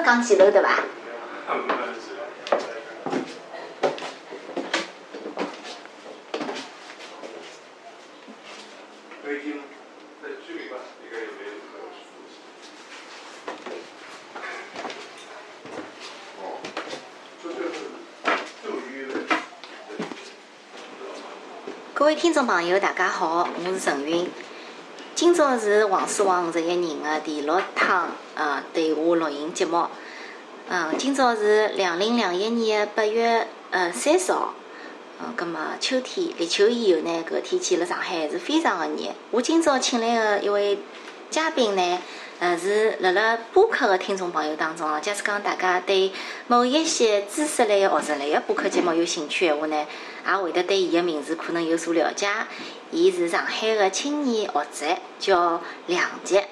[0.00, 0.82] 没讲几楼对吧。
[21.92, 24.26] 各位听众朋友，大家好，我是陈云。
[25.20, 29.86] 今朝是黄书王五十一人的第六趟呃对话录音节目。
[30.66, 34.54] 嗯，今朝是两零两一年的八月呃三十号。
[35.20, 39.12] 嗯，葛末秋天立秋以后呢，搿天气辣上海还是非常的热。
[39.30, 40.78] 我今朝请来的一位
[41.28, 41.98] 嘉宾呢，
[42.40, 46.10] 呃，是辣辣播客的听众朋友当中啊，假使讲大家对
[46.46, 49.86] 某一些知识类、学术类的播客节目有兴趣闲话呢，
[50.26, 52.26] 也会得对伊的名字可能有所了解。
[52.90, 56.48] 伊是上海的青年学者，叫梁杰。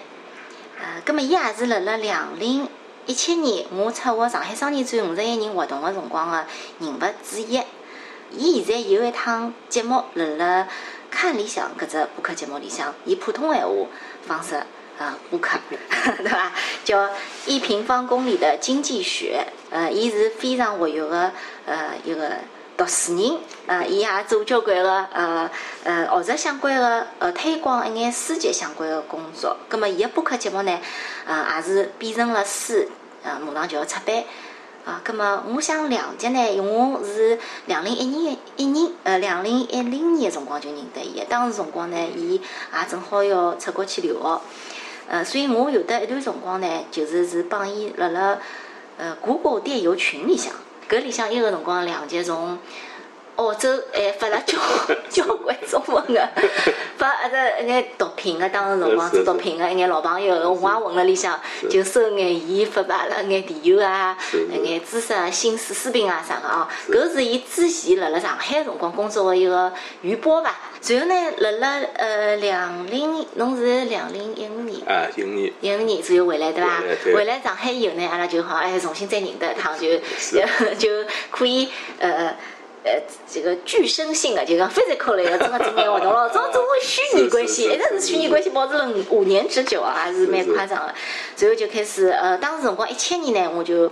[0.78, 2.68] 呃，葛末伊也是辣辣两零
[3.06, 6.44] 一七年我策划上海双年展五十一人活动的辰光的
[6.80, 7.62] 人物之一。
[8.30, 10.68] 伊现在有一趟节目辣辣
[11.10, 13.72] 看理想搿只播客节目里向，以普通闲话
[14.26, 14.62] 方式
[14.98, 15.58] 呃顾客，
[16.18, 16.52] 对伐？
[16.84, 17.08] 叫
[17.46, 19.46] 一平方公里的经济学。
[19.70, 21.32] 呃，伊是非常活跃的
[21.66, 22.32] 呃一个
[22.76, 25.50] 读书人，呃，伊也做交关个呃
[25.84, 29.56] 呃学术相关的呃推广一眼书籍相关的工作。
[29.68, 30.80] 葛末伊个播客节目呢，
[31.26, 32.88] 呃也是变成了书，
[33.22, 34.24] 呃马上就要出版。
[34.86, 41.26] 啊，葛末我想梁杰呢，我是两零一年一年，呃，两零一零年辰光就认得伊个。
[41.26, 44.40] 当时辰光呢，伊也正好要出国去留学，
[45.08, 48.38] 呃，所以我有的一段辰光呢，就是是帮伊辣辣
[48.98, 50.52] 呃谷歌电邮群里向，
[50.88, 52.58] 搿里向一个辰光两集从
[53.38, 54.58] 澳洲还发了交
[55.08, 56.28] 交关中文个，
[56.96, 61.38] 发阿只一眼毒品个，当时辰光做毒品个一眼老朋友，我也混辣里向，
[61.70, 64.18] 就收眼伊发发了眼电邮啊，
[64.52, 66.66] 一眼知识啊、新书、书评啊啥个哦。
[66.90, 69.72] 搿是伊之前辣辣上海辰光工作个一个
[70.02, 70.56] 余波伐。
[70.88, 74.84] 然后呢，辣辣呃两零，侬是两零一五年。
[74.84, 76.82] 啊，一五年，一五年左右回来对伐
[77.14, 79.96] 回来上海以后呢，阿拉就好哎重新再认得一趟，就
[80.76, 81.68] 就可以
[82.00, 82.36] 呃
[82.84, 86.28] 呃这个具身性的，就讲 physical 类的，真个做眼活动咯。
[86.28, 90.94] 种种虚拟关系，一直是虚拟关系保持了五五年之久啊，还是蛮夸张的。
[91.36, 93.90] 随后就开始呃，当时辰光一七年呢，我就。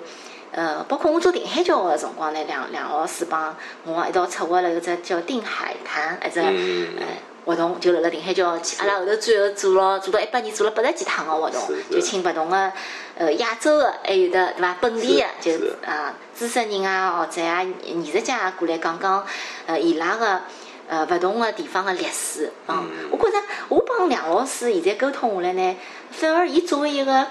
[0.52, 3.54] 呃，包括我做定海礁的辰光呢，梁梁老师帮
[3.84, 7.06] 我一道策划了一只叫定海滩一只嗯呃
[7.46, 12.70] 活动，就辣辣定海桥，阿拉后头最后做了做到一八年做了八十几趟个活动，就请勿同个
[13.16, 14.76] 呃亚洲个，还有的对伐？
[14.80, 15.52] 本地个就
[15.88, 19.24] 啊知识人啊、学者啊、艺术家啊过来讲讲
[19.66, 20.42] 呃伊拉个。
[20.88, 25.76] 呃，勿同个地方个历史，嗯，我觉着我帮梁老师现在沟通下来呢，
[26.12, 27.26] 反而伊作为一个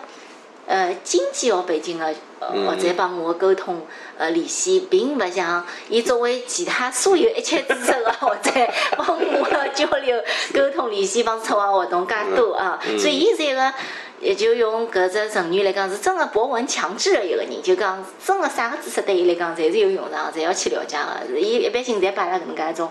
[0.68, 2.06] 呃经济学背景个
[2.40, 3.86] 呃学者帮我沟通
[4.18, 13.74] 呃联系，并勿像伊作为其他所有一切知识个学者帮我交流沟通联系帮策划活动介多啊，所以伊是一个。
[14.22, 21.28] 也就用搿只成语来讲，是真个博闻强记的一个人，就讲真个啥个知识对伊来讲，侪是有用场，侪要去了解个。
[21.28, 22.90] 是伊一般性侪摆辣搿能介一种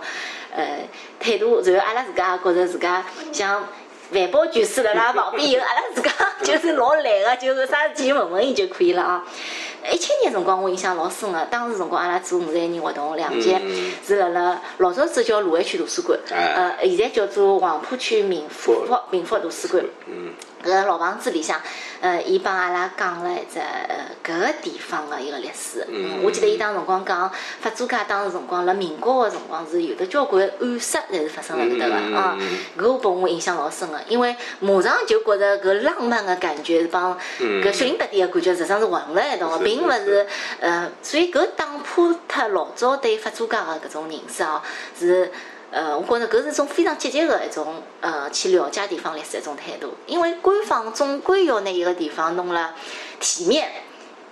[0.54, 0.86] 呃
[1.18, 3.66] 态度，然后阿拉自家也觉着自家像
[4.12, 6.10] 万宝全书辣拉旁边有，阿拉自家
[6.42, 9.24] 就是老懒个，就是啥事体就问问伊就可以了啊。
[9.92, 19.84] 一七年辰光我印象老深个，当时辰光阿拉做五十一人活动，两届嗯是辣辣老早子叫卢湾区图书馆，哎呃，现在叫做黄浦区民福民福图书馆。
[20.06, 20.32] 嗯，
[20.64, 21.60] 搿老房子里向，
[22.00, 25.86] 呃，伊帮阿拉讲了一只呃搿个地方的一个历史。
[25.88, 27.30] 嗯我记得伊当辰光讲，
[27.60, 32.58] 法租界当时辰光辣民国个辰光是有的交关暗杀侪是发生辣搿搭个嗯啊嗯。
[32.78, 40.26] 搿拨我印象老深个，因为马上就觉着搿浪漫个感觉是帮嗯搿血淋搭点个感觉实际上是混辣一道个，并勿是
[40.60, 44.62] 呃，所以搿打破脱老早对法租界个搿种认识哦，
[44.98, 45.30] 是。
[45.74, 52.76] 呃，我觉着搿是一种非常积极的一种呃去了解地方历史的一种态度，因为官方总归要拿一个地方弄了
[53.18, 53.72] 体面、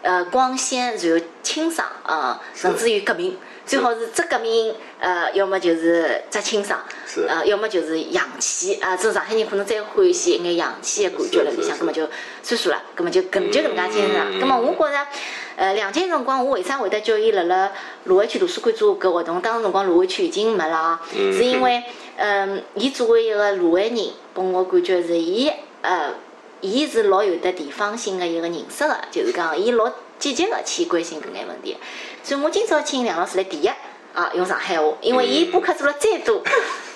[0.02, 8.96] 呃光鲜，然后清爽啊、甚至于革命，最好是只革命，呃，要么就是只清爽，是呃，要么就是洋气啊。
[8.96, 12.08] 这上海人可能再欢喜一眼洋气的感觉了里向，是葛么就
[12.42, 14.26] 算数了，葛么就搿就搿能介清爽。
[14.30, 15.06] 嗯葛么我觉着。
[15.54, 17.70] 呃，两届辰光，我为啥会得叫伊辣辣
[18.04, 19.38] 卢湾区图书馆做搿活动？
[19.42, 21.84] 当时辰光卢湾区已经没了啊，嗯是因为，
[22.16, 23.98] 嗯，伊作为一个卢湾人，
[24.32, 26.14] 拨我感觉是伊，呃，
[26.62, 29.92] 伊是老有得地方性的一个认识个，就是讲伊老
[30.22, 31.76] 积极个去关心搿眼问题。
[32.22, 33.68] 所以我今朝请梁老师来第一
[34.14, 36.40] 啊，用上海话，因为伊播客做了再多，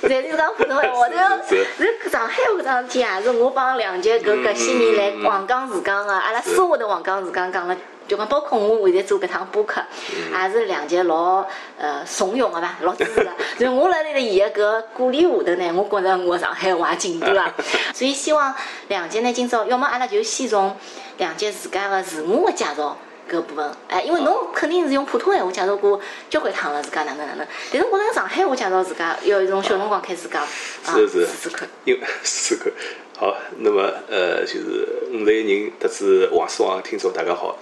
[0.03, 7.77] 侪是讲普通闲话，然后是是上海话搿桩事体也是我帮梁杰搿搿些年来黄冈自讲个，阿拉私下头黄冈自讲讲了
[8.07, 9.83] 就讲包括我现在做搿趟播客，
[10.31, 11.45] 也是梁杰老
[11.79, 13.31] 呃怂恿个伐，老支持个。
[13.59, 17.53] 就我辣辣伊个搿鼓励下头呢，我觉着我上海话进步了。
[17.93, 18.55] 所以希望
[18.89, 20.77] 梁杰呢，今朝要么阿拉就先从
[21.17, 22.97] 梁杰自家个自我个介绍。
[23.31, 26.01] 搿部分，哎，因为侬肯定是用普通闲话介绍过
[26.31, 31.69] 交关趟了，自家哪能哪能，但是我用上海话介绍自家，要从小辰光开始讲，啊，是是试试看。
[31.85, 32.73] 因为试试看。
[33.19, 37.59] 好，那么呃，就是五类人，特子王思王听众大家好。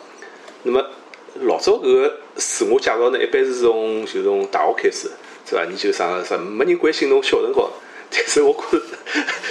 [0.65, 0.85] 那么
[1.43, 5.11] 老早搿个自我介绍呢，一般是从就从大学开始，
[5.49, 5.65] 是伐？
[5.65, 7.71] 研究生啥，没人关心侬小辰光。
[8.17, 8.85] 但是我觉着，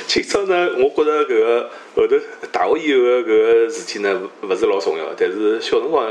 [0.08, 2.16] 今朝呢，我觉着搿个后头
[2.50, 5.14] 大学以后个搿个事体呢，勿是老重要。
[5.18, 6.10] 但是小辰光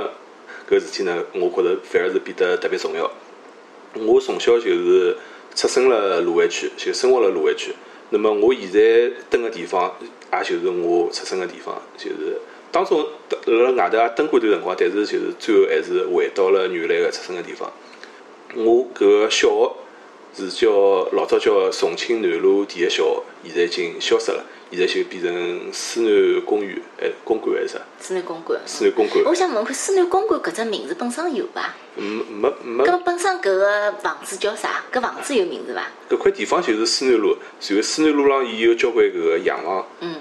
[0.69, 3.11] 搿事体呢，我觉着反而是变得特别重要。
[3.95, 5.17] 我从小就是
[5.55, 7.73] 出生了卢湾区，就生活了卢湾区。
[8.11, 9.91] 那么我现在蹲个地方，
[10.35, 12.39] 也就是我出生个地方，就是
[12.71, 13.07] 当中
[13.47, 17.73] 辣辣外头也蹲过一段辰光，但是就是最后还是回到了原来个出生个地方。
[18.55, 19.73] 我搿个小学。
[20.34, 27.81] 是叫老早叫重庆南路第一小学，现在已经消失了，现在就变成思南公园，哎，公馆还是啥？
[28.00, 28.58] 思南公馆。
[28.64, 29.23] 思南公馆。
[29.26, 31.75] 我想问看，思南公馆搿只名字本身有伐？
[31.96, 32.84] 没没没。
[32.84, 34.84] 搿本身搿个房子叫啥？
[34.90, 35.87] 搿房子有名字伐？
[36.08, 39.87] 搿块地方就是思南路，然后思南路浪伊有交关搿个洋房。
[40.00, 40.14] 嗯。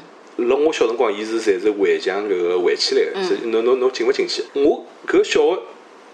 [0.49, 4.43] 辣我小辰光，伊是侪是围墙搿个围起来个，是侬侬侬进勿进去？
[4.53, 5.59] 我搿小学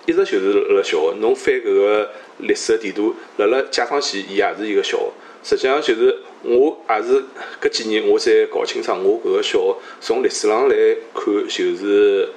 [0.05, 2.11] 一直就是辣小学，侬翻搿个。
[2.39, 5.05] 历史个地图，辣辣解放前，伊也是一个小学。
[5.43, 7.23] 实际上，就是我也是
[7.61, 10.75] 搿几年我才搞清爽，我搿个小学从历史上来
[11.13, 12.29] 看，就是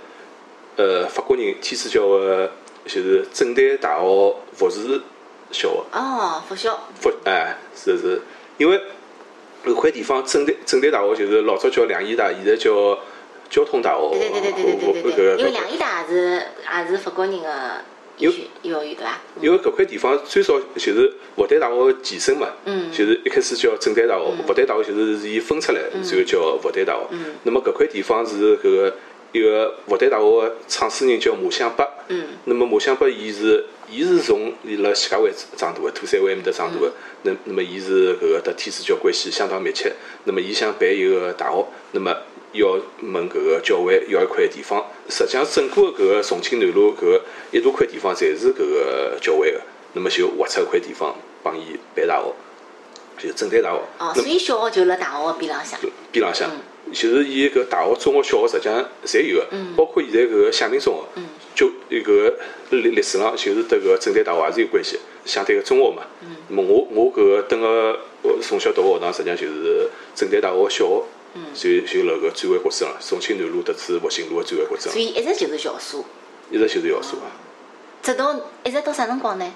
[0.76, 2.50] 呃法国人天主教个，
[2.84, 5.00] 就是正旦大学复士
[5.50, 5.98] 小学。
[5.98, 6.78] 哦，复校。
[7.00, 8.20] 复哎，是是，
[8.58, 8.80] 因为
[9.64, 12.96] 搿块地方正旦正旦大学就是老早叫两医大，现在叫
[13.48, 14.10] 交通大学。
[14.10, 15.38] 对对对对对对对对。
[15.38, 16.42] 因为两医大也是
[16.78, 17.48] 也是法国人个。
[18.20, 18.30] 有
[18.62, 19.18] 有有对伐？
[19.40, 22.48] 因为搿块地方最早就是复旦大学前身嘛，
[22.92, 27.00] 就是一开始叫正旦大学，复旦大学就是是伊分出来，然后叫复旦大学。
[27.44, 28.94] 那么搿块地方是搿个
[29.32, 31.86] 一个复旦大学个创始人叫马相伯。
[32.44, 36.92] 那么马相伯伊是伊是从伊辣徐家汇长大个，土山湾埃面搭长大个。
[37.22, 39.92] 那那么伊是搿个和天主教关系相当密切。
[40.24, 42.14] 那么伊想办一个大学，那么。
[42.52, 49.60] 要问搿个教会要一块地方，实际上整个搿个重庆南路搿个一大块地方，侪是搿个教会个。
[49.92, 53.80] 那么就划出一块地方帮伊办大学，就正旦大学。
[53.98, 55.78] 哦，所以小学就辣大学边浪向。
[56.12, 56.48] 边浪向，
[56.92, 59.46] 就是伊搿大学、中学、小学实际上侪有个，
[59.76, 61.22] 包括现在搿个响明中学，
[61.54, 62.34] 就一个
[62.70, 66.02] 历历史上就是迭个正旦大学也是有关系，相对个中学嘛。
[66.48, 67.98] 那么我我搿个等个
[68.40, 71.02] 从小读个学堂，实际上就是正旦大学小学。
[71.54, 75.98] 就就辣个转弯国子上，重庆南路特子复兴路个转弯国子所以一直就是校舍。
[76.50, 77.30] 一直就是校舍啊。
[78.02, 78.34] 直到
[78.64, 79.54] 一直到啥辰光呢？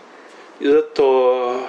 [0.60, 1.60] 一直到我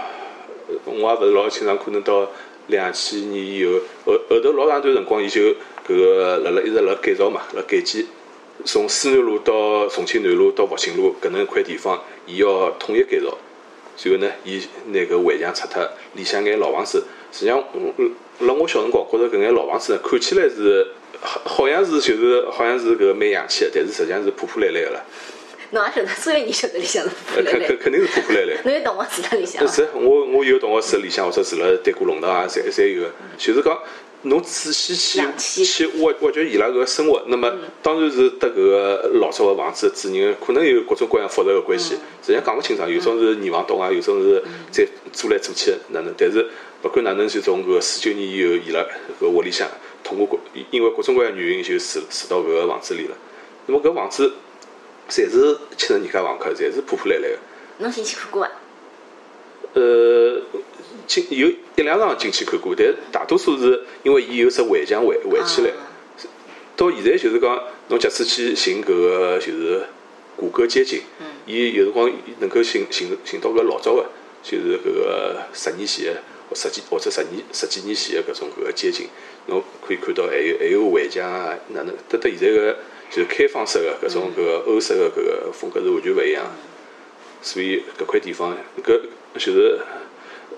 [0.85, 2.29] 也勿是老清爽，可能到
[2.67, 5.41] 两千年以后，后后头老长段辰光，伊就
[5.87, 8.05] 搿个辣辣一直辣改造嘛，辣改建。
[8.63, 13.37] 从思南路到重庆南路到复兴路搿能一块地方，伊要统一改造。
[13.97, 17.63] 随后呢，伊拿搿围墙拆脱，里向眼老房子，实际上，
[18.39, 20.87] 辣我小辰光觉着搿眼老房子呢，看起来是
[21.21, 25.05] 好好像是就是好像是搿个蛮洋气个，但是实际上是破破烂烂个了。
[25.71, 27.67] 侬也晓得，所有人晓得里向是破破烂烂。
[27.67, 28.57] 肯肯肯定是破破烂烂。
[28.63, 33.79] 侬有同学住辣里向是，我我有同学住辣里向，或者住辣丹过弄堂啊，侪侪有个，就是讲。
[34.27, 46.11] 侬仔细去去挖挖掘伊拉搿生活，那么当然是得搿个老早个房子主人可能有各种各样复杂个关系，实际上讲勿清爽，有种是二房东啊，有种是再租来租去哪能？
[46.17, 46.43] 但是
[46.85, 48.85] 勿管哪能，就从搿四九年以后，伊拉
[49.19, 49.67] 搿屋里向
[50.03, 50.37] 通过各
[50.69, 53.17] 因为各种各样原因就住住到搿个房子里了。
[53.65, 54.31] 那么搿房子
[55.09, 57.37] 侪是七十年家房客，侪是破破烂烂个。
[57.79, 58.51] 侬进去看过伐？
[59.73, 60.41] 呃。
[61.07, 65.71] 进有一两场进去看过，但大多数是因为伊有只围墙围围起来。
[66.75, 69.83] 到现在就是讲，侬假使去寻搿个就是
[70.35, 71.01] 谷歌街景，
[71.45, 74.05] 伊有辰光能够寻寻寻到搿老早个，
[74.41, 79.07] 就是搿个十年前个或十几或者十年十几年前个搿种搿个街景，
[79.47, 81.93] 侬可以看到还有还有围墙啊，哪能？
[82.09, 82.77] 得得现在个
[83.09, 86.45] 就是开放式个搿种搿个欧式个搿个风格是完全勿一样。
[87.41, 89.01] 所以搿块地方搿
[89.35, 89.79] 就是。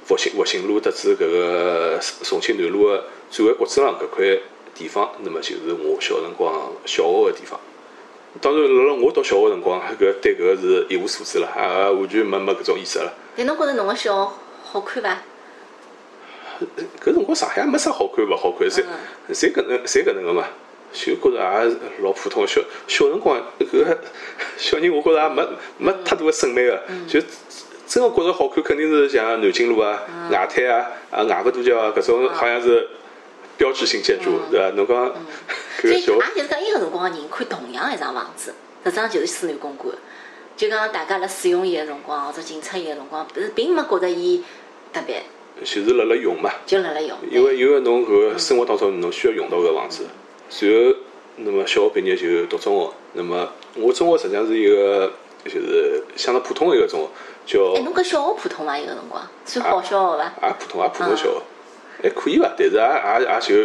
[0.07, 4.39] 复兴复兴路得知搿个重庆南路个转弯国子上搿块
[4.73, 7.59] 地方，那么就是我小辰光小学个地方。
[8.39, 13.13] 当然，辣辣我读小学辰光，搿对搿个是一无所知了，也完全没没搿种意识了。
[13.35, 14.31] 但侬觉着侬个小学
[14.63, 15.21] 好看伐？
[17.03, 18.83] 搿辰光上海也没啥好看勿好看，侪
[19.31, 20.47] 侪搿能侪搿能个嘛。
[20.93, 23.97] 就觉着也老普通个小小辰光搿个
[24.57, 25.47] 小人，我觉着也没
[25.77, 27.19] 没太大个审美个，就
[27.85, 32.87] 真个觉着好看，肯定是像南京路啊、外滩啊、啊外个大桥啊搿种，好像是
[33.57, 34.69] 标志性建筑，对伐？
[34.77, 35.13] 侬讲
[35.81, 38.53] 搿个小也就是讲，伊个辰光个人看同样一幢房子，
[38.85, 39.93] 实际上就是思南公馆。
[40.55, 44.41] 就讲大家辣使用伊个辰光，或者进出伊个辰光，是并没觉着伊
[44.93, 45.21] 特别，
[45.61, 46.51] 就是辣辣用嘛。
[46.65, 47.17] 就辣辣用。
[47.29, 50.05] 因为因为侬搿个生活当中侬需要用到搿房子，
[50.59, 50.97] 然后
[51.37, 55.11] 那么小学毕业就读中学，那么我中学实际上是一个
[55.43, 57.07] 就是相当普通的一个中
[57.45, 58.77] 学，叫哎，侬搿小学普通伐？
[58.77, 60.47] 伊个辰光算好小学伐？
[60.47, 61.41] 也普通也普通小学，
[62.03, 62.53] 还可以伐？
[62.57, 63.55] 但是也也也就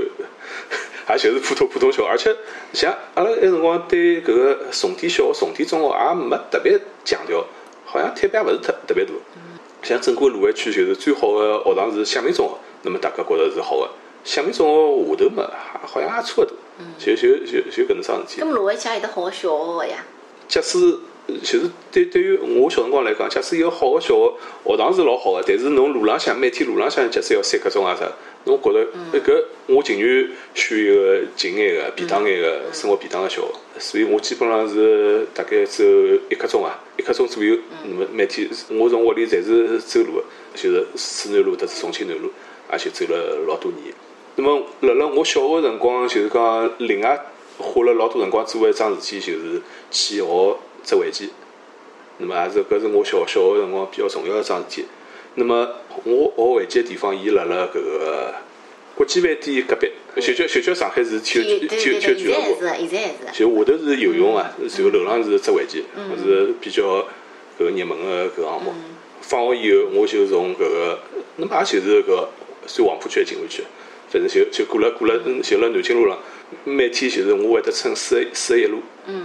[1.08, 2.36] 也 就是普通普通小学，而且
[2.72, 7.44] 像阿拉埃辰光对搿个重点小学、重点中学也没特别强调，
[7.84, 9.12] 好像推别也勿是特特别大。
[9.82, 13.90] 像整个卢湾区就是最好的学堂是响明中学，那么大家觉着是好的。
[14.24, 15.50] 响明中学下头嘛，
[15.82, 16.54] 好像也差勿多，
[16.98, 18.44] 就就就就搿能桩事体咁。
[18.44, 20.04] 么卢湾区也有得好个小学个呀。
[20.46, 20.78] 假使
[21.42, 24.32] 就是对对于我小辰光来讲，假使一个好个小学
[24.64, 28.06] 学堂是老好的，但是侬路浪向每天路浪向，假使要三刻钟啊啥，
[28.44, 28.86] 侬觉着
[29.20, 33.48] 搿我情愿选一个近眼个、便当眼个、生活便当个小学。
[33.78, 35.84] 所以我基本上是大概走
[36.28, 37.54] 一刻钟啊，一刻钟左右。
[37.84, 42.30] 嗯那么每天我从屋里侪是走路的，就是思南路特是重庆南路，
[42.72, 43.94] 也就走了老多年。
[44.36, 47.20] 那么辣辣我小学辰光，就是讲另外
[47.58, 51.30] 花了老多辰光做的一桩事体，就是去学折围棋。
[52.18, 54.86] 那么也是搿是我小小学辰光比较重要的一桩事体。
[55.34, 55.68] 那么
[56.04, 58.34] 我学围棋个地方，伊辣辣搿个
[58.94, 62.60] 国际饭店隔壁，就叫就叫上海市体育体育俱乐部。
[62.60, 63.32] 是，现在还是。
[63.32, 66.82] 就下头是游泳啊，然后楼上是织围棋，嗯是比较
[67.58, 68.74] 搿个热门个搿个项目。
[69.22, 70.98] 放学以后，我就从搿个，
[71.36, 72.28] 那么也就是搿个
[72.66, 73.62] 算黄浦区还是静安区，
[74.10, 76.18] 反正就就过了过了，嗯就辣南京路浪，
[76.64, 78.82] 每天就是我会得乘四十四十一路，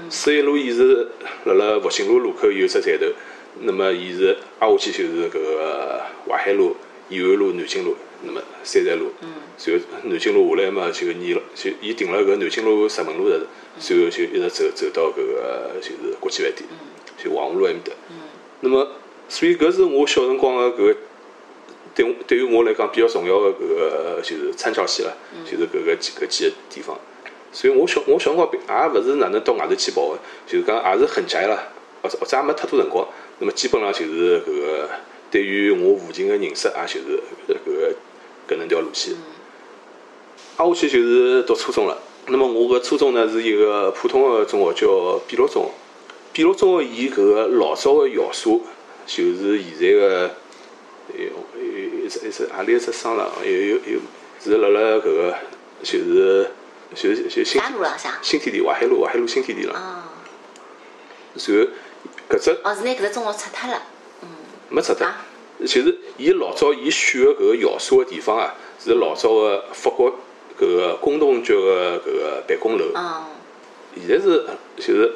[0.10, 1.10] 四十一路伊是
[1.46, 3.08] 辣辣复兴路路口有只站头，
[3.62, 6.76] 那么伊是挨下去就是搿个淮海路、
[7.10, 9.12] 延安路、南京路，那么三站路，
[9.58, 13.42] 随后南京路下来嘛就沿了，就伊停了搿南京路石门路的，
[13.80, 16.68] 随后就一直走走到搿个就是国际饭店，
[17.18, 17.92] 就黄河路埃面搭。
[18.62, 18.88] 那么，
[19.30, 20.96] 所以搿是我小辰光个搿个，
[21.96, 26.98] 对我对于我来讲比较重要的搿个就是参照系了，就是搿个几搿几个地方。
[27.52, 31.72] 所以我小我小辰光也勿是哪能到外头去跑个，就是讲也是很宅了，
[32.02, 33.08] 或者或者也没太多辰光。
[33.40, 34.90] 那么基本上就是搿个
[35.30, 37.96] 对于我父亲个认识，也就是搿个
[38.48, 39.14] 搿能条路线。
[40.58, 41.98] 挨下去就是读初中了。
[42.28, 45.72] 那么我搿初中呢是一个普通的中学，叫碧落中学。
[46.34, 48.60] 碧落中学伊搿个老早个校舍，
[49.06, 50.36] 就是现在个
[51.16, 51.26] 有
[51.62, 54.00] 有一只一只何里一只商场，有有有
[54.44, 55.36] 是辣辣搿个
[55.84, 56.52] 就是
[56.96, 57.62] 就是就新？
[58.22, 59.74] 新天地淮海路淮海路新天地了。
[59.74, 60.04] 哦，
[61.36, 61.72] 然后
[62.30, 63.82] 搿只哦，是拿搿只中学拆脱了。
[64.22, 64.28] 嗯
[64.70, 65.26] 没拆脱啊，
[65.62, 68.54] 就是伊老早伊选个搿个校舍个地方啊，
[68.84, 70.12] 是老早个法国
[70.60, 72.86] 搿个工农局个搿个办公楼。
[72.94, 73.28] 哦，
[73.96, 75.14] 现在是就是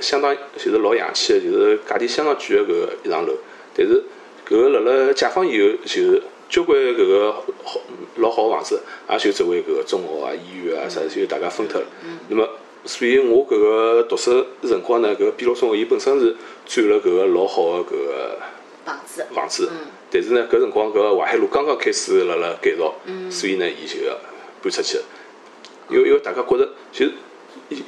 [0.00, 3.34] 相当就是老洋气个，就是价钿相当贵个搿个一幢楼。
[3.76, 4.02] 但是
[4.48, 7.80] 搿个辣辣解放以后，就是交关搿个好
[8.16, 11.86] 老好个房子，也就作为搿个中学啊、医院啊啥，就大家分脱了。
[12.28, 12.48] 那么，
[12.84, 18.38] 所以我搿个读书辰光呢，搿个碧落中学伊本身是占了搿个老好个搿个
[18.84, 19.26] 房子。
[19.34, 19.70] 房子，
[20.10, 22.94] 但是呢，搿辰光搿个淮海路刚刚开始辣辣改造，
[23.30, 24.16] 所以呢，伊就要
[24.62, 25.04] 搬出去了。
[25.90, 27.06] 因为因为大家觉着，就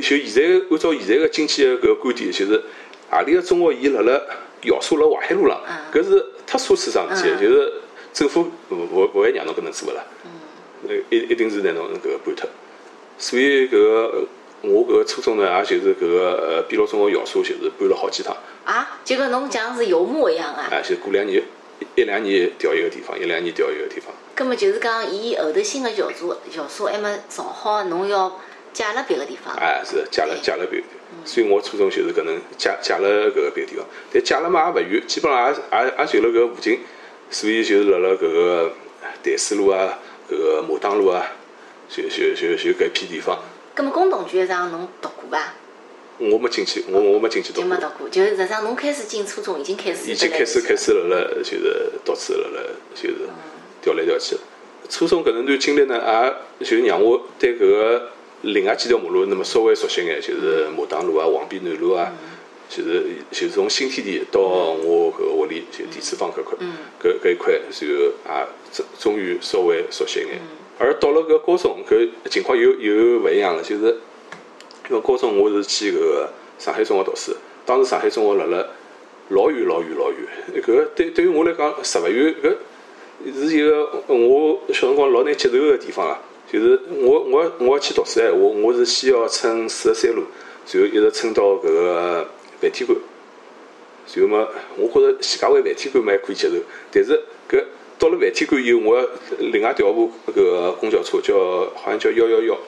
[0.03, 2.63] 就现在按照现在个经济个搿个观点，就是
[3.11, 4.21] 何里个中学伊辣辣
[4.63, 5.61] 校舍辣淮海路浪，
[5.93, 7.73] 搿是太奢侈桩事体了，就是
[8.13, 10.05] 政府勿勿勿会让侬搿能做个啦，
[10.89, 12.49] 嗯一一定是拿侬搿个搬脱。
[13.19, 14.27] 所以搿个呃
[14.63, 18.37] 我搿个初中呢，也就是搿个呃碧落中学校舍，就是搬了好几趟。
[18.65, 20.69] 啊，就跟侬讲是游牧一样啊。
[20.71, 21.43] 啊，就过两年，
[21.79, 24.13] 一一两年调一个地方，一两年调一个地方。
[24.35, 28.39] 葛么就是讲，伊后头新个校舍校舍还没造好，侬要
[28.73, 29.55] 借了别个地方。
[29.55, 36.81] 啊，是借了借了别个地方，所以我初中就是搿能借借了搿个别个地方，但借了嘛也勿远，基本上也也也就辣搿附近，
[37.31, 38.73] 所以就是辣辣搿个
[39.23, 39.99] 淡水路啊，
[40.31, 41.27] 搿个马当路啊，
[41.89, 43.39] 就就就就搿片地方，
[43.81, 45.55] 葛么工农局上侬读过伐？
[46.19, 50.11] 我没进去，我我没进去读过，就没读过，就是实际上侬开始进初中已经开始。
[50.11, 50.77] 已经开始开。
[50.77, 53.15] 始辣辣就是读书了了就是
[53.81, 54.37] 调来调去。
[54.91, 55.97] 初中搿能段经历呢，
[56.59, 58.11] 也就让我对搿个
[58.43, 62.13] 另外几条马路那么稍微熟悉眼，就是马当路啊、黄陂南路啊，
[62.69, 66.59] 就是就是从新天地到我搿个屋里就第四坊搿块，
[67.03, 70.39] 搿搿一块，然后也终终于稍微熟悉眼。
[70.83, 73.99] 而到了搿高中，搿情况又又勿一样了，就是
[74.89, 78.67] 因为高中我是去搿个上海中学读书，当时上海中学辣辣
[79.29, 86.19] 老远老远老远，搿个对对于我来讲十勿远，搿是一个我小辰光老难接受个地方啦。
[86.51, 90.25] 就是我我我要去读书闲话，我是先要乘四十三路，
[90.73, 92.27] 然后一直乘到搿个
[92.59, 92.99] 梵天馆。
[94.15, 96.55] 然后嘛，我觉着徐家汇梵天馆嘛还可以接受，
[96.91, 97.63] 但是搿
[98.01, 99.07] 到了万体馆以后，我要
[99.39, 101.37] 另外调部搿个公交车，叫
[101.77, 102.59] 好像叫幺幺幺。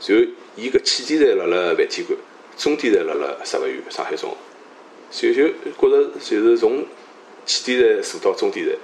[0.00, 2.18] 然后伊搿起点站辣辣万体馆，
[2.56, 4.34] 终点站辣辣十勿远上海中
[5.10, 5.32] 学。
[5.34, 5.48] 就就
[5.78, 6.84] 觉着就是从
[7.44, 8.74] 起点站坐到终点站，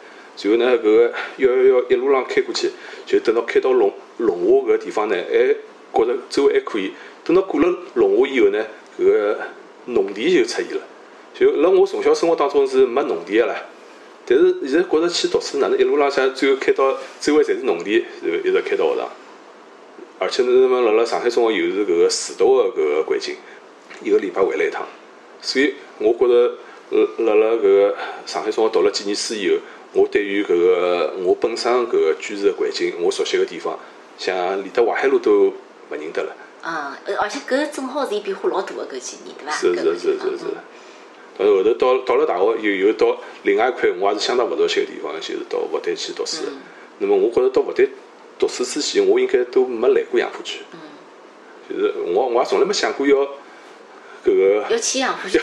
[0.51, 2.71] 然后呢搿个幺幺幺一路浪开过去，
[3.07, 5.55] 就等到开到龙龙华搿地方呢，还
[5.99, 6.93] 觉着周围还可以。
[7.25, 8.63] 等到过了龙华以后呢，
[9.01, 9.39] 搿个
[9.87, 10.83] 农田就出现了。
[11.35, 13.67] 就辣我从小生活当中是没农田个啦，
[14.25, 19.11] 但是现在觉着去读书哪能一路浪向最后开到周围侪是农田，然后一直开到学堂。
[20.19, 23.35] 而且那么辣辣上海中学又是搿个住读个搿个环境，
[24.05, 24.87] 一个礼拜回来一趟，
[25.41, 26.55] 所以我觉着
[27.25, 29.57] 辣辣搿个上海中学读了几年书以后，
[29.95, 33.77] 我对于搿个我本身搿个居住个环境，我熟悉个地方，
[34.17, 35.55] 像连得淮海路都勿
[35.91, 36.33] 认得了。
[36.63, 39.53] 啊，而且搿正好是伊变化老大个搿几年，对伐？
[39.53, 40.45] 是是是是是。
[41.39, 46.43] 呃，后头到到了大学，又又到另外一块，我也是相当勿熟悉个地方，就是到复旦去读书。
[46.99, 47.89] 那么我觉着到复旦
[48.39, 50.61] 读书之前，我应该都没来过杨浦区。
[50.73, 50.79] 嗯。
[51.71, 53.17] 就是我我也从来没想过要
[54.25, 54.67] 搿个。
[54.71, 55.39] 要去杨浦区，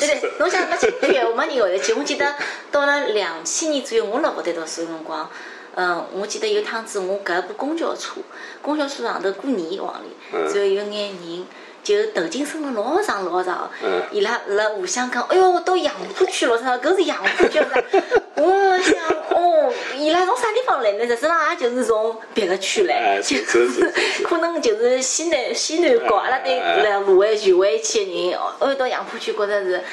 [0.00, 1.92] 对对，侬想没去区，我没人会得去。
[1.94, 2.34] 我记得
[2.70, 5.28] 到了两千年左右，我辣复旦读书个辰光，
[5.74, 8.20] 嗯，我记得有趟子我搿部公交车，
[8.62, 11.46] 公交车上头过年往里，然后有眼人。
[11.84, 13.70] 就头颈伸了老长老长，
[14.10, 16.78] 伊拉辣互相讲，哎哟，到杨浦区了，啥？
[16.78, 17.84] 搿是杨浦区噻。
[18.36, 18.96] 我想，
[19.30, 21.06] 哦，伊拉从啥地方来呢？
[21.06, 23.92] 实质上也就是从别个区来，就是
[24.24, 29.84] 可能就是西南西南角，阿拉对来卢湾徐汇区的人，哦，到杨浦区觉着是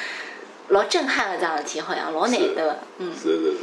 [0.68, 3.12] 老震撼个桩事体，好像老难得个，嗯。
[3.14, 3.58] 是是是。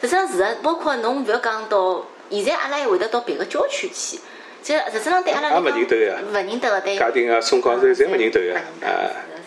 [0.00, 4.18] 实质上是个，包括侬勿要讲到，现在阿拉还会得到别个郊区去。
[4.64, 6.96] 就实质上对阿拉来讲，勿认得个呀，勿认得个对。
[6.96, 8.88] 嘉定啊，松江侪侪勿认得呀，啊。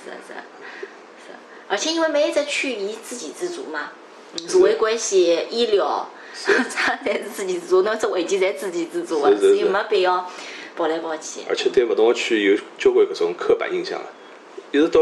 [0.05, 0.33] 是是是
[1.25, 1.33] 是，
[1.67, 3.91] 而且因为每一只区伊自给自足嘛，
[4.47, 10.29] 社会关系、医疗，啥侪是自给自足，侬只违建侪自给自足个，所以没必要
[10.75, 11.41] 跑来跑去。
[11.49, 14.05] 而且对勿同个区有交关搿种刻板印象了，
[14.71, 15.01] 一直到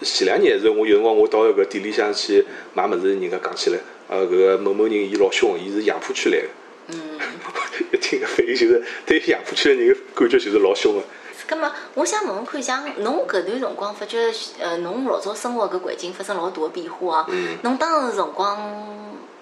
[0.00, 6.46] 前两年是，我有辰光我到搿个店里向去买物事，人家讲起来，呃，搿个某某人伊老凶，伊是杨浦区来个。
[6.88, 7.18] 嗯，
[7.92, 11.02] 一听个反应就是对杨浦区的人感觉就是老凶个。
[11.48, 14.18] 咁么，我想问问看，像侬搿段辰光发觉，
[14.58, 17.26] 呃，侬老早生活搿环境发生老大个变化哦。
[17.28, 17.58] 嗯。
[17.62, 18.56] 侬当时辰光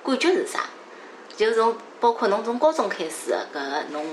[0.05, 0.61] 感觉是啥？
[1.37, 3.59] 就是从包括侬从高中开始搿
[3.91, 4.05] 侬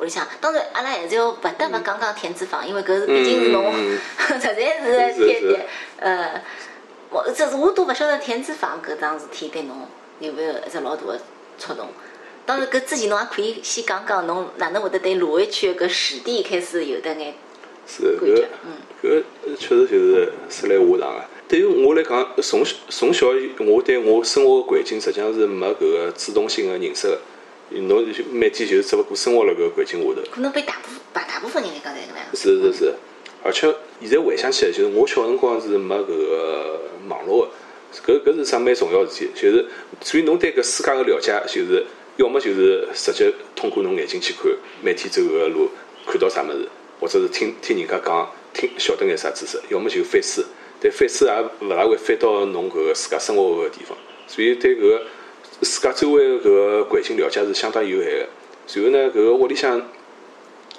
[0.00, 3.72] 屋里向，当然阿拉还是要勿得勿讲讲田子坊，因为搿是毕竟是侬
[4.18, 5.66] 实在是天天
[5.98, 6.42] 呃，
[7.10, 9.86] 我这是我都勿晓得田子坊搿桩事体对侬
[10.18, 11.20] 有没有一只老大个
[11.58, 11.88] 触动。
[12.44, 17.34] 当然，搿之前侬也可以先讲讲侬哪能会得对卢湾区搿史地开始有得眼
[17.86, 18.44] 是搿
[19.00, 19.22] 搿
[19.56, 21.24] 确实就是说来话长个。
[21.46, 23.28] 对于我来讲，从小从小
[23.60, 27.18] 我对我生活个环境实际上是没搿个主动性个认识个。
[27.70, 30.22] 侬每天就是只勿过生活辣搿个环境下头。
[30.30, 32.26] 可能被大部大大部分人来讲侪搿能样。
[32.34, 32.94] 是是是，
[33.44, 37.48] 而且现在回想起来，就是我小辰光是没搿个网络
[38.04, 39.30] 个，搿搿是啥蛮重要事体。
[39.34, 39.64] 就是
[40.00, 41.86] 所以侬对搿世界个了解，就是。
[42.16, 45.70] 要么就是直接通过侬眼睛去看，每天走个路
[46.06, 46.68] 看到啥物事，
[47.00, 50.44] 或者是听听人家讲，听晓得眼啥知识；要么就翻书，
[50.78, 53.96] 但翻书也勿大会翻到侬搿个自家生活个地方，
[54.26, 55.02] 所以对搿个
[55.60, 58.28] 自家周围搿个环境了解是相当有限个。
[58.74, 59.80] 然后呢，搿个屋里向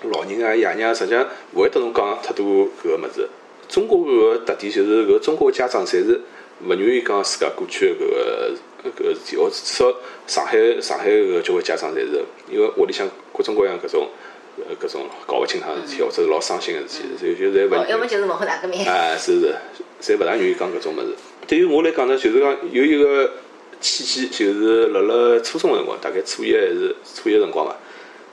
[0.04, 2.46] 老人啊、爷娘实际上勿会得侬讲太多
[2.84, 3.28] 搿个物事。
[3.67, 6.22] 中国搿个特点就是搿中国家长侪是
[6.63, 8.56] 勿愿意讲自家过去个搿个。
[8.91, 9.93] 搿个事体，我至少
[10.28, 14.10] 上海上海个交关家长侪是，因为屋里向各种各样搿种
[14.58, 17.89] 呃搿种搞勿清爽事体，或者是老伤心个事体，所以就侪勿。
[17.89, 18.86] 要么就是文化大革命。
[18.86, 19.56] 啊，是是，
[20.02, 21.15] 侪勿大愿意讲搿种物事。
[21.48, 23.32] 对于我来讲呢，就是讲有一个
[23.80, 27.76] 契机，就是辣辣初中个辰光，大概初一还是初一辰光伐，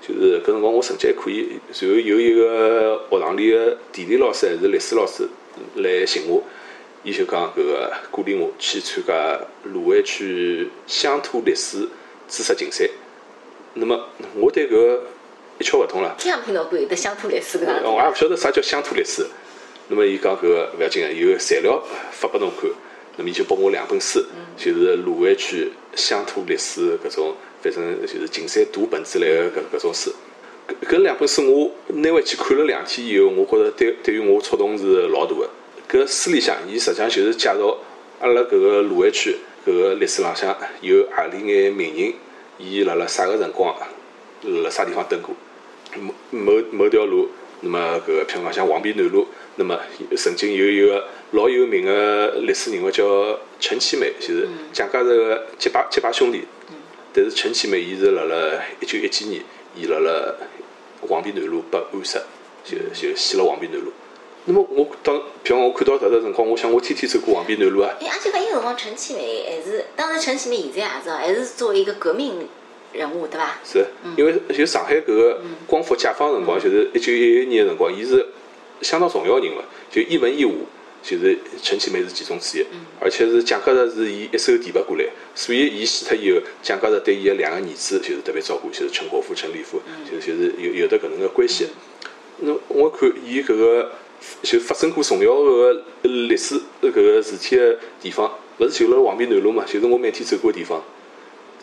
[0.01, 5.29] 就是搿辰光我成绩还可以，然后有一个学堂里个地理老师还是历史老师
[5.77, 6.43] 来寻我。
[7.03, 11.89] 伊就讲搿个鼓励我去参加卢湾区乡土历史
[12.29, 12.89] 知识竞赛。
[13.75, 15.03] 那么我对搿个
[15.59, 16.15] 一窍勿通了。
[16.19, 17.67] 听也听到过有得乡土历史个。
[17.85, 19.27] 我也勿晓得啥叫乡土历史。
[19.89, 22.71] 那么伊讲搿个勿要紧个，有材料发拨侬看。
[23.17, 24.23] 那么伊就拨我两本书，
[24.57, 30.13] 就是卢湾区乡土历史搿种，反正就是竞赛读本之类个搿搿种书。
[30.69, 35.49] 搿搿两本书我拿回去看了两天以后，我觉着对对于我触动是老大个。
[35.91, 37.77] 搿书里向，伊实际上就是介绍
[38.21, 42.15] 阿拉搿个卢湾区搿个历史浪向有何里眼名人，
[42.59, 43.77] 伊辣辣啥个辰光，
[44.43, 45.35] 辣辣啥地方蹲过，
[45.97, 47.29] 某某某条路，
[47.63, 49.27] 那么搿个譬如讲像黄陂南路，
[49.57, 49.81] 那么
[50.17, 56.45] 曾经有一个老有名个历史人物叫陈其美，就是蒋介石个结拜结拜兄弟。
[57.13, 59.43] 但是陈其美，伊是辣辣一九一几年，
[59.75, 60.37] 伊辣辣
[61.01, 62.21] 黄陂南路被暗杀，
[62.63, 63.93] 就就死了黄陂南路。
[64.51, 67.95] 那么我当，譬方我看到搿个辰光，我想我天天走过黄陂南路啊。
[68.01, 72.49] 哎，而且讲伊个辰光陈其美还是，当然陈其美现在也是，还是作为一个革命
[72.93, 73.61] 人物，对伐？
[73.65, 73.87] 是，
[74.17, 78.27] 因为就上海搿个光复解放辰光，就是一九一一年个辰光，伊是
[78.83, 80.67] 相当重要人物，就一文一武。
[81.03, 82.67] 就是陈其美是其中之一，
[83.01, 91.69] 而且是蒋介石是伊一手提拔过来，所以伊死脱以后，蒋介石对伊个两个儿子就是特别照顾，就是陈国富、陈立夫，就就是有有的搿能个关系。
[92.41, 93.93] 那我看伊搿个
[94.43, 100.83] 就发生过重要个历史搿个事体个地方，勿是就辣黄陂南路嘛，就是我每天走过个地方。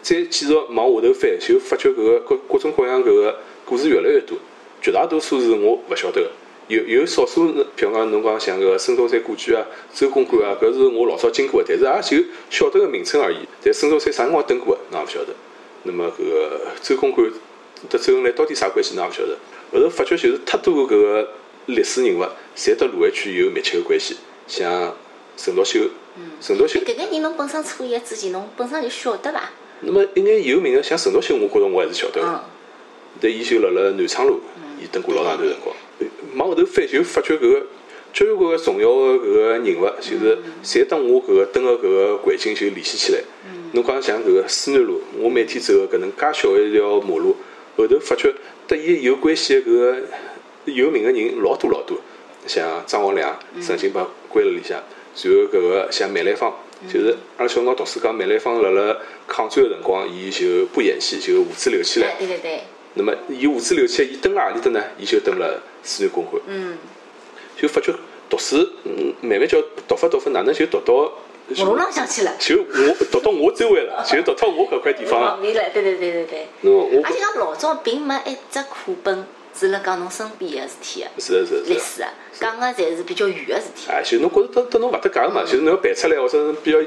[0.02, 4.38] 再继续往下头翻，就发觉搿个各各种各样搿个故事越来越多，
[4.82, 6.32] 绝大多数是我勿晓得个。
[6.68, 13.38] 有有少数，譬如讲侬讲像搿个孙中山故居啊、周公馆啊，搿是我老早经过个，但是也就晓得个名称而已。
[13.64, 15.34] 但孙中山啥辰光登过个，侬也勿晓得。
[15.84, 17.30] 那么搿个周公馆
[17.90, 19.38] 和周恩来到底啥关系，侬也勿晓得。
[19.72, 21.30] 后头发觉就是太多搿个
[21.68, 22.26] 历史人物，
[22.56, 24.96] 侪和卢湾区有密切个关系，像
[25.38, 25.80] 陈独秀。
[26.42, 26.80] 陈独秀。
[26.80, 29.52] 搿个人侬本身初一之前，侬本身就晓得伐？
[29.82, 32.44] 那么一眼有名个，像陈独秀，我觉着我还是晓得个。
[33.22, 34.40] 但伊就辣辣南昌路，
[34.82, 35.76] 伊蹲过老长段辰光。
[36.36, 37.68] 往后头翻就发觉搿个
[38.14, 43.20] 交关个重要个搿个人物，就是侪当我搿个蹲个搿个环境就联系起来。
[43.74, 47.36] 侬讲像搿个思南路，我每天走个搿能介小一条马路，
[47.76, 48.34] 后头发觉
[48.68, 49.98] 得伊有关系个搿个
[50.72, 51.98] 有名个人老多老多，
[52.46, 54.00] 像张学良曾经被
[54.30, 56.54] 关辣里向，然后搿个像梅兰芳，
[56.92, 62.16] 就是阿拉小辰光读书讲梅兰芳辣辣抗战个辰光，伊就不演戏，就胡子留起来。
[62.20, 62.62] 对对对。
[62.94, 64.84] 那么伊胡子留起来，伊蹲辣何里搭呢？
[64.98, 65.48] 伊就蹲辣
[65.84, 66.42] 四川公馆。
[66.48, 66.78] 嗯。
[67.56, 67.94] 就发觉
[68.30, 71.12] 读书，嗯，慢慢叫读法读法，哪能就读到
[71.58, 72.36] 马路浪向去了？
[72.40, 75.40] 就我读到我周围了， 就读到我搿块地方了。
[75.42, 76.48] 对对对对对。
[76.62, 76.88] 那我。
[77.04, 79.26] 而且讲老早并没一只课本
[79.58, 81.22] 是辣讲侬身边个事体个。
[81.22, 81.74] 是是是。
[81.74, 83.90] 历史啊，讲个侪是比较远个事体。
[83.90, 85.44] 哎，就侬觉着得得侬勿得讲嘛？
[85.44, 86.78] 就是侬要办出来或者比较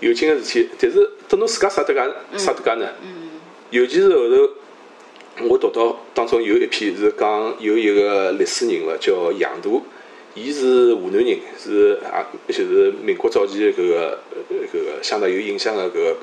[0.00, 2.86] 有劲个事体，但是得侬自家啥得讲啥得讲呢？
[3.02, 3.28] 嗯。
[3.70, 4.52] 尤其是后头。
[5.40, 9.84] 我读到当中有一篇是讲有一个历史人物叫杨度，
[10.34, 14.18] 伊是湖南人，是啊，就是民国早期搿个
[14.50, 16.16] 搿个相当有影响的搿个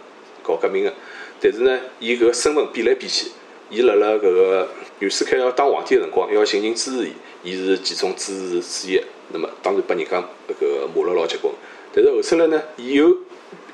[0.44, 0.94] 搞革命的。
[1.40, 3.32] 但是呢，伊搿个身份变来变去，
[3.70, 4.68] 伊辣辣搿个
[5.00, 9.02] 袁世凯要当皇帝的辰光，要寻人支持伊，伊是其中支持之一。
[9.32, 11.54] 那么当然拨人家搿个骂了老结棍。
[11.94, 13.18] 但是后出来呢，伊又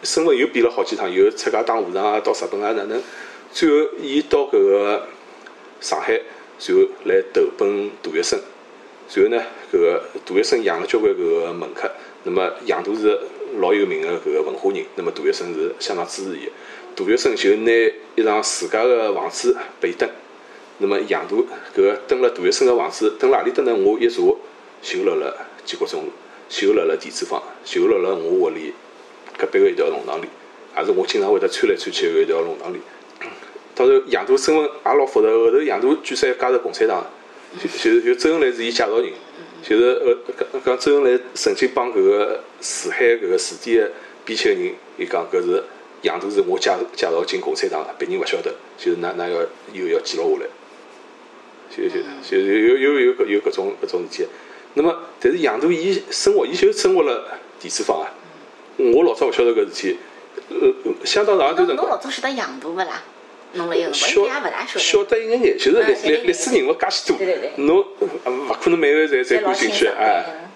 [0.04, 3.02] 身份又变了好几趟，又出家当和尚啊，到日本啊哪能？
[3.52, 5.08] 最后伊到搿个。
[5.82, 8.38] 上海，然后来投奔杜月笙，
[9.16, 11.92] 然后呢，搿个杜月笙养了交关搿个门客，
[12.24, 13.20] 那么杨度是
[13.60, 16.48] 老有名的搿个文化人，那么杜月笙是相当支持伊。
[16.96, 17.72] 杜月笙就拿
[18.16, 20.10] 一幢自家的房子拨伊登，
[20.80, 23.74] 那么杨度搿个登了杜月笙个房子，登哪里搭呢？
[23.76, 24.22] 我一查，
[24.82, 26.12] 就辣辣建国中路，
[26.50, 28.74] 就辣辣地子坊，就辣辣我屋里
[29.38, 30.26] 隔壁个一条弄堂里，
[30.78, 32.80] 也是我经常会得穿来穿去个一条弄堂里。
[33.74, 35.30] 当然，杨度身份也老复杂。
[35.30, 37.06] 后头杨度据说还加入共产党，
[37.58, 39.12] 就就就周恩来是伊介绍人，
[39.64, 43.92] 就是呃讲讲周恩来曾经帮搿个四海搿个字典个
[44.26, 45.64] 编辑人，伊讲搿是
[46.02, 49.42] 杨度是我介介绍进共产党，别人勿晓得，就是㑚㑚要
[49.74, 50.50] 以后要记录下来，
[51.70, 54.28] 就就就有有有搿有搿种搿种事体。
[54.74, 58.08] 那么，但是杨度伊生活，伊就生活了地子坊啊。
[58.78, 59.98] 我老早勿晓得搿事体，
[60.50, 60.74] 呃，
[61.06, 61.88] 相当长一段辰光。
[61.88, 63.04] 侬老早晓得杨度勿啦？
[63.92, 67.18] 晓得晓得一眼眼，就是历历历史人物介许多，
[67.58, 70.48] 侬勿可能每个侪侪感兴趣哎。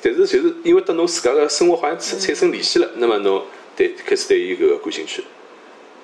[0.00, 3.44] 但是就是因为跟侬自家个生活好像产产生联系了，那么侬
[3.76, 5.24] 对开始对伊搿个感兴趣。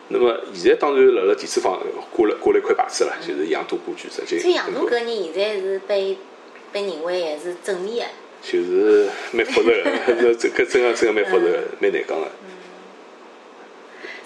[0.09, 1.80] 那么现在当然辣辣电子方
[2.12, 4.09] 挂了挂了一块牌子了，就是杨度故居。
[4.11, 6.18] 所以杨度搿人现在是被
[6.72, 8.14] 被认为还是正面的。
[8.42, 12.26] 就是蛮复杂个， 这搿真个真个蛮复杂个，蛮难讲个。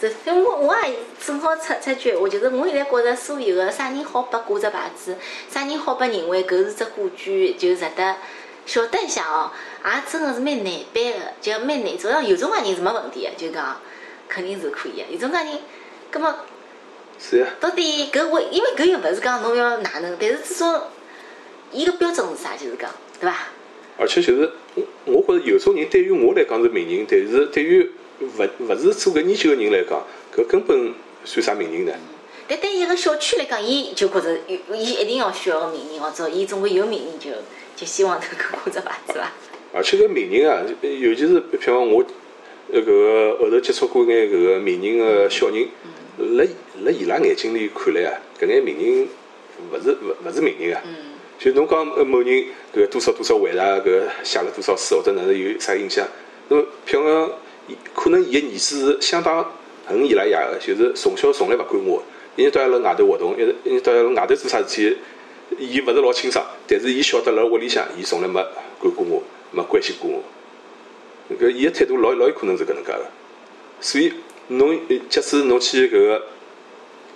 [0.00, 5.16] 这我我也正好插插句话，就是我现在觉着所有的啥人好拨挂只牌子，
[5.50, 8.16] 啥人好拨认为搿是只故居，就值得
[8.66, 9.50] 晓得一下哦。
[9.85, 12.11] 也真个是蛮难办个，就蛮难做。
[12.22, 13.81] 有种介人是没问题个，就讲
[14.29, 15.03] 肯定是可以个。
[15.11, 15.59] 有种介人，
[16.11, 16.35] 葛末
[17.18, 20.90] 是呀，到底搿为因为搿又勿是讲侬要哪能，但是至少
[21.70, 22.57] 伊个标准是啥？
[22.57, 23.48] 就是讲，对伐？
[23.96, 30.03] 而且就是我我觉着有种人对于我来讲是名人，但是对于勿勿是做搿研究个人来讲，
[30.35, 31.92] 搿根本算啥名人呢？
[32.48, 37.31] 但对一个小区来讲，伊就觉着伊伊一定要需要个名人，或者伊总归有名人就
[37.76, 39.32] 就希望能够挂只牌子伐？
[39.72, 42.04] 而且搿名人啊，尤其是譬方我
[42.72, 45.68] 呃搿个后头接触过眼搿个名人个小人，
[46.37, 46.44] 辣
[46.82, 49.08] 辣伊拉眼睛里看来啊，搿眼名人
[49.72, 50.82] 勿是勿勿是名人啊。
[50.84, 52.32] 嗯就侬讲呃某人
[52.72, 56.06] 搿个多少多少伟大搿个写了多少书或者哪能有啥影响，
[56.48, 57.30] 那么譬方讲，
[57.66, 59.44] 伊可能伊个儿子是相当
[59.84, 62.02] 恨伊拉爷个，就是从小从来勿管我，
[62.37, 64.96] 一日到夜辣外头活动，一日一日到夜辣外头做啥事体，
[65.58, 68.34] 伊勿是老清爽，但是伊晓得辣屋里向，伊从来没
[68.78, 70.22] 管过我，没关心过我。
[71.38, 73.06] 搿伊个态度老老有可能是搿能介个，
[73.80, 74.12] 所以
[74.48, 76.26] 侬呃假使侬去搿个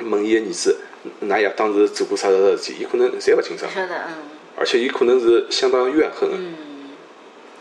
[0.00, 0.78] 问伊个儿子，
[1.22, 3.74] 㑚爷当时做过啥啥啥事体，伊可能侪勿清爽勿。
[3.74, 4.14] 晓得，嗯
[4.56, 6.36] 而且伊可能是相当怨恨的。
[6.36, 6.54] 嗯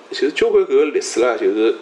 [0.10, 1.76] 就是交关搿个历史啦，就是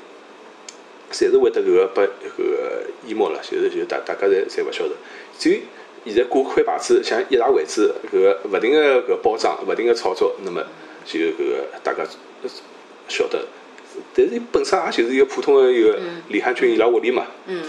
[1.12, 4.96] 侪是会得搿个被搿个淹没了，就是就大大家侪侪勿晓得。
[5.38, 5.62] 至于
[6.06, 10.64] 现在挂块牌子，像一大位置搿个勿停个搿包装，勿停个炒作，那么
[11.06, 12.04] 就搿个大家
[13.08, 13.46] 晓得。
[14.14, 15.98] 但是伊本身也就是一个普通个一个
[16.30, 17.26] 李汉军伊拉屋里嘛。
[17.48, 17.62] 嗯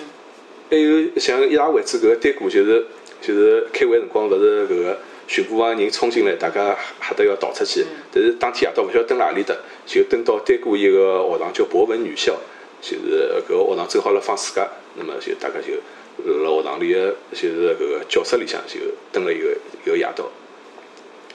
[0.68, 2.84] 还有像一大位置搿个单股，就是
[3.22, 7.86] 就是开会辰光，勿是搿个巡捕房人冲进来，大家吓得要逃出去。
[8.12, 9.54] 但是当天夜到勿晓得蹲辣何里搭，
[9.86, 12.34] 就蹲到单股一个学堂叫博文女校，
[12.80, 15.74] 就是搿个学堂正好辣放暑假，那么就大家就
[16.24, 18.80] 辣学堂里个就是搿个教室里向就
[19.12, 20.24] 蹲了一个一个夜到。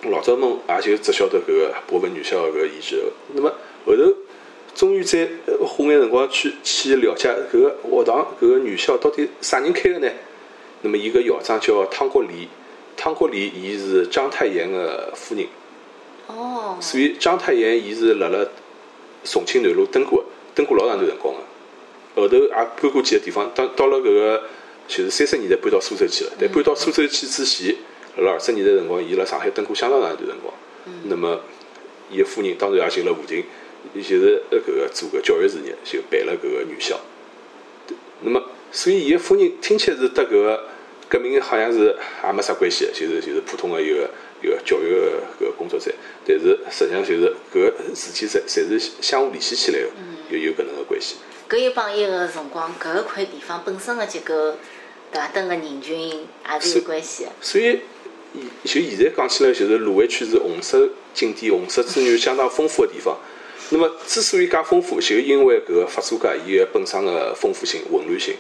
[0.10, 3.54] 老早侬也就只晓得搿个博文女校搿个遗址，那么
[3.86, 4.13] 后头
[4.74, 10.10] 终于在呃花眼辰光去去了解搿个学堂搿个女校到底啥人开个呢？
[10.82, 12.48] 那么伊个校长叫汤国礼，
[12.98, 15.46] 汤国礼伊是章太炎个夫人，
[16.26, 18.44] 哦，所以章太炎伊是辣辣
[19.24, 21.41] 重庆南路蹲过的，蹲过老长段辰光个。
[22.15, 24.44] 后头也搬过几个地方，到到了搿个
[24.91, 26.32] 就是三十年代搬到苏州去了。
[26.38, 27.73] 但搬到苏州去之前，
[28.17, 30.54] 辣二十年代辰光，伊辣上海蹲过相当长一段辰光。
[31.06, 31.39] 那么
[32.12, 33.45] 伊个夫人当然也寻了附近，
[33.93, 36.99] 伊就是呃搿个做个教育事业，就办了搿个女校。
[38.21, 40.63] 那么，所以伊个夫人听起来是搭搿个
[41.08, 44.10] 革命好像是也没啥关系，就是就是普通个一个
[44.43, 45.89] 一个教育个搿个工作者，
[46.25, 49.88] 但是实际上就是搿个事体侪侪是相互联系起来个，
[50.30, 51.15] 有有搿能个关系。
[51.49, 54.56] 搿又帮伊个辰光搿个块地方本身个结构，
[55.12, 55.28] 对伐？
[55.34, 57.32] 等个人群也是有关系个。
[57.41, 57.80] 所以，
[58.63, 63.17] 就现在讲起来，就是卢湾区是红色景点、红色资源相当丰富的地方。
[63.69, 68.36] 那么，之所以介丰富，就因为搿个法租界伊个本身个丰富性、混乱性。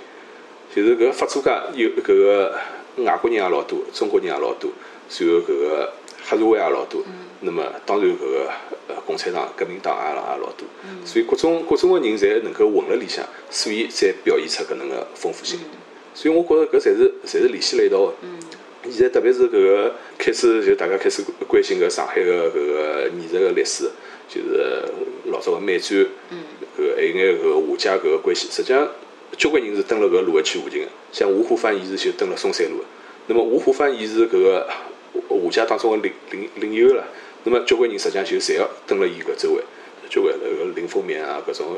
[0.73, 2.57] 就是搿个法租界有搿个
[2.97, 4.71] 外国人也老多，中国人也老多，
[5.09, 5.93] 然后搿个
[6.29, 7.03] 黑社会也老多。
[7.41, 8.49] 那么，当然搿个
[8.87, 10.65] 呃共产党、革命党也也老多。
[11.05, 15.59] 所以各种各种个人侪能够混辣里向，所以才表现出搿能个丰富性。
[16.13, 18.13] 所以我觉着搿侪是侪是联系辣一道个。
[18.89, 23.91] 现在特别是搿个开始就大家开始关心搿上海个搿个艺术个历史，
[24.27, 24.83] 就是
[25.25, 25.99] 老早个美展，
[26.75, 28.47] 搿个还有眼搿个画家搿个关系。
[28.49, 28.89] 实际上，
[29.37, 32.83] 交关人是蹲辣搿卢湾区附近个，像吴湖帆，伊是就蹲辣松山路个。
[33.27, 34.67] 那么吴湖帆，伊是搿个
[35.29, 37.05] 画家当中个领领领袖了。
[37.43, 39.61] 那么交关人实际上就侪要蹲辣伊搿周围，
[40.09, 41.77] 交关搿个林风眠啊，搿种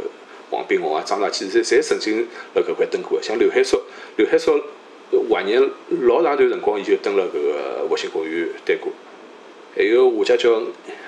[0.53, 3.23] 黄宾虹啊、张大千，侪侪曾经辣搿块登过个。
[3.23, 3.81] 像刘海粟，
[4.17, 4.61] 刘海粟
[5.29, 5.59] 晚年
[6.01, 8.91] 老长段辰光，伊就登了搿个复兴公园待过。
[9.75, 10.61] 还有画家叫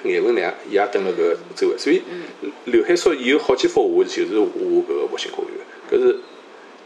[0.03, 1.77] 颜文亮，伊也登了搿周围。
[1.77, 2.01] 所以
[2.65, 5.53] 刘海粟伊有好几幅画就是画搿个复兴公园。
[5.91, 6.19] 搿是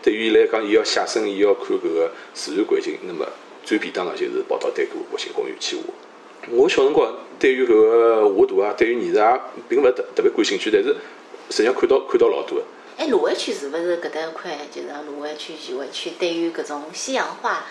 [0.01, 3.25] 对于伊来讲，伊要写生，伊要看搿个自然环境，那么
[3.63, 5.83] 最便当个就是跑到丹过复兴公园去画。
[6.51, 10.95] 我小辰光对于搿个画图啊，对于艺术啊，并勿特特别感兴趣，但是
[11.49, 12.65] 实际上看到看到老多个。
[12.97, 17.65] 哎，卢湾区是勿是搿搭一块，就是讲卢湾区、徐汇区，对于搿种西洋画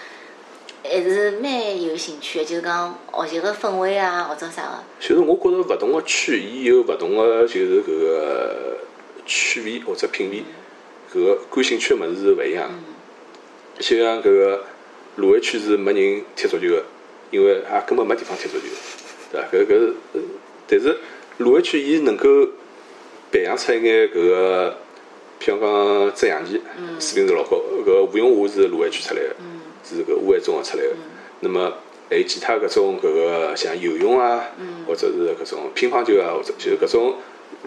[0.83, 4.85] 还是蛮有兴趣的，就是讲学习个氛围啊，或者啥个。
[4.99, 8.79] 就是我觉着勿同个区，伊有勿同个就是搿个
[9.27, 10.45] 趣味或者品味，
[11.13, 12.71] 搿个感兴趣个物事是勿一样。
[13.79, 14.65] 就像搿个
[15.17, 16.85] 卢湾区是没人踢足球个，
[17.31, 18.65] 因为也根本没地方踢足球，
[19.31, 19.49] 对伐？
[19.53, 19.93] 搿搿
[20.67, 20.97] 但是
[21.37, 22.27] 卢湾区伊能够
[23.31, 24.77] 培养出一眼搿个，
[25.41, 26.61] 譬如讲曾阳琪，
[26.99, 27.61] 水平是老高。
[27.81, 29.37] 搿个吴永华是卢湾区出来个，
[29.85, 30.91] 是搿武汉中学出来个。
[31.41, 31.73] 那么
[32.11, 34.47] 还有其他搿种搿个像游泳啊，
[34.87, 37.15] 或者是搿种乒乓球啊，或者就是搿种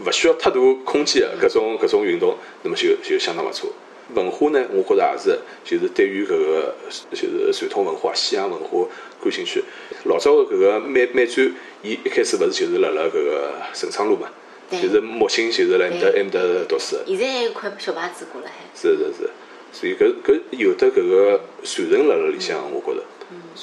[0.05, 3.69] 勿需要太大空间个搿种搿种运动，那么就就相当勿错。
[4.13, 6.75] 文化呢，我觉着也是，就是对于搿个
[7.11, 8.85] 就是传统文化、西洋文化
[9.23, 9.63] 感兴趣。
[10.03, 11.49] 老早搿个美美展，
[11.81, 14.33] 伊一开始勿是就是辣辣搿个陈昌路嘛，对
[14.79, 17.03] 就是木星就是辣埃面搭埃面搭读书个。
[17.07, 18.53] 现在还有块小牌子过了海。
[18.75, 19.29] 是是是，
[19.73, 23.03] 所以搿搿有的搿个传承辣辣里向，我觉着。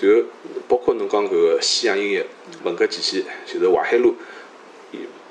[0.00, 0.28] 然后
[0.66, 2.26] 包括侬讲搿个西洋音乐、
[2.64, 4.14] 文革期间，就是淮海路，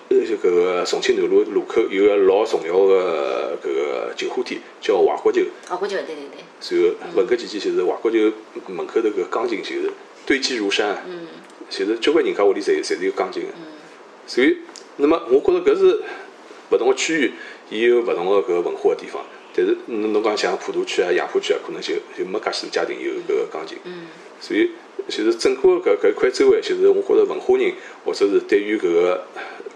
[0.09, 5.43] 呃，就搿个重庆南路路口有个老重要个搿个酒货店，叫华国酒。
[5.67, 8.31] 淮国酒对对对，然后文革期间，就是华国酒
[8.67, 9.91] 门口头搿钢琴就是
[10.25, 11.27] 堆积如山，嗯
[11.69, 13.49] 就是交关人家屋里侪侪是有钢琴个。
[14.27, 14.57] 所以，
[14.97, 16.01] 那么我觉着搿是
[16.69, 17.33] 勿同个区域，
[17.69, 19.23] 伊有勿同个搿个文化个地方。
[19.55, 23.77] 但是侬侬讲像普陀区啊、杨浦区啊，可能就就没介许多家庭有搿个钢琴。
[23.85, 24.07] 嗯
[24.39, 24.69] 所以，
[25.09, 27.73] 就是整个搿搿一块周围，就是我觉着文化人
[28.05, 29.25] 或者是对于搿个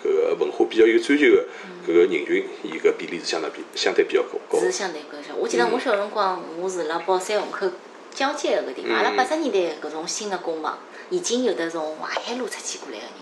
[0.04, 1.44] 搿个文化比较有追求个
[1.84, 4.60] 搿个人群，伊搿比例是相当比相对比较高。
[4.60, 5.34] 是相对高些。
[5.36, 7.72] 我记得我小辰光，我是辣宝山虹口
[8.14, 10.78] 交界搿个地方，阿拉八十年代搿种新的工坊，
[11.10, 13.14] 已经有得从淮海路出去过来个人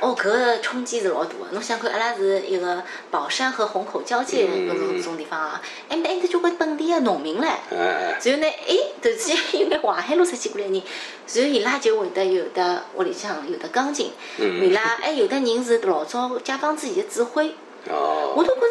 [0.00, 1.46] 哦，搿个冲击是老大个。
[1.52, 7.48] 侬想看，阿拉是一个宝山和虹口交界搿种搿种地方啊，埃面搭还有得交关本地个农民唻。
[7.70, 10.82] 然后呢，哎，突然之间有眼淮海路出去过来人，
[11.32, 17.54] 然后伊拉就会得有的屋里向有的钢琴，伊拉还有的人是老早解放之前的指挥，
[17.88, 18.66] 哦，我都觉着。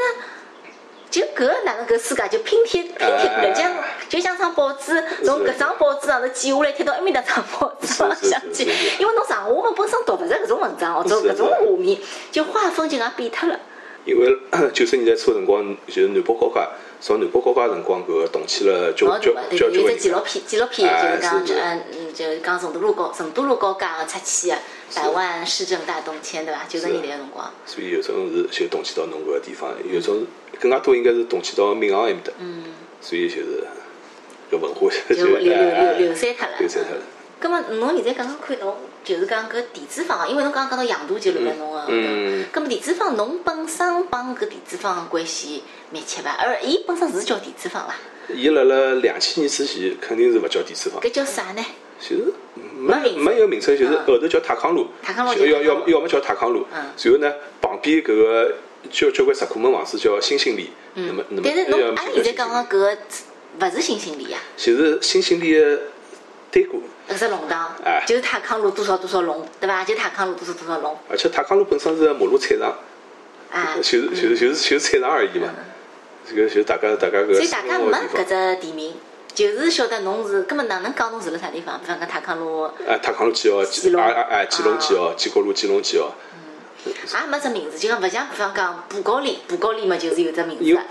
[1.13, 3.71] 就搿个哪能搿世界就拼贴拼贴过来，像
[4.09, 8.63] 就像张报纸，从搿张报纸上头剪下来贴到埃面搭张报纸上是是向去
[8.99, 11.99] 因为侬上下文本身读勿着搿种文章哦，做是搿种画面，
[12.31, 13.59] 就画风就介变脱了。
[14.05, 14.37] 因为
[14.73, 26.65] 九十年代初个辰光，就是南北高架，从南北高架辰光搿个动起了交交交交关纪录片，纪录片哎就是讲，嗯嗯，就是讲成都路高成都路高架个拆迁个百万市政大动迁，对伐？
[26.67, 30.25] 九十年代个辰光，所以有种是就动迁到侬搿个地方，有种
[30.59, 32.33] 更加多应该是动迁到闵行埃面搭。
[32.39, 32.63] 嗯，
[32.99, 33.63] 所以就是
[34.51, 36.53] 搿文化 就流流哎流流散脱了。
[36.59, 37.01] 流散脱了。
[37.41, 46.31] 咁么侬现在刚刚看到，就是讲搿电子坊，因为侬刚刚讲到杨大就辣辣侬个后头嗯，咁么电子坊侬本身帮搿电子坊个关系密切伐？
[46.31, 47.95] 而伊本身是叫电子坊伐？
[48.33, 51.65] 伊辣辣两千年之前肯定是勿叫电子坊，搿叫啥呢？
[51.99, 52.33] 就是
[52.77, 56.83] 没没名没一个名称，就是嗯后头叫泰康路，泰康路就要要要么叫泰康路，嗯。
[56.97, 58.55] 然后呢旁边搿个
[58.91, 62.97] 交交关石库门房子叫新兴里，那么那么嗯但是侬阿拉现在讲个搿个
[63.59, 65.79] 勿是新兴里呀，就是新兴里的
[66.53, 67.75] 对过，搿只弄堂。
[67.83, 69.83] 哎，就是泰康路多少多少弄，对伐？
[69.83, 72.75] 就泰康路多少多少弄，而且泰康路本身是马路菜场，
[73.51, 73.73] 啊。
[73.77, 75.49] 就是就是就是就是菜场而已嘛，
[76.29, 78.23] 这个就是大家大家搿个所以大家没搿。
[78.23, 78.93] 只地名，
[79.33, 81.79] 就是晓得侬是，根本哪能讲侬住辣啥地方？
[81.79, 83.65] 比方讲泰康路，哎，泰康路几号？
[83.65, 84.01] 几号？
[84.03, 85.05] 哎哎哎，基隆几号？
[85.05, 86.13] 啊建国路基隆几号？
[86.85, 90.87] 也没只名字，就讲勿像比方讲布高里，布高里嘛就是有只名因为字。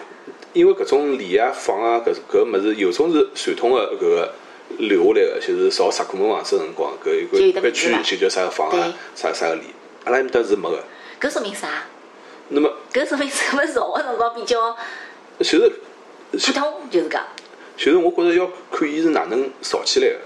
[0.54, 4.34] 因为搿种里啊坊啊搿搿物事，有种是传统的搿个
[4.78, 9.62] 留下来个，就是造石库门房子的辰光，搿一块块区叫啥个房啊，啥啥个里。
[10.04, 10.82] 阿拉埃面搭是没个。
[11.20, 11.84] 搿说明啥？
[12.48, 14.76] 那么搿说明什么造个辰光比较
[15.38, 15.72] 就是
[16.32, 17.24] 普通，就是讲。
[17.76, 20.16] 就是我觉着要看伊是哪能造起来个，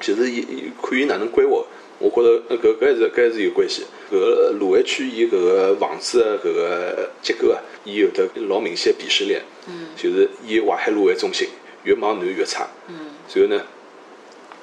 [0.00, 1.64] 就是伊伊看伊哪能规划。
[1.98, 3.84] 我觉着呃搿搿还是搿还是有关系。
[4.10, 11.48] 搿个卢湾区伊搿个房子个搿个结构啊，伊有得老明显个鄙视链，嗯就是以淮海路为中心，
[11.84, 12.68] 越往南越差。
[12.88, 13.01] 嗯
[13.34, 13.62] 然后呢，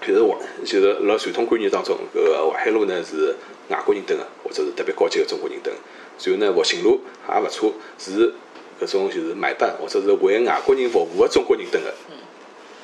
[0.05, 3.35] 就是往就是辣传统观念当中，搿个淮海路呢是
[3.69, 5.75] 外国人蹲个，或者是特别高级个中国人蹲。
[6.21, 8.33] 然后呢，复兴路也勿错，是
[8.81, 11.93] 搿种就是买办或者是为外国人服务个中国人蹲个。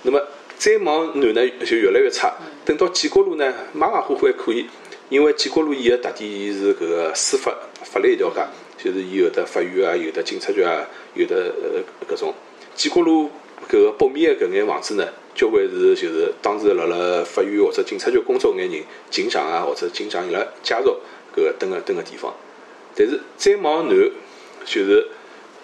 [0.04, 0.22] 那么
[0.58, 2.34] 再往南呢，就越来越差。
[2.64, 4.68] 等到建国路呢，马马虎虎还可以，
[5.10, 8.42] 因为建国路伊个特点伊是搿个司法法律一条街，
[8.78, 12.34] 就是伊有的法院啊，有的警察局啊，有的呃搿种。
[12.76, 13.30] 建国路
[13.70, 18.82] 搿个北面个搿眼房子呢，交关是就是当时辣辣法院或者警察局工作眼人，
[19.12, 20.98] 警长啊或者警长伊拉家属
[21.36, 22.34] 搿个蹲个蹲个地方。
[22.96, 24.12] 但是再往南，
[24.64, 25.06] 就是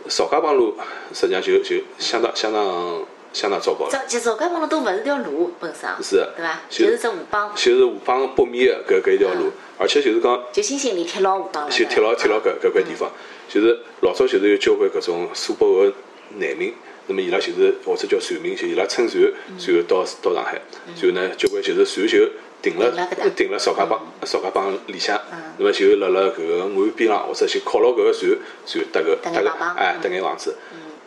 [0.09, 0.75] 邵家浜路，
[1.13, 3.89] 实际上就就相当相当相当糟糕了。
[3.89, 6.59] 这其实邵家浜路都勿是条路本身，是的对伐？
[6.69, 11.69] 就就是只河浜，就是河浜北面的搿搿一条路，而且就是讲就新兴里贴牢河浜了。
[11.69, 13.09] 就贴牢贴牢搿搿块地方，
[13.47, 15.93] 就是老早就是有交关搿种苏北个
[16.37, 16.73] 难民，
[17.11, 22.25] 那么伊拉就是或者叫船民，就伊拉乘船，然后到到上海，然后呢交关就是船就
[22.61, 22.89] 停了
[23.35, 25.19] 停了邵家浜邵家浜里向，
[25.57, 30.01] 那么就辣辣搿个岸边浪或者就靠牢搿个船，然后搭个搭个哎嗯。
[30.01, 30.55] 搭眼房子，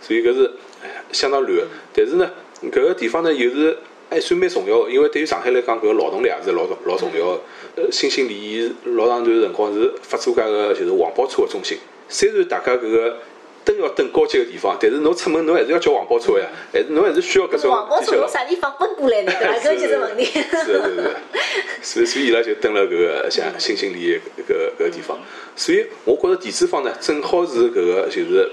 [0.00, 0.52] 所以搿是
[0.82, 1.56] 哎相当乱。
[1.56, 1.66] 的。
[1.94, 2.30] 但是呢，
[2.64, 3.78] 搿个地方呢又是
[4.10, 7.40] 还算蛮重要个，因为对于上海来讲，搿个劳动力也是老重老重要个。
[7.76, 11.78] 呃，新兴里伊老长段辰光是发租界个就是黄包车个中心。
[12.08, 13.16] 虽然大家搿个
[13.64, 18.18] 登要登高级个地方，但是侬出门侬还是要叫黄包车呀，还是侬还是需要搿种黄包车。
[18.18, 19.32] 从啥地方奔过来呢？
[19.38, 19.54] 对伐？
[19.70, 20.24] 搿就是问题。
[20.64, 21.16] 是的是的，
[21.82, 25.18] 所以所以伊拉就登了搿个像新兴里搿个搿个地方，
[25.56, 28.50] 所以我觉着地主方呢，正好是搿个就是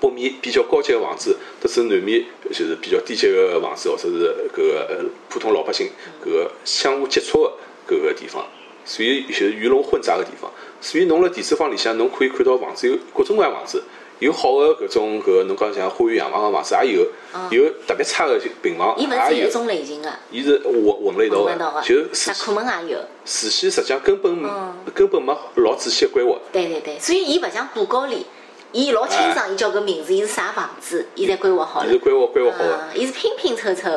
[0.00, 5.88] 北面比较高级个房子，特是南面就是比较低级个房子，或者是搿个呃普通老百姓
[6.24, 7.52] 搿个相互接触个
[7.96, 8.46] 搿个地方，
[8.84, 10.50] 所以就是鱼龙混杂个地方。
[10.80, 13.82] 所以侬辣地主坊里向，侬可以看到房子有各种各样房子，
[14.24, 17.06] 有好个搿种搿个侬讲像花园洋房个房子也有，
[17.50, 19.48] 有特别差个平房伊勿是也有。
[19.48, 20.72] 一种类型个，伊是混
[21.04, 22.98] 混了一道个，就是事啥库门也有。
[23.26, 28.26] 事先实际上根本嗯根本没老仔细个规划，对对对，所以伊勿像布高里，
[28.72, 31.98] 伊老清爽，伊叫搿名字，伊是啥房子，伊侪规划好了伊是。
[31.98, 32.70] 规划规划好个。
[32.70, 33.90] 嗯，伊是拼拼凑凑，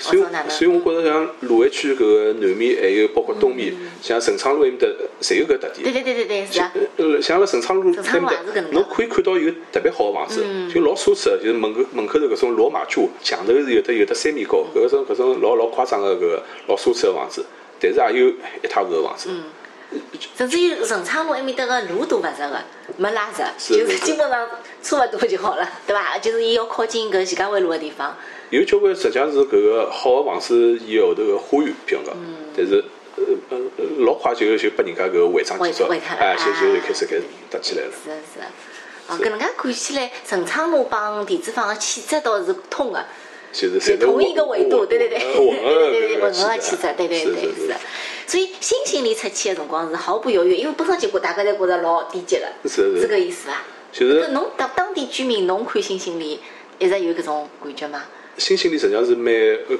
[0.00, 0.24] 所以？
[0.48, 4.86] 所以我觉着像卢湾区搿个南面，还有包括东面，嗯像陈昌路埃面搭，
[5.20, 5.82] 侪有搿特点。
[5.84, 6.72] 对对对对对，是啊。
[6.96, 17.44] 呃，像辣陈昌路陈昌路埃面搭，侬可以看到有特别好个房子，嗯就老奢侈个，就是门口门口头搿种罗马柱，墙头是有的有的三米高，搿种搿种老老夸张个搿个老奢侈个房子，
[17.78, 19.28] 但是也有一塌糊涂个房子。
[19.30, 19.44] 嗯
[20.36, 22.62] 甚至于陈昌路埃面搭个路都勿直个，
[22.96, 23.42] 没拉直，
[23.76, 24.48] 就是基本上
[24.80, 26.16] 差勿多就好了，对伐？
[26.16, 28.16] 就是伊要靠近搿徐家汇路个地方，
[28.50, 32.14] 有交关实际上是搿个好个房子，伊后头个花园，比方讲，
[32.56, 32.84] 但是
[33.16, 37.16] 呃呃老快就就拨人家搿个违章建筑，哎，就就开始开
[37.48, 37.92] 搭起来了。
[38.02, 38.40] 是的是。
[39.06, 43.04] 哦，搿能介看起来，陈昌路帮电子坊个气质倒是通个，
[43.52, 47.74] 就是就同一个维度，对对对，对混合对对，混合个气质，对对对是是是。
[48.26, 53.62] 所以新兴里出去的辰光是毫不犹豫，因为本身结果大家侪觉着老低级个，是是是搿意思伐？
[53.92, 56.40] 就是搿侬当当地居民，侬看新兴里
[56.78, 58.04] 一直有搿种感觉吗？
[58.40, 59.32] 新兴里实际上是蛮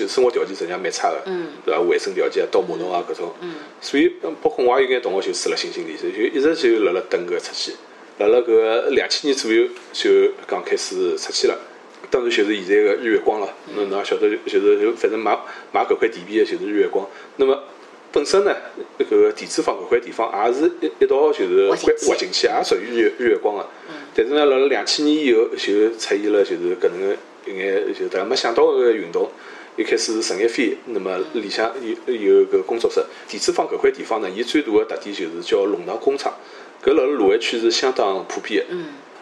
[0.06, 1.80] 生活条件实际上蛮差个，嗯对伐？
[1.80, 3.32] 卫生条件啊、倒马桶啊搿种，
[3.80, 7.72] 所以嗯包括我也有眼同学就住了新兴里，就一直就辣辣等搿出去，
[8.18, 10.10] 辣辣搿两千年左右就
[10.46, 11.58] 刚开始出去了。
[12.10, 15.38] 当然就是现在个日月光了，侬侬也晓得，就是就反正买
[15.72, 17.08] 买搿块地皮个就是日月光。
[17.36, 17.56] 那么
[18.12, 18.54] 本身呢，
[18.98, 23.66] 搿个地主坊搿块地方也是一一道就是挖进去挖进去，也属于日月日月光个。
[24.12, 29.30] 但是呢，辣辣两千年以后就出现了就是搿能个一眼就是大家没想到个运动。
[29.76, 31.72] 一开始是陈一飞，那么里向
[32.06, 33.02] 有有搿工作室。
[33.28, 36.34] 地主坊搿块地方呢，伊最大个特点就是叫弄堂工厂，
[36.84, 38.74] 搿辣辣卢湾区是相当普遍个。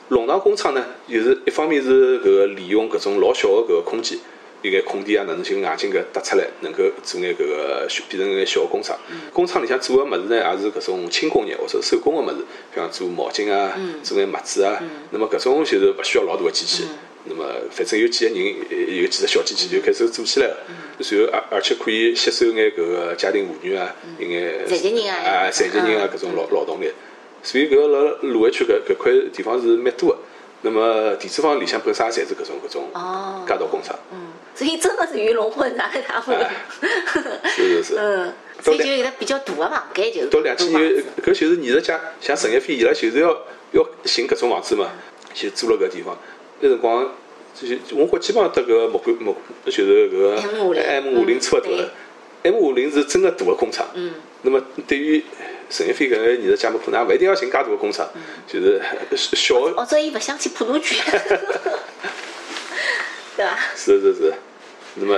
[0.08, 4.18] 弄堂工厂呢，就是一方面是搿个利用搿种老小个搿个空间，
[4.62, 8.98] 一眼空地啊，哪能就硬劲搿搭出来，能够做眼搿个小变成眼小工厂。
[9.32, 12.42] 工厂里向做个物事呢，也是搿种轻工业或者手工个物事，
[12.74, 14.82] 比方做毛巾啊，做眼袜子啊。
[15.10, 16.84] 那么搿种就是勿需要老大个机器。
[17.28, 20.56] 那么反正有几个人，有几只小机器就开始做起来了。
[20.98, 26.90] 然后而而且可以吸收眼搿个家庭妇女啊，一眼残疾人啊啊，残疾人啊嗯搿种劳劳动力。
[27.42, 30.18] 所以搿个辣卢湾区搿搿块地方是蛮多个。
[30.62, 36.38] 那么地主坊里向本身也侪是搿种搿种哦街道工厂，嗯，所以真的是鱼龙混杂一塌糊涂。
[37.48, 37.94] 是是是。
[37.96, 43.28] 嗯，所以就有得比较大个房间，就是到两千年，搿就是艺术家，像陈一飞伊拉就是要
[43.70, 44.90] 要寻搿种房子嘛，
[45.32, 46.18] 就租了搿地方。
[46.60, 47.10] 那辰光
[47.54, 51.90] 就是我觉基本上得搿木板木就是搿个 M50 M 五零差勿多了。
[52.42, 53.86] M 五零是真个大个工厂。
[53.94, 54.12] 嗯。
[54.42, 55.22] 那么对于
[55.68, 58.08] 陈一飞搿个艺术家嘛，可能也勿一定要寻介大个工厂，
[58.46, 58.80] 就是
[59.16, 60.96] 小个哦，所以勿想去普陀区，
[63.36, 63.58] 对伐？
[63.76, 64.32] 是是是。
[65.00, 65.14] 那么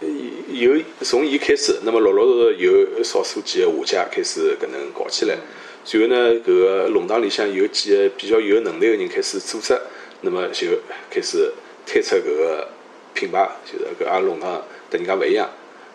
[0.00, 0.08] 呃
[0.50, 2.64] 有从伊开始，那么陆陆续续
[2.96, 5.36] 有少数几个画家开始搿能搞起来。
[5.84, 9.78] 随后呢，搿个弄堂里向有几个比较有能力个人开始组织，
[10.22, 10.68] 那么就
[11.10, 11.52] 开始
[11.86, 12.68] 推出搿个
[13.14, 15.48] 品牌，就是搿阿拉弄堂跟人家勿一样。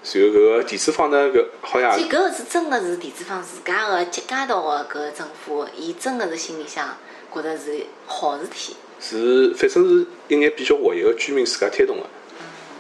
[0.04, 6.96] 随后搿个地主坊呢，搿好像所以搿个是真个是地主坊自家个街街道个搿个政府，伊真个是心里向
[7.34, 8.76] 觉着是好事体。
[9.00, 12.04] 是反正是一眼比较活跃个居民自家推动个。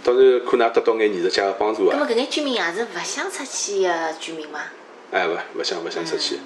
[0.04, 1.98] 当然可能也得到眼艺术家个帮助啊。
[1.98, 4.62] 那么搿眼居民也是勿想出去个居民吗？
[5.12, 6.40] 哎，勿勿想勿想出去，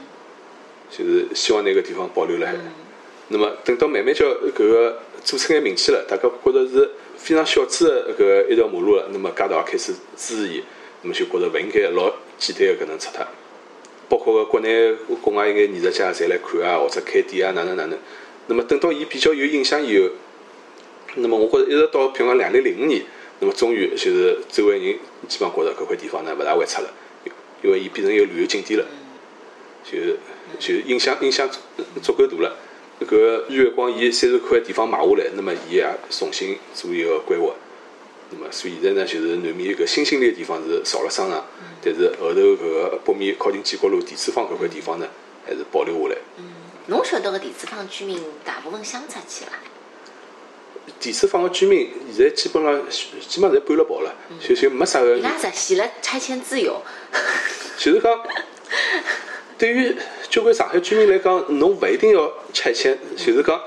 [0.90, 2.54] 就是希望拿个地方保留辣海。
[2.54, 2.72] 嗯
[3.32, 10.64] 那么等到慢慢叫搿个做出眼名气了，大家觉着是非常小资的搿个一条马路了，那么街道也开始支持伊，
[11.02, 13.26] 那么就觉着勿应该老简单个搿能拆脱。
[14.10, 17.98] 包括个国内国外一眼艺术家侪来看啊，或者开店啊，哪能哪能。
[18.48, 20.10] 那么等到伊比较有影响以后，
[21.16, 23.02] 那么我觉着一直到譬如讲两零零五年，
[23.40, 26.90] 那么终于就是周围人基本上觉着搿块地方呢勿大会拆了，
[27.64, 28.86] 因为伊变成一个旅游景点了。
[29.84, 29.98] 就
[30.60, 31.50] 就影响影响
[32.04, 32.56] 足够大了。
[33.06, 37.54] 搿个日月光伊三十块地方买下来，那么伊也重新做一个规划。
[38.30, 41.44] 那么所以现在呢，就是南面搿新兴里个地方是造了商场，
[41.84, 45.08] 但是后头搿个北面靠近建国路地主坊搿块地方呢，
[45.46, 46.18] 还是保留下来。
[46.88, 49.52] 侬晓得个地主坊居民大部分乡出去了，
[51.00, 55.22] 地主坊个居民现在基本上基本上侪搬了跑了，就就没啥个伊。
[55.22, 56.82] 拉实现了拆迁自由。
[57.78, 58.24] 就是讲，
[59.58, 59.96] 对于
[60.32, 63.60] 交关上海居民来讲，侬勿一定要拆迁，就是讲，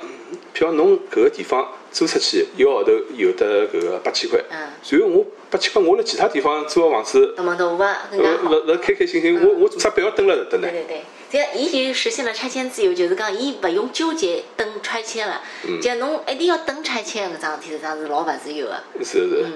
[0.55, 4.57] 譬如侬搿个地方租出去一个号头有得搿个八千块，嗯
[4.89, 8.51] 然后我八千块我辣其他地方租个房子，大门大户个更勿加好。
[8.51, 10.71] 勿勿开开心心，我我做啥不要蹲辣搿搭呢对？
[10.71, 15.43] 对对，这样伊就实现了拆迁自由，就是讲伊勿用纠结等拆迁了。
[15.69, 18.83] 嗯就侬一定要等拆迁搿桩事体，实际上是老勿自由个。
[19.01, 19.53] 是是嗯，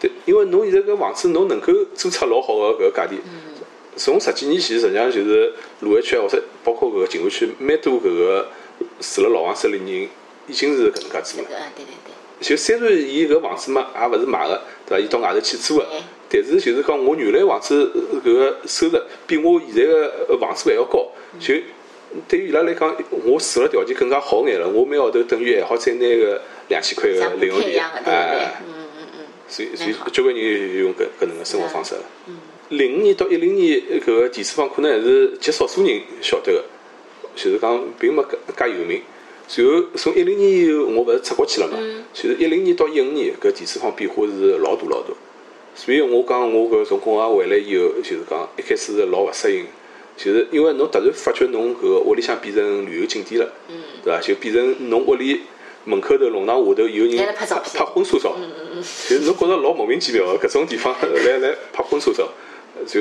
[0.00, 3.18] 对，因为侬现在搿房子侬能够租出老好个搿个价钿。
[3.24, 3.47] 嗯
[3.98, 8.48] 从十几年前，实际上就是卢湾区或者包括搿个静安区，蛮多搿个
[9.00, 10.08] 住辣老房子里人
[10.46, 11.48] 已经是搿能介租了。
[11.76, 12.14] 对对对。
[12.40, 15.04] 就虽然伊搿房子嘛，也勿是买个，对伐？
[15.04, 15.86] 伊到外头去租个，
[16.28, 21.08] 但是就是讲我原来房子呃搿个收入比我现在个房租还要高，
[21.40, 21.54] 就
[22.28, 24.68] 对于伊拉来讲，我住了条件更加好眼了。
[24.68, 29.26] 我每号头等于还好再拿个两千块个零用钿哎，，嗯嗯嗯。
[29.48, 32.02] 所以所以交关人用搿搿能个生活方式了。
[32.28, 32.38] 嗯
[32.70, 36.64] 零五年到一零年搿个地处坊可能还是极少数人晓得个，
[37.34, 39.00] 就是讲并没介介有名。
[39.46, 42.04] 随后从一零年以后，我勿是出国去了嘛，嗯。
[42.12, 45.14] 就是一零年到一五年搿地处坊变化是老大老大。
[45.74, 49.64] 所以我讲我搿从国外回来以后，就是讲一开始是老勿适应，
[50.16, 53.76] 就是因为侬突然发觉侬搿个屋里向变成旅游景点了，嗯。
[54.04, 54.20] 对伐？
[54.20, 55.40] 就变成侬屋里
[55.84, 58.18] 门口头弄堂下头有人拍婚纱。
[58.18, 58.36] 照，
[59.08, 62.12] 就是侬觉着老莫名其妙个，搿种地方 来来拍婚纱。
[62.12, 62.28] 照，
[62.86, 63.00] 就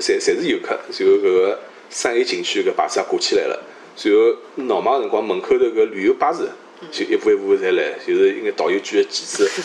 [0.00, 1.58] 侪侪是游客，然后搿个
[1.90, 3.62] 三 A 景区搿牌子也挂起来了，
[4.02, 4.36] 然后
[4.66, 6.48] 闹忙个辰光门口头搿旅游巴士
[6.90, 9.50] 就一步一步侪来，就是应该导游举个旗子。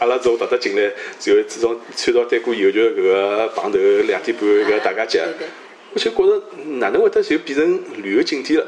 [0.00, 5.48] 阿拉从搭搭进来，然后自从穿到单股邮局搿个棚头两点半搿大家节，对对
[5.94, 6.42] 我就觉着
[6.78, 8.66] 哪能会得就变成旅游景点了？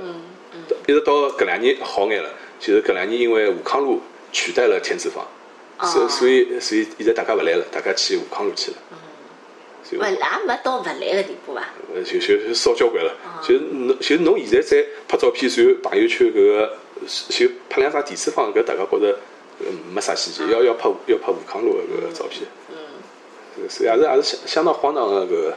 [0.87, 4.01] 一直到搿两年好眼了，就是搿两年因为武康路
[4.33, 5.27] 取代了天子坊，
[6.09, 8.77] 所以所以现在大家勿来了，大家去武康路去了。
[9.99, 11.63] 勿也没到勿来个地步伐？
[11.95, 13.15] 呃就就就少交关了。
[13.43, 16.77] 就侬就侬现在再拍照片，然后朋友圈搿个
[17.29, 19.19] 就拍两张地处坊，搿大家觉着
[19.93, 22.43] 没啥稀奇，要要拍要拍武康路搿个照片。
[22.71, 25.57] 嗯，所以也是也是相相当荒唐个搿个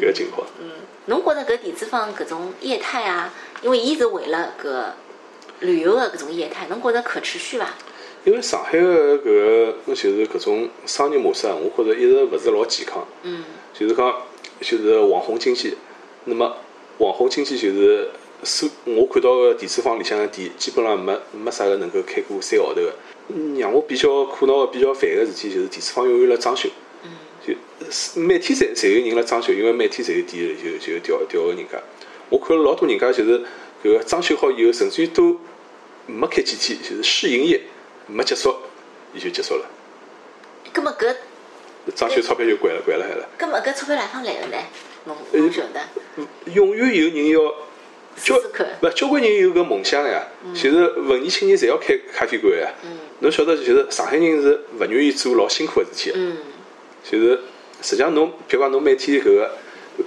[0.00, 0.46] 搿个情况。
[0.60, 0.70] 嗯
[1.06, 3.32] 侬觉着搿地主坊搿种业态啊，
[3.62, 4.84] 因为伊是为了搿
[5.60, 7.74] 旅游个搿种业态，侬觉着可持续伐？
[8.24, 13.06] 因为上海个搿个就是搿种商业模式啊，我觉着一直勿是老健康。
[13.22, 14.14] 嗯就是讲，
[14.60, 15.74] 就是网红经济。
[16.24, 16.54] 那么
[16.98, 18.08] 网红经济就是，
[18.42, 22.94] 所我看到个电子坊里向个店，基本上没没啥个能够开过三个号头个。
[23.28, 26.68] 嗯让我比较苦恼个、比较烦个事体就是电子坊永远辣装修，
[27.04, 27.10] 嗯
[27.46, 31.80] 就每天侪侪有人辣装修，因为每天侪有店就就调调个人家。
[32.28, 33.40] 我看了老多人家就是
[33.82, 35.38] 搿个装修好以后，甚至于都
[36.06, 37.60] 没开几天，就是试营业
[38.12, 38.54] 没结束，
[39.14, 39.66] 伊就结束了，
[40.72, 41.14] 葛末搿
[41.94, 43.28] 装修钞票就关了关了海了。
[43.38, 44.56] 葛末搿钞票哪方来个呢？
[45.04, 45.80] 侬侬晓得？
[46.52, 47.40] 永远有人要
[48.16, 52.68] 交试试看勿交关人有搿梦想呀，就是文艺青年侪要开咖啡馆呀。
[53.20, 56.36] 侬晓得，就是上海人是勿愿意做老辛苦个事体的，嗯
[57.02, 57.40] 就是
[57.80, 59.50] 实际上侬，譬如讲侬每天搿个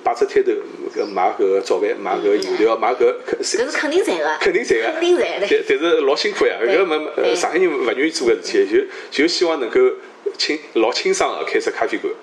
[0.03, 0.51] 摆只摊头，
[0.95, 5.63] 搿卖搿个早饭，卖搿个油条，卖搿个搿是肯定赚个，肯定赚个，肯定赚但的。
[5.67, 9.79] 但是老辛苦呀，对搿没上海人勿愿意做搿事体，就就希望能够
[10.37, 12.13] 轻老轻松个开只咖啡馆，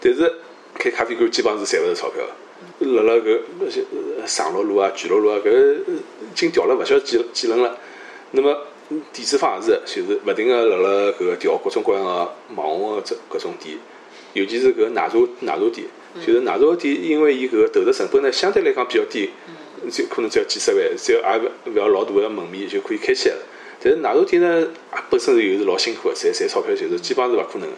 [0.00, 0.32] 但是
[0.78, 2.22] 开咖啡馆基本上是赚勿着钞票。
[2.24, 2.30] 个。
[2.78, 3.40] 辣辣搿
[4.18, 7.76] 呃长乐路啊、巨鹿路啊，搿已经调了勿晓得几几轮了。
[8.32, 8.56] 那么
[9.12, 12.10] 地主方也是，就是勿停个辣辣搿个调各种各样个
[12.54, 13.76] 网红个这搿种店，
[14.32, 15.86] 尤其是搿奶茶奶茶店，
[16.20, 19.30] 就是奶茶店，因为伊搿个投入成本呢相对来讲比较低，
[19.90, 23.42] 就可能只要几十万，只要也勿勿要老大个门面就可以开起来了。
[23.80, 27.74] 但是奶茶店呢，也本身是又是老辛苦个，赚赚钞票就是基本上是勿可能个。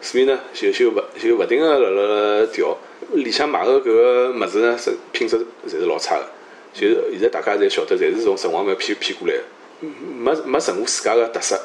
[0.00, 2.76] 所以呢，就就勿就勿停个辣辣调，
[3.12, 6.26] 里向买个搿个物事呢，是品质侪是老差个。
[6.72, 9.42] 就是现在大家侪晓得，侪是从城隍庙骗骗过来个，
[9.80, 11.60] 没没任何自家个特色。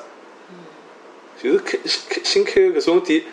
[1.42, 1.78] 就是开
[2.10, 3.24] 开新开搿种店，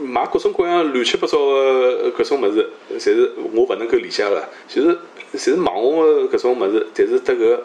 [0.00, 4.48] 买各种各样乱七八糟个搿种物事，侪是我勿能够理解个。
[4.68, 4.98] 就是
[5.34, 7.60] 侪是网红个搿种物事，但是得搿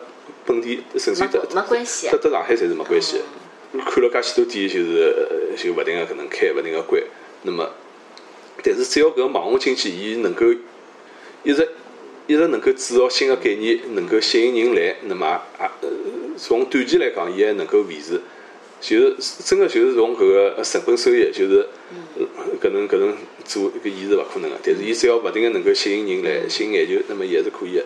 [0.45, 3.23] 本地甚至于得没没关系得得上海侪是没关系的。
[3.85, 5.13] 看了介许多店，就是
[5.51, 7.01] 呃就勿停个搿能开，勿停个关。
[7.43, 7.69] 那么，
[8.63, 10.45] 但是只要搿个网红经济，伊能够
[11.43, 11.67] 一直
[12.27, 15.89] 一直能够制造新个概念，能够吸引人来，那么也呃
[16.37, 18.19] 从短期来讲，伊还能够维持。
[18.87, 21.67] 就是真个就是从搿个成本收益，就是
[22.17, 22.25] 呃
[22.61, 23.13] 搿能搿能
[23.43, 24.55] 做搿伊是勿可能个。
[24.63, 27.83] 但是伊只要勿停个能够吸引人来，吸引眼球，那么伊还是可以个。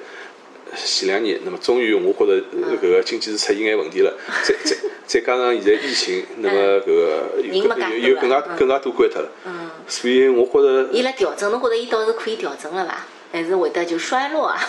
[0.74, 2.42] 前两年，那么终于我觉着
[2.78, 13.06] 搿个经济是出现眼问题了，再再再加上现在疫情，那么搿个有人没介有有更加更加多关脱了，嗯，所以我觉着，伊辣调整，侬觉着伊倒是可以调整了伐？
[13.34, 14.60] 还是会得就衰落啊？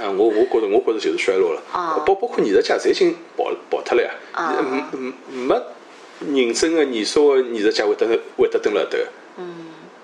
[0.00, 2.02] 啊，我我觉着我觉着就是衰落了，哦。
[2.04, 4.64] 包包括艺术家侪已经跑跑脱了呀，哦。
[4.64, 5.12] 嗯嗯
[5.46, 5.54] 没
[6.34, 8.06] 认真个艺术个艺术家会得
[8.36, 9.06] 会得蹲辣迭个，
[9.38, 9.44] 嗯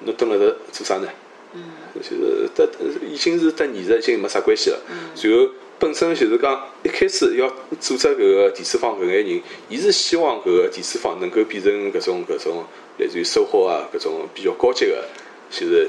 [0.05, 1.09] 侬蹲辣迭做啥呢？
[1.55, 1.63] 嗯
[1.95, 2.69] 就是得
[3.11, 4.79] 已经是跟艺术已经没啥关系了。
[5.23, 5.49] 然后
[5.79, 7.49] 本身就是讲一开始要
[7.81, 12.65] 组织搿个第四方搿眼人，伊是希望搿个第四方能够变成搿种搿种
[12.99, 15.05] 类似于收获啊搿种比较高级个，
[15.51, 15.89] 就是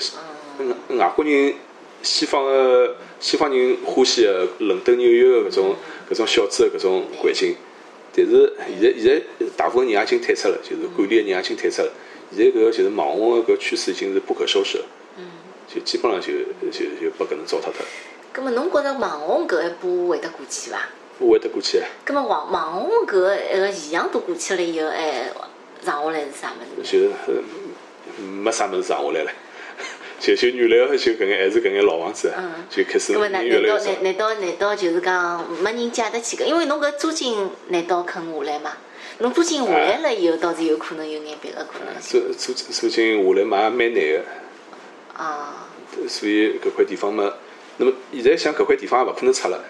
[0.59, 1.53] 嗯外国人、
[2.01, 5.75] 西方个西方人欢喜个伦敦、纽约个搿种
[6.09, 7.55] 搿种小资个搿种环境。
[8.25, 9.05] 但是现在现
[9.39, 11.91] 在大部分人也已经退出了，就是管理个人也已经退出了。
[12.35, 14.85] 现在搿个就是网红个搿趋势已经是不可收拾了。
[15.67, 16.33] 就基本上就
[16.71, 17.85] 就就被搿能糟蹋脱了，
[18.33, 20.89] 葛末侬觉着网红搿一步会得过去伐？
[21.19, 21.87] 我会得过去啊。
[22.03, 25.35] 葛末网网红搿个现象都过去了以后，还
[25.83, 26.91] 剩下来是啥物事？
[26.91, 27.41] 就呃
[28.23, 29.31] 没啥物事剩下来了，
[30.19, 34.03] 就就原来个就搿眼还是搿眼老房子嗯，就开始越难道来越少难。
[34.03, 36.43] 难道难道就是讲没人借得起搿？
[36.45, 38.73] 因为侬搿租金难道肯下来嘛？
[39.19, 44.23] 侬租金下来了以后，倒是有可能有眼别个可能性租租租金下来嘛也蛮难个，
[45.15, 45.67] 啊。
[46.07, 47.33] 所以搿块地方嘛，
[47.77, 49.63] 那么现在想搿块地方也勿可能拆了，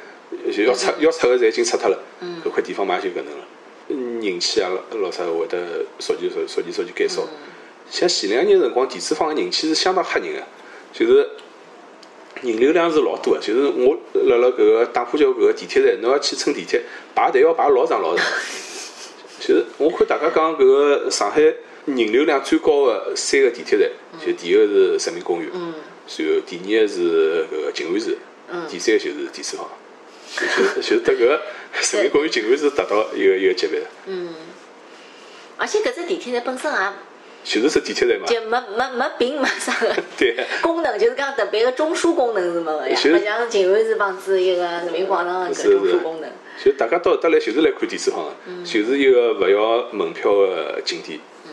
[0.51, 1.97] 就要拆要拆个侪已经拆脱了，
[2.43, 7.27] 搿块地方嘛也就搿能了，人气啊老老啥会得逐渐逐逐渐逐渐减少。
[7.89, 10.43] 像前两年辰光，电子坊个人气是相当吓人个，
[10.93, 11.29] 就是
[12.41, 16.81] 人流量是老多个，就是我辣辣搿个打浦桥搿个地铁站，侬要去乘地铁，
[17.15, 18.25] 排队要排老长老长。
[19.39, 23.89] 就是我看大家讲搿个上海人流量最高个三个地铁站，
[24.23, 25.73] 就第一个是人民公园，嗯
[26.17, 28.17] 然后第二个是搿个静安寺，
[28.69, 29.67] 第三个就是电子坊，
[30.35, 31.41] 就就就得搿个
[31.93, 34.33] 人民公园、静安寺达到一个一个级别，嗯，
[35.57, 36.77] 而且搿只地铁站本身也
[37.43, 40.35] 就是只地铁站嘛，就没没没并没啥个对。
[40.61, 46.29] 功能，就是讲特别个中枢功能是没个呀，其实勿像静安寺帮子一个人民广场个中枢功能。
[46.63, 48.63] 就大家到得来就是来看电子坊嗯。
[48.63, 51.19] 个，就是一个勿要门票个景点。
[51.45, 51.51] 嗯。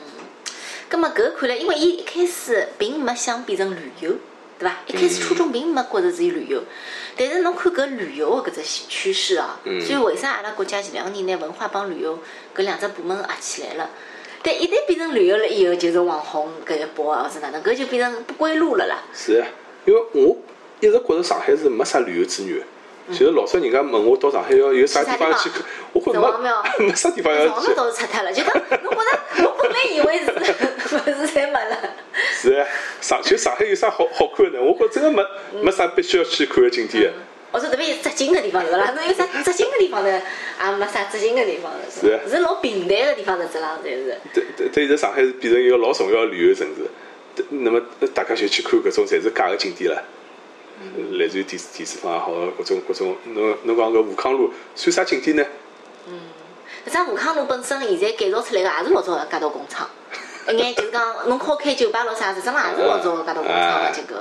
[0.89, 4.11] 葛末搿看来，因为伊一开始并没想变成旅游，
[4.59, 4.77] 对伐？
[4.87, 6.63] 一开始初衷并没觉着是旅游，
[7.17, 12.19] 但是侬看搿旅游个搿只趋势哦，所以为啥阿拉国家前两年拿文化帮旅游
[12.55, 13.89] 搿两只部门合起来了？
[14.47, 19.03] 但一旦变成旅游了以后，就是网红搿一波啊，或者哪能，搿就变成不归路了啦。
[19.13, 19.47] 是啊，
[19.85, 20.37] 因为我
[20.79, 22.67] 一直觉着上海是没啥旅游资源的。
[23.09, 27.67] 就是老早人家问我到上海要有啥地方要去看，我觉着没没啥地方要去。
[27.67, 30.31] 上头倒是拆脱了，就讲侬觉着我本来以为是
[30.97, 31.77] 勿是侪没了。
[32.33, 32.67] 是啊，
[33.01, 34.65] 上就上海有啥好好看的呢？
[34.65, 35.25] 我觉着真的没
[35.63, 37.13] 没啥必须要去看的景点。
[37.53, 40.09] 我说特别有扎劲个地方是啦，侬有啥扎劲个地方呢？
[40.11, 44.19] 也没啥扎劲个地方，是啊是老平淡个地方，实质上侪是。
[44.35, 46.87] 对对对，现在上海是变成一个老重要个旅游城市，
[47.35, 47.81] 对那么
[48.15, 50.03] 大家就去看搿种侪是假个景点了。
[51.13, 55.45] 类似于第第四方也好，各种各种，侬侬讲搿武康路算啥景点呢？
[56.09, 56.21] 嗯
[56.87, 59.89] 搿只武康路本身现在改造出来个也是老早个街道工厂，
[60.49, 64.17] 一眼就是讲侬好开酒吧咯啥，实质上也是老早个街道工厂个结构，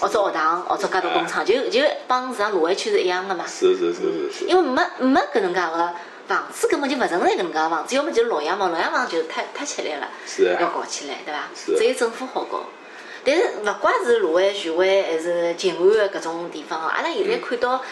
[0.00, 3.44] 或者学堂，或者街道工厂，就就帮上卢湾区是一样个嘛。
[3.46, 4.44] 是是是是是。
[4.46, 5.92] 因为没没搿能介个
[6.26, 11.78] 房子，根本就勿存在搿能介个房子，要么就是老洋房，老洋房就是太太吃力了，是啊要搞起来，对伐？
[11.78, 12.64] 只有政府好搞。
[13.24, 17.82] 但是勿怪是卢湾、徐汇还是静安个搿种地方哦，阿拉现在看到。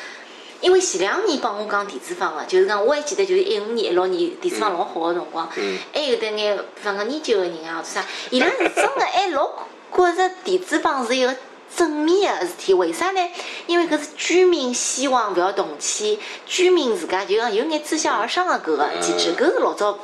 [0.61, 5.49] 因为前两年帮我讲地主坊个，就是讲我还记得，就是一五年、一六年地主坊老好个辰光，
[5.95, 9.49] 还有得眼，比方讲研究个人啊，或者啥，伊拉是真个还老
[9.93, 11.33] 觉着地主坊是一个
[11.77, 12.75] 正面个事体。
[12.75, 13.21] 为啥呢？
[13.67, 16.17] 因为搿是居民希望勿要动迁，
[16.47, 19.99] 居民自家就讲有眼自下而上个搿个机制，搿是老早勿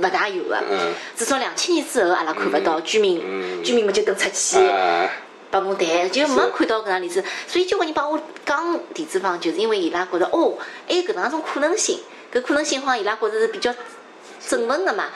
[0.00, 0.56] 勿大有个。
[0.70, 4.58] 嗯至少两千年之后，阿拉看勿到居民，居民们就等出去。
[4.66, 5.08] 啊，
[5.50, 10.54] 帮侬谈，就没看到搿样例子，所以交关人帮我讲地主坊，就是因为伊拉觉着哦，
[10.88, 12.00] 还有搿能种可能性，
[12.32, 13.74] 搿可能性好像伊拉觉着是比较
[14.46, 15.10] 振奋的嘛。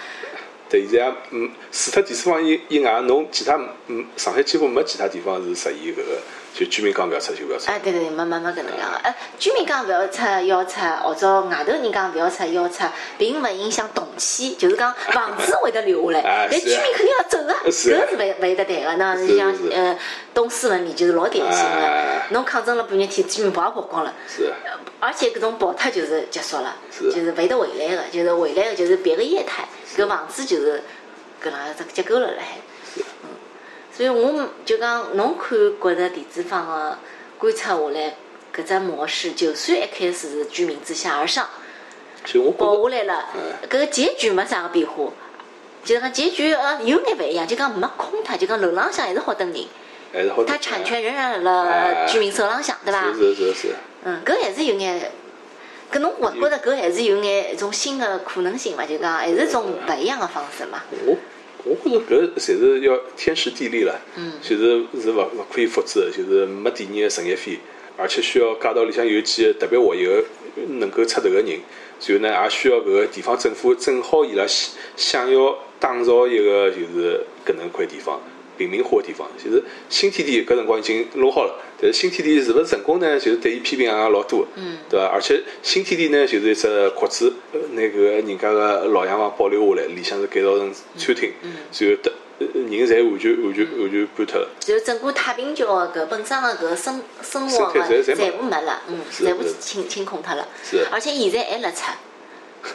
[0.68, 3.56] 对，现在嗯，除脱第四方以以外，侬其他
[3.86, 6.20] 嗯，上海几乎没其他地方是实现搿个，
[6.56, 7.70] 就居民讲勿要出就勿要出。
[7.70, 12.84] 哎，对对对，没没没搿能介个，呃，居民讲勿要出要出，或者外头人讲勿要出要出，
[13.18, 18.96] 并勿影响动迁，就是讲房子会得留下来啊，但居民肯定要走个，搿 是啊是勿勿会得谈个。
[18.96, 19.98] 那是像是呃
[20.32, 24.14] 东四文里就是老典型个啊，侬抗争了半日天，居民跑也跑光了。
[24.26, 30.82] 是啊，而且搿种跑脱就是结束了，是就是勿会得回来个，就是回来个就是别个业态，搿房子就是
[31.44, 32.56] 搿能样只结构了辣海。
[33.96, 36.98] 嗯，所以我就讲，侬看觉着地主坊个
[37.38, 38.14] 观察下来，
[38.54, 41.48] 搿只模式，就算一开始是居民自下而上
[42.24, 45.12] 就我保下来了嗯，搿个结局没啥个变化。
[45.84, 49.64] 就是讲结局呃有眼勿一样，就讲没空脱，就讲楼浪向还是好等人，
[50.12, 50.42] 还是好。
[50.44, 53.12] 它产权仍然辣辣居民手浪向，对伐？
[53.12, 53.74] 是是是是。
[54.04, 55.12] 嗯，搿还是有眼，
[55.92, 58.84] 搿侬勿觉着搿还是有眼一种新的可能性伐？
[58.84, 60.82] 就讲还是一种勿一样的方式嘛？
[61.06, 61.16] 我
[61.66, 67.58] 我觉着搿侪是要天时地利了，嗯就是是勿勿可以复制的，就是没第二个陈一飞，
[67.96, 70.24] 而且需要街道里向有几个特别活跃个
[70.78, 71.58] 能够出头个人，然
[72.08, 78.20] 后呢也需要搿个地方政府正好伊拉想想要打造一个就是搿能块地方。
[78.56, 83.18] 平民化的地方，就是新天地搿辰光已经弄好了，但是新天地是勿是成功呢？
[83.18, 84.78] 就是对伊批评也老多，嗯。
[84.88, 85.06] 对伐？
[85.06, 94.48] 而且新天地呢，就是一只壳子，呃拿搿个人家个老洋房保留下来，里向是改造成餐厅，然后得呃人侪完全完全完全搬脱了。
[94.60, 100.46] 就整个太平桥个搿本身个搿生生生活个全部没了，嗯，全部是清清空脱了。
[100.62, 100.86] 是。
[100.92, 101.82] 而且现在还辣出，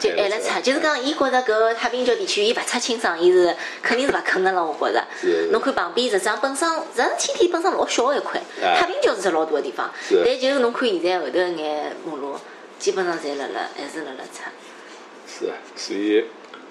[0.00, 4.64] 就还辣出还辣出，就是讲伊觉着搿太平桥地区伊勿出清爽，伊是肯定是勿可能了。
[4.64, 9.90] 我觉着是，侬看旁边实际上本身，实际上天天本身老小个一块，哎太平桥是只老大个地方，
[10.24, 12.36] 但就是侬看现在后头一眼马路，
[12.78, 14.42] 基本上侪辣辣还是辣辣出。
[15.26, 16.24] 是啊，所以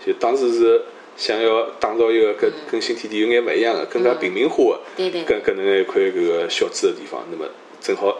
[0.05, 0.81] 就当时是
[1.17, 5.11] 想要打造一个跟跟新天地有眼勿一样的、更加平民化的，嗯。
[5.11, 5.23] 对对。
[5.23, 7.45] 搿搿能一块搿个小资个地方，那么
[7.81, 8.17] 正好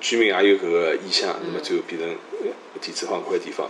[0.00, 2.08] 居民也有搿个意向，那么最后变成
[2.42, 2.48] 呃
[2.80, 3.68] 地质方块地方。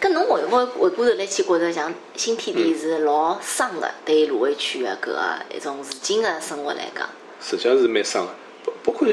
[0.00, 5.20] 搿侬会勿会回过头来去觉着，像新天地是老伤的，对于芦苇区的搿个
[5.54, 7.08] 一种如今的生活来讲？
[7.40, 8.32] 实际上是蛮伤的。
[8.64, 9.06] 包包括，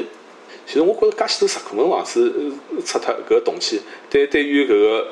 [0.66, 2.32] 其实我觉着介许多石库门房子
[2.74, 3.78] 呃拆脱搿个动迁，
[4.10, 5.08] 对对于搿个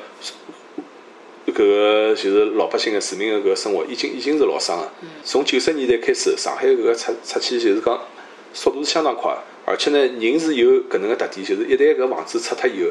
[1.47, 4.91] 搿个就是老百姓的市民的搿个生活，已经已经是老伤了。
[5.23, 7.97] 从九十年代开始，上海搿个拆拆迁就是讲
[8.53, 9.33] 速度是相当快，
[9.65, 12.89] 而且呢，人是有搿能个特点，就是一旦搿房子拆脱以后，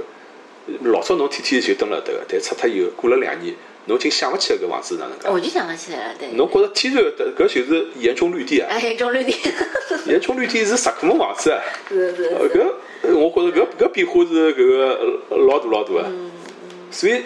[0.83, 3.55] 老早侬天天就蹲辣迭个，但拆脱以后过了两年，
[3.87, 5.29] 侬已经想勿起来搿房子哪能介。
[5.29, 6.29] 我就想勿起来了，对。
[6.33, 8.69] 侬觉着天然的搿就是严重绿地啊！
[8.71, 9.35] 哎，种绿地，
[10.07, 11.61] 严重绿地是石库门房子啊！
[11.89, 16.11] 是是搿呃我觉着搿搿变化是搿个呃老大老大个，
[16.93, 17.23] 所以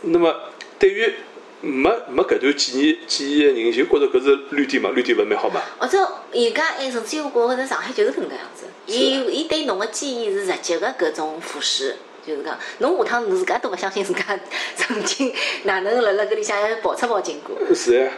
[0.00, 0.34] 那么
[0.78, 1.12] 对于
[1.60, 5.60] 没没搿段记忆记忆个人，就觉着搿是绿地嘛，绿地勿是蛮好嘛？
[5.78, 5.98] 或者
[6.32, 11.92] 人家哎甚至于觉着上海就是搿能介样子，伊伊对侬个记忆是直接个搿种腐蚀。
[12.26, 14.38] 就是讲，侬下趟自家都勿相信自家
[14.76, 15.32] 曾经
[15.64, 17.56] 哪能辣辣搿里向还跑出跑进过。
[17.74, 18.10] 是呀，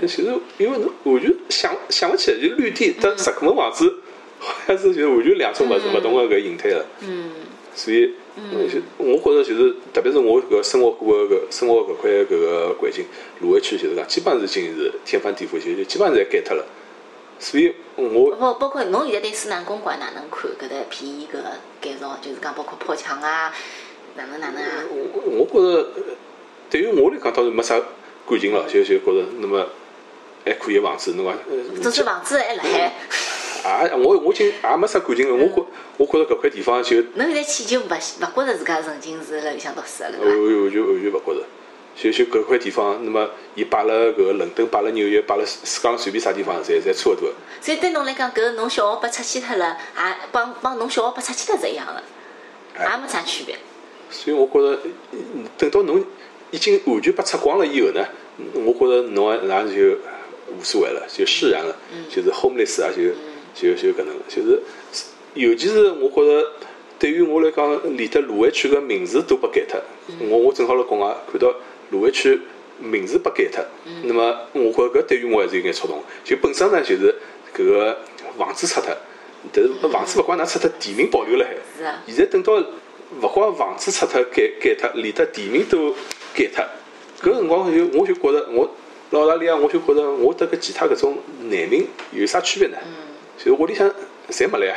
[0.00, 3.94] 就其实因为侬完全想想勿起来，就绿地搭石库门房子
[4.38, 6.86] 好像是就是完全两种勿勿同个搿形态了。
[7.00, 7.30] 嗯，
[7.74, 13.04] 所以，嗯就我觉着就是，特别是我搿生活过个搿生活搿块搿个环境，
[13.40, 16.64] 芦苇区就是讲，基本上是已经是天翻地覆，就就基本上侪改脱了。
[17.42, 21.42] 所以我包包括侬现在对思南公馆哪能看搿搭便宜搿个
[21.80, 23.52] 改造，就是讲包括破墙啊，
[24.14, 24.84] 哪能哪能啊？
[24.88, 26.02] 我我觉着，呃
[26.70, 27.74] 对于我来讲倒是没啥
[28.28, 29.66] 感情了，就就觉着那么
[30.44, 32.92] 还可以房子，侬讲，呃这是房子还辣海，
[33.68, 35.34] 啊，我我已经也没啥感情了。
[35.34, 35.66] 我觉
[35.96, 40.62] 我觉着搿块地方就侬现在去就勿勿觉着自家曾经是辣里向读书了，完对伐？
[40.62, 41.44] 完全完全勿觉着。
[41.94, 47.30] 就就搿块地方，那么伊摆了搿个伦敦，摆了纽约，摆了世界上随便啥地方，侪侪差勿多。
[47.60, 52.02] 所以对侬来讲，搿侬小学被拆迁脱了，也帮帮侬小学被拆迁脱是一样的，
[52.78, 53.56] 也没啥区别。
[54.10, 54.80] 所以我觉着，
[55.12, 56.04] 嗯等到侬
[56.50, 58.04] 已经完全被拆光了以后呢，
[58.38, 59.98] 嗯我觉着侬也也就
[60.58, 61.76] 无所谓了，就释然了，
[62.08, 63.02] 就是 homeless 啊，就
[63.54, 64.60] 就就搿能，就是
[65.34, 66.48] 尤其是我觉着。
[66.98, 69.80] 对于我来讲，连得芦苇区个名字都被改脱。
[70.30, 71.52] 我我正好辣国外看到
[71.92, 72.40] 芦苇区
[72.80, 73.64] 名字被改脱，
[74.02, 76.02] 那么我觉着搿对于我还是有眼触动。
[76.24, 77.14] 就本身呢，就是
[77.54, 77.96] 搿个
[78.36, 78.88] 房子拆脱，
[79.52, 81.54] 但是房子勿管哪拆脱，地名保留了海。
[81.78, 82.54] 是啊现在等到
[83.20, 85.92] 勿光房子拆脱改改脱，连得地名都
[86.34, 86.64] 改脱，
[87.22, 88.68] 搿辰光就我就觉着我
[89.10, 92.78] 辣澳大利亚，我就觉着我得搿其他搿种难民有啥区别呢？
[93.38, 93.88] 就是屋里向
[94.30, 94.76] 侪没了呀。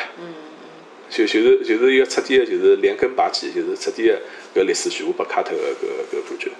[1.07, 4.19] 就就是就是一个彻底的，就是连根拔起，就是彻底的
[4.55, 6.51] 搿历史全部被卡脱个搿搿感觉。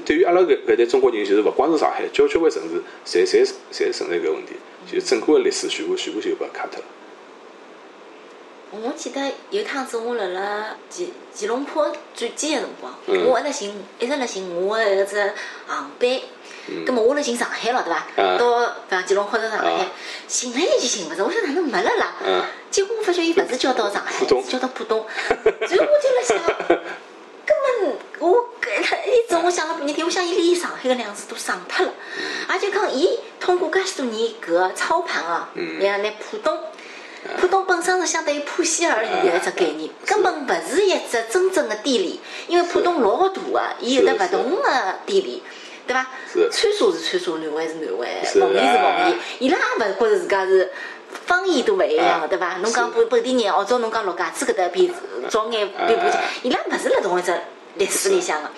[0.00, 4.54] 对于阿拉搿搿代中国人，就是勿光是上海，交交关城市，侪侪侪存在搿问题，
[4.90, 6.86] 就整个个历史全部全部就被卡脱了。
[8.82, 9.20] 我记得
[9.50, 15.32] 有趟子我辣辣吉吉隆坡转机个辰光，我一直寻一直辣寻我个搿只
[15.66, 16.20] 航班。
[16.86, 18.38] 葛末我辣寻上海了，对伐？
[18.38, 19.86] 到比方吉隆坡到上海，
[20.26, 22.14] 寻了一记寻勿着，我想哪能没了啦？
[22.70, 25.06] 结果我发觉伊勿是叫到上海，浦东是叫到浦东。
[25.28, 26.38] 然后我就辣想，
[27.46, 31.92] 根本我搿一直我想了半日天，我想伊连上海个两字都省脱了，
[32.48, 36.58] 而且讲伊通过介许多年搿个操盘啊，嗯然后拿浦东。
[37.40, 45.42] 浦东本身是相当于浦西而已的一只概念，根本勿是一只真正的地理，因为浦东老大个，伊有得勿同个地理。
[45.86, 46.06] 对伐？
[46.32, 50.70] 是川沙是川沙，南汇是南汇，是奉贤是奉啊贤，伊拉也勿觉着自家是
[51.26, 52.56] 方言都勿一样啊的，对伐？
[52.62, 54.92] 侬讲本本地人，或者侬讲陆家嘴搿搭比
[55.28, 55.68] 早眼
[56.42, 57.32] 伊拉勿是辣同一只
[57.76, 58.50] 历史里向个。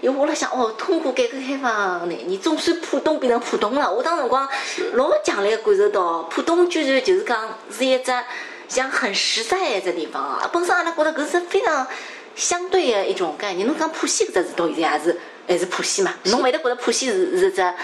[0.00, 3.90] 因为我辣想，哦，通过改革开放廿年，总算浦东变成浦东了。
[3.90, 4.48] 我当辰光
[4.94, 8.12] 老强烈地感受到，浦东居然就是讲是一只
[8.68, 10.50] 像很实在的一只地方啊。
[10.52, 11.86] 本身阿拉觉得搿是非常
[12.34, 13.66] 相对的一种概念。
[13.66, 16.14] 侬讲浦西搿只字到现在也是还是浦西嘛？
[16.24, 17.74] 侬会得觉得浦西是是一只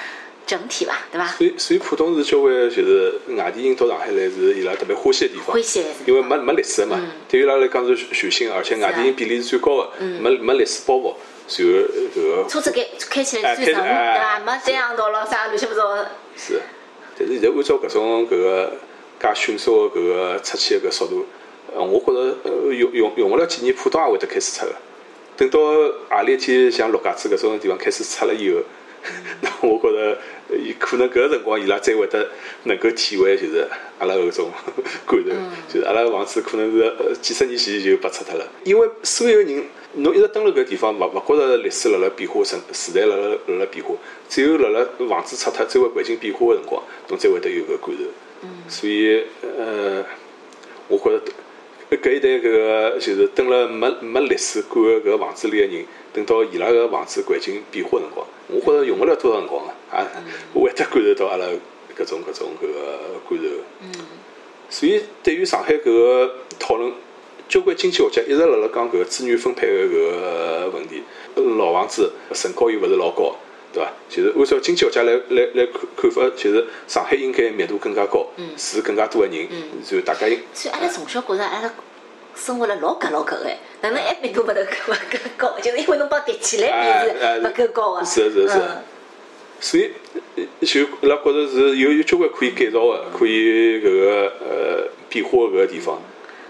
[0.47, 0.97] 整体伐？
[1.11, 1.27] 对伐？
[1.27, 5.63] 所以所以浦东是交关就是外地人到上海来是伊拉特别欢喜的地方欢。
[5.63, 9.91] 喜因为没没历史嘛，对于伊拉来讲是全新，而且外地人比例是最高的，
[10.21, 11.15] 没没历史包袱，
[11.49, 11.81] 然后
[12.15, 14.53] 搿个车子开开起来最顺，对哎伐？
[14.53, 16.11] 没三样道了啥乱七八糟的。
[16.37, 16.61] 是，
[17.19, 18.73] 但是现在按照搿种搿个
[19.21, 21.27] 介迅速的搿个出去的搿速度，
[21.75, 24.73] 呃，我觉着呃用用用勿了几年，浦东也会得开始出个。
[25.37, 25.59] 等到
[26.09, 28.61] 何里一天像陆家嘴搿种地方开始出了以后，
[29.41, 30.19] 那我觉着
[30.57, 32.29] 伊可能搿个辰光伊拉才会得
[32.65, 33.67] 能够体会，就是
[33.99, 34.51] 阿拉搿种
[35.07, 35.31] 感受，
[35.73, 39.65] 就是阿拉房子可能是呃几十年前就拔出脱了，因为所有人。
[39.99, 43.95] 侬一直蹲辣搿地方，勿勿觉着历史辣辣变化，时时代辣辣辣辣变化。
[44.29, 48.05] 只有辣辣房子拆脱、周围环境变化个辰光，侬才会得有搿感受。
[48.69, 49.25] 所以，
[49.59, 50.05] 呃，
[50.89, 51.23] 我觉着
[51.97, 60.07] 搿一代搿个就是蹲辣没没历史感个搿个房子里个人，等到伊拉个房子环境变化辰光，我觉着用勿了多少辰光个，啊，
[60.55, 61.47] 会得感受到阿拉
[61.97, 62.79] 搿种搿种搿个
[63.29, 63.45] 感受。
[64.69, 66.93] 所以，对于上海搿个讨论，
[67.49, 71.03] 交关经济学家一直辣辣讲搿个资源分配个搿个问题。
[71.57, 73.37] 老房子层高又勿是老高，
[73.73, 73.93] 对伐？
[74.09, 78.27] 就是按照经济学家来来来看看法，就是上海应该密度更加高，
[78.57, 81.73] 住更加多个人，然后大家应所以阿拉从小觉着阿拉
[82.37, 85.59] 生活了老格老格个，哪能还密度勿得勿够高？
[85.61, 86.69] 就是因为侬帮叠起来
[87.03, 88.05] 比是勿够高个。
[88.05, 88.83] 是是是嗯
[89.59, 89.91] 所以
[90.37, 95.99] 呃就伊拉觉着是有有交关可以改造个，可以搿个呃变化搿个地方。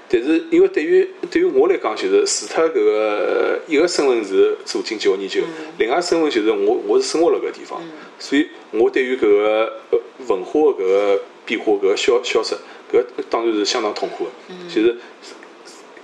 [0.08, 5.40] 但是因为对于对于我来讲，就是除脱搿个呃一个身份是做经济学研究，
[5.78, 7.80] 另外身份就是我我是生活辣搿个地方，
[8.18, 12.56] 所以我对于搿个呃文化搿个变化搿个消消失，
[12.92, 14.30] 搿当然是相当痛苦个。
[14.68, 14.96] 就是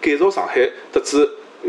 [0.02, 1.16] 改造上海，特指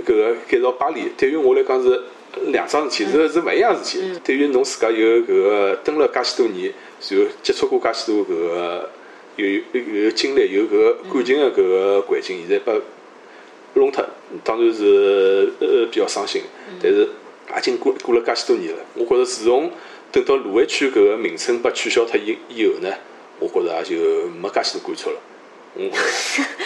[0.03, 2.01] 搿个改造巴黎，对于我来讲是
[2.47, 4.19] 两桩事体，是是勿一样事体。
[4.23, 6.73] 对于侬自家有搿个蹲了介许多年，
[7.09, 8.89] 然后接触过介许多搿个
[9.36, 12.73] 有有有经历、有搿个感情的搿个环境，现在把
[13.75, 14.03] 弄脱，
[14.43, 16.41] 当然是呃比较伤心。
[16.81, 17.07] 但是
[17.55, 19.71] 也经过过了介许多年了，我觉着自从
[20.11, 22.89] 等到卢湾区搿个名称被取消脱以以后呢，
[23.39, 25.17] 我觉着也就没介许多感触了。
[25.76, 25.91] 嗯，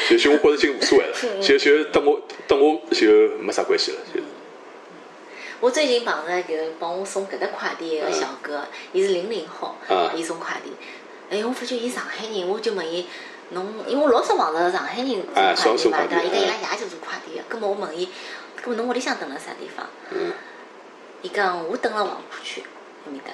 [0.10, 4.22] 就就我觉着已经无所谓了，就就等我等我就没啥关系了，就
[5.60, 10.72] 我最近碰着搿帮我送搿搭快递个小哥，伊是零零后啊，伊送快递。
[11.30, 13.08] 哎，我发觉伊上海人，我就问伊，
[13.50, 16.24] 侬因为我老少碰着上海人哎送快递嘛，对伐？
[16.24, 18.08] 伊讲伊拉哎爷就做快递个，葛末我问伊，
[18.62, 19.88] 葛末侬屋里向蹲辣啥地方？
[20.12, 20.32] 嗯
[21.24, 22.62] 伊讲我蹲辣黄浦区
[23.06, 23.32] 埃面搭。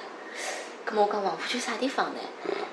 [0.86, 2.20] 葛末我讲黄浦区啥地方呢？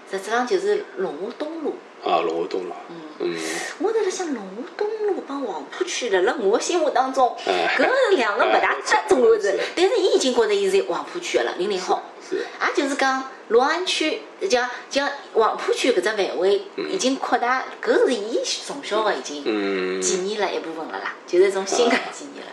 [0.10, 1.76] 实质上就是龙华东路。
[2.04, 2.74] 啊，龙华东路，
[3.20, 3.36] 嗯，
[3.80, 7.76] 我在辣想龙华东路帮黄浦区，辣辣我心目当中，哎。
[7.78, 9.60] 搿两个勿大搭中个是是。
[9.76, 12.02] 但是伊已经觉着伊是黄浦区个了，零零后。
[12.28, 12.38] 是。
[12.38, 19.44] 也就是讲，六安区讲讲黄浦区搿只范围已经扩大，搿是伊从小个已经。
[19.46, 22.48] 嗯，记忆了一部分了啦，就是一种新的记忆了。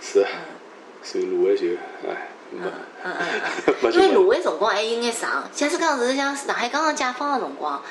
[0.00, 0.26] 是，
[1.02, 1.74] 所以芦苇就
[2.08, 2.62] 哎，没。
[2.64, 2.72] 嗯
[3.04, 3.40] 嗯嗯
[3.82, 7.82] 没嗯，因为就芦苇辰光还有眼长，假使讲是像上海刚刚解放个辰光，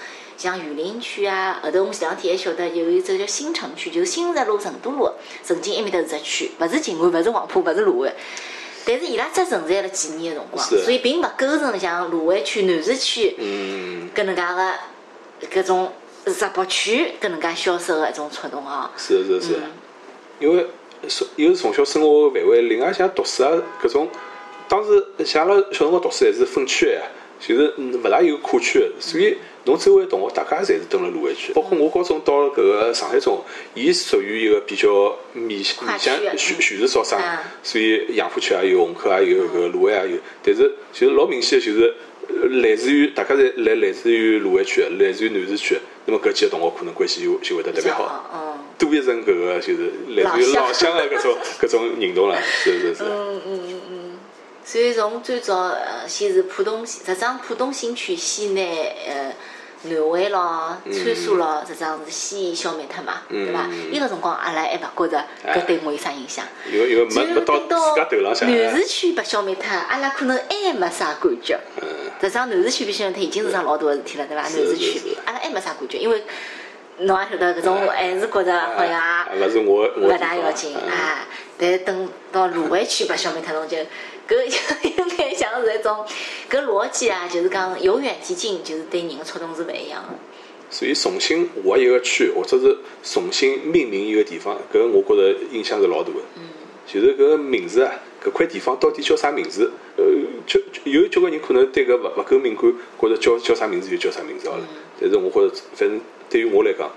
[0.42, 5.08] 像榆林区啊，后头我们前两天还晓得有一只叫新城区，就是新石路、成都路，
[5.44, 8.12] 曾经埃面搭是只区，勿是静安，勿是黄浦，勿是卢湾。
[8.84, 15.94] 但是伊拉只存在了几年个辰光，所以并勿构成像卢湾区、南市区嗯，搿能介个搿种
[16.40, 18.90] 闸北区搿能介销售个一种触动哦。
[18.98, 19.54] 是是是。
[19.58, 19.72] 嗯，
[20.40, 20.66] 因为
[21.08, 24.10] 从一个是从小生活个范围，另外像读书啊搿种，
[24.68, 27.02] 当时像阿拉小辰光读书还是分区个呀，
[27.40, 33.44] 就是嗯勿大有跨区个，所以侬周围同学大家侪是蹲辣卢湾区，包括我高中到了搿个上海中，
[33.74, 41.94] 伊属于一个比较面跨面向全全市招生嗯，所以杨浦区也有，虹口也有，搿个卢湾也有，但是就是老明显的就是。
[42.34, 45.76] 呃来自于大家侪来来自于卢湾区的，来自于南市区。
[45.76, 48.30] 的，那么搿几个同学可能关系就就会得特别好。
[48.34, 50.96] 嗯多一层搿个就是来自于老乡。
[50.96, 54.20] 的搿种 搿种认同了，是是是，嗯嗯嗯嗯。
[54.64, 59.36] 所以从最早呃，先是浦东，实际上浦东新区先拿呃
[59.84, 63.68] 南汇咯、川沙咯，实际上是先消灭脱嘛，对伐？
[63.92, 66.46] 伊个辰光阿拉还勿觉着搿对我有啥影响。
[66.72, 68.50] 因为因为没没到等到自家头浪向。
[68.50, 71.60] 南市区被消灭脱，阿拉可能还没啥感觉。
[72.22, 74.44] 实际上南市区被消灭脱已经是桩老大个事体了，对伐？
[74.44, 76.24] 南市区阿拉还没啥感觉，因为
[77.00, 81.28] 侬也晓得搿种还是觉着好像啊勿是我我勿大要紧嗯啊。
[81.58, 83.78] 但是等到卢湾区被消灭脱，侬就
[84.36, 86.06] 搿 有眼像是一种
[86.50, 90.16] 搿逻辑啊，就是讲由远及近，就是对人的触动是勿一样的。
[90.70, 96.20] 所以重新划一个区，或者是重新命名一个地方，搿我觉着影响是老大个。
[96.38, 96.44] 嗯
[96.88, 99.72] 就是搿个名字啊，搿块地方到底叫啥名字？
[99.96, 100.04] 呃，
[100.46, 104.64] 就就有交关人可能对搿勿勿够敏感，觉着叫叫啥名字就叫啥名字好了。
[104.70, 106.90] 嗯但是我觉着，反正对于我来讲，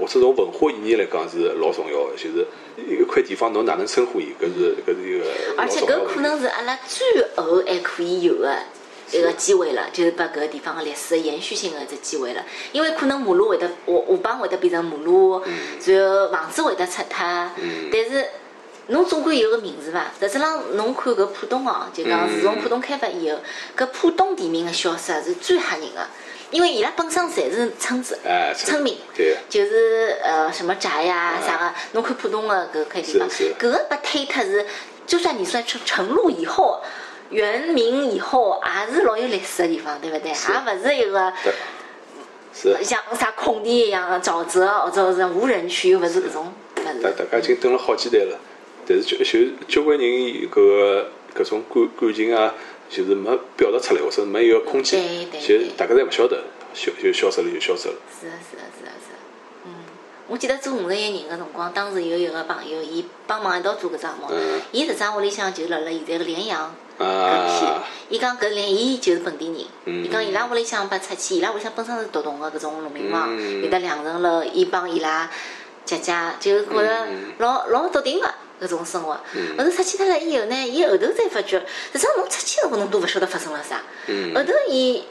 [0.00, 6.20] 或者从文化意义来讲是老重要个，就是一块地方侬哪能称呼伊，搿是搿是一个而且搿可。
[6.20, 8.58] 能是阿拉最后还可以有的
[9.10, 12.44] 一个机会了，就是把搿个地方的历史的延续性的一只机会了。
[12.72, 15.42] 因为可能马路会得下下帮会得变成马路，
[15.86, 17.50] 然后房子会得拆脱，
[17.92, 18.26] 但是。
[18.88, 20.10] 侬总归有个名字伐？
[20.18, 23.38] 实质上，侬看搿浦东哦，就讲自从浦东开发以后，
[23.76, 26.08] 搿浦东地名个消失是最吓人的，
[26.52, 34.64] 因为伊拉本身侪是村子、哎，村民，对，就是呃什么宅呀啥个，侬看浦东的搿块地方，搿个被推脱是，
[35.06, 36.80] 就算你算成成路以后，
[37.30, 40.30] 原名以后，也是老有历史的地方，对勿对？
[40.30, 41.32] 也勿是一个
[42.54, 42.84] 是。
[42.84, 47.10] 像啥空地一样的沼泽或者是无人区，又勿是搿种，勿大。
[47.10, 48.38] 大家已经等了好几代了，
[48.86, 52.54] 但是就就交关人搿个搿种感感情啊，
[52.90, 57.94] 就是没表达出来，或者没一个空间对，对其实大家侪勿晓得，消就消失了就消失了。
[58.20, 59.12] 是的，是的，是的，是。
[59.12, 59.18] 的。
[59.64, 59.72] 嗯，
[60.28, 66.74] 我记得做五十一人个辰光，当时有一个朋友，伊帮忙一道做搿只项目嗯，伊实际上屋里向就辣辣现在个联阳。
[66.98, 69.56] 搿啊，，伊讲搿连伊就是本地人，
[69.86, 70.04] 嗯。
[70.04, 73.62] 伊讲伊拉屋里向拨拆迁，伊拉屋里向本身是独栋个搿种农民房，嗯。
[73.62, 75.30] 有得两层楼，伊帮伊拉
[75.84, 79.14] 姐姐就是觉着嗯老老笃定个搿种生活。
[79.58, 81.58] 后头出去脱了以后呢，伊后头才发觉，
[81.92, 85.04] 实际上侬出去辰光侬都勿晓得发生了啥，嗯后头伊。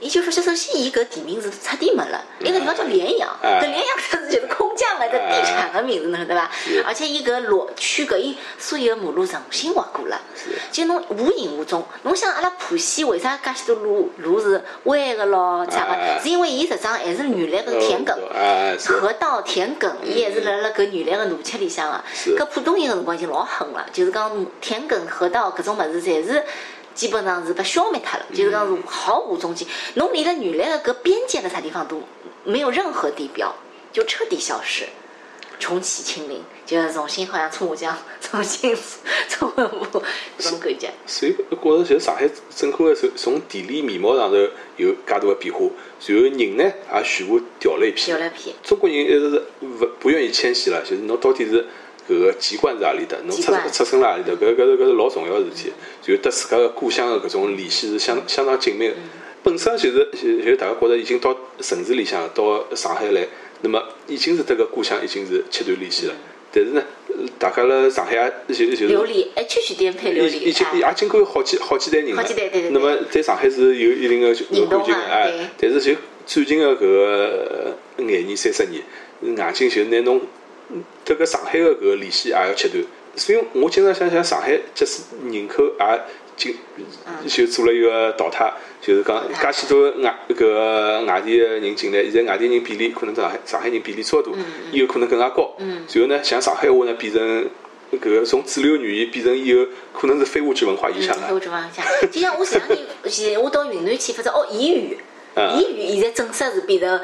[0.00, 6.50] 伊就发现，首先伊搿地名是彻底没了，伊个地方叫连阳，哎搿连阳搿是就是空降来的地产个名字，侬晓得伐？
[6.86, 10.18] 而且伊搿路区搿伊所有个马路重新划过了，
[10.72, 11.84] 就侬无影无踪。
[12.02, 16.22] 侬想阿拉浦西为啥介许多路路是弯个咯，啥哎个？
[16.22, 18.16] 是因为伊实际上还是原来个田埂。
[19.00, 22.02] 河道田埂，伊还是辣辣搿原来个路漆里向个。
[22.38, 26.42] 搿浦东伊个辰光已经老狠了，就是讲田埂、河道搿种物事，侪是
[26.94, 29.66] 基本上是被消灭脱了，就是讲是毫无踪迹。
[29.94, 32.02] 侬连了原来的搿边界的啥地方都
[32.44, 33.54] 没有任何地标，
[33.92, 34.86] 就彻底消失。
[35.58, 38.74] 重启清零，就 是重新好像搓麻将，重新
[39.28, 39.84] 搓文物
[40.38, 40.90] 搿种感觉。
[41.06, 42.26] 所以我觉着就是上海
[42.56, 44.36] 整个从从地理面貌上头
[44.78, 45.60] 有介大的变化，
[46.06, 48.16] 然后人呢也全部调了一批调。
[48.16, 51.66] 了一批，中国人一直是勿不愿意迁徙了，就是侬到底是
[52.10, 55.72] 搿个籍贯是何里搭，侬出出生辣何里搭，搿搿是搿是老重要个事体。
[56.06, 58.94] 然后对自家个故乡个搿种联系是相相当紧密个。
[59.42, 63.26] 本身就是就就大家觉着已经到城市里向到上海来，
[63.62, 66.14] 那么已经是迭个故乡已经是切断联系了。
[66.52, 66.82] 但是呢，
[67.38, 72.16] 大家辣上海也就就是流离，哎，区区颠沛流离，已已经哎也经过好几好几代人了。
[72.16, 78.82] 好几代对对对那么在上海是有一定的认同感情哎，但是就最近个搿个呃廿年、三十年，
[79.22, 80.20] 硬劲就拿侬
[81.04, 82.82] 迭个上海的搿个联系也要切断。
[83.16, 86.00] 所以我经常想想，上海即使人口也
[86.36, 86.56] 进
[87.26, 94.30] 就做了一个淘汰，就是讲介许多外搿个外地的人进来，现在外地人比例可能上海上海人比例超大，
[94.70, 95.54] 以后可能更加高。
[95.58, 97.50] 然后呢，像上海话呢变成
[97.92, 101.34] 搿个从主流语言变成以后可能是非物质文化遗产嗯，了。
[101.34, 104.96] 我就往下，就像我前两年，现我到云南去，发觉哦，彝语，
[105.34, 107.00] 嗯彝语现在正式是变成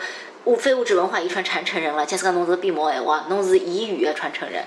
[0.46, 2.06] 物非物质文化遗传传承人了。
[2.06, 4.64] 假使讲侬是边毛闲话，侬是彝语的传承人。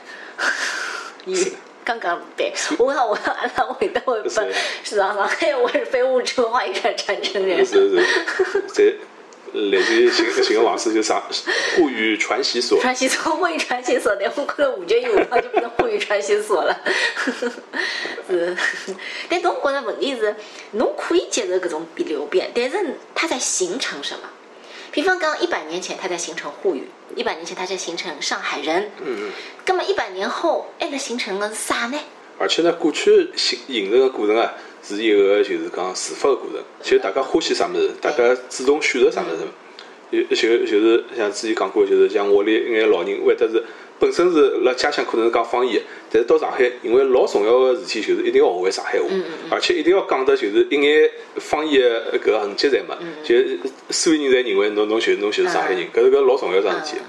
[1.25, 1.53] 彝语
[1.83, 4.53] 刚刚对，我讲我讲阿拉会得会分
[4.83, 7.65] 是上上海话是非物质文化遗传传承人。
[7.65, 8.93] 是是，在
[9.53, 11.23] 来自于寻寻个方式就啥
[11.75, 12.79] 沪语传习所。
[12.79, 16.79] 传习所，沪语传习所，但我可能五九一五号就变成沪语传习所了。
[18.29, 18.55] 是，
[19.27, 20.35] 但侬觉着问题是，
[20.71, 22.77] 侬可以接受搿种流变，但是
[23.15, 24.29] 它在形成什么？
[24.91, 26.83] 比方讲，一百年前它在形成沪语，
[27.15, 29.29] 一百年前它在形成上海人，嗯，
[29.65, 31.99] 那么一百年后还在形成的是啥呢？
[32.37, 36.63] 而且呢，过去形形成个过程啊，是一个就是讲自发个过程。
[36.81, 39.45] 其实大家欢喜啥物事，大家主动选择啥物事。
[40.11, 43.63] 就就就是像之前讲过，就是像屋里一眼老人会得是
[43.99, 49.05] 本身是辣家乡可能是讲方言，但是到上海，因为老重要个事体就是一定要学会上海话，
[49.51, 51.81] 而且一定要讲得就是一眼方言
[52.13, 53.35] 搿个痕迹侪没，就
[53.89, 57.01] 所有人侪认为侬侬就侬就是上海人，搿是搿老重要桩事体。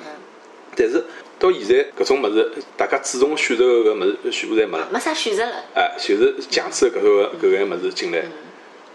[0.76, 1.04] 但是
[1.38, 4.88] 到现在搿种物事，大家主动选择个搿物事全部侪没了。
[4.92, 5.52] 没啥选择了。
[5.74, 8.28] 哎，就是强制搿个搿眼物事进来，然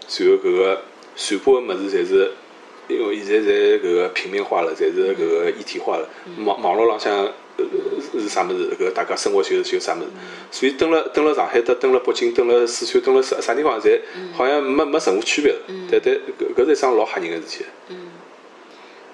[0.08, 0.82] 后搿个
[1.16, 2.30] 传播个物事侪是，
[2.88, 6.08] 因为现在侪搿个平民化了，侪是搿个一体化了。
[6.44, 7.32] 网网络浪向呃
[8.12, 10.06] 是啥物事，搿大家生活就就啥物事。
[10.50, 14.00] 所以蹲辣蹲辣上海，搭蹲辣北京，蹲辣四川，蹲辣啥啥地方，侪
[14.34, 15.58] 好像没没任何区别了。
[15.90, 17.64] 但但搿搿是一桩老吓人个事体。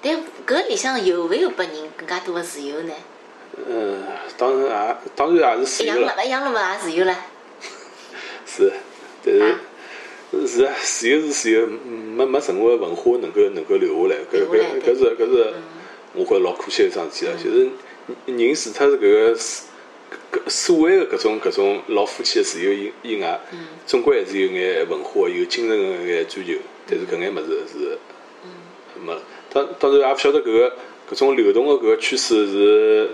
[0.01, 2.93] 但搿里向有勿有拨人更加多个自由呢？
[3.69, 4.01] 嗯，
[4.37, 5.99] 当然也当然也是自由了。
[5.99, 7.15] 一样了，一样了嘛，也自由了。
[8.45, 8.73] 是，
[9.23, 14.19] 但是是啊，自由是自由，没没任何文化能够能够留下来。
[14.31, 15.53] 搿搿搿是搿是，
[16.13, 17.33] 我觉着老可惜一桩事体了。
[17.35, 17.69] 就是
[18.25, 23.39] 人除脱是搿个搿所谓的搿种搿种老肤浅的自由以以外，
[23.85, 26.53] 总归还是有眼文化、有精神个眼追求。
[26.85, 27.97] 但是搿眼物事是
[28.99, 29.21] 没了。
[29.51, 30.75] 当当然也勿晓得搿个
[31.09, 33.09] 搿种流动个搿个趋势是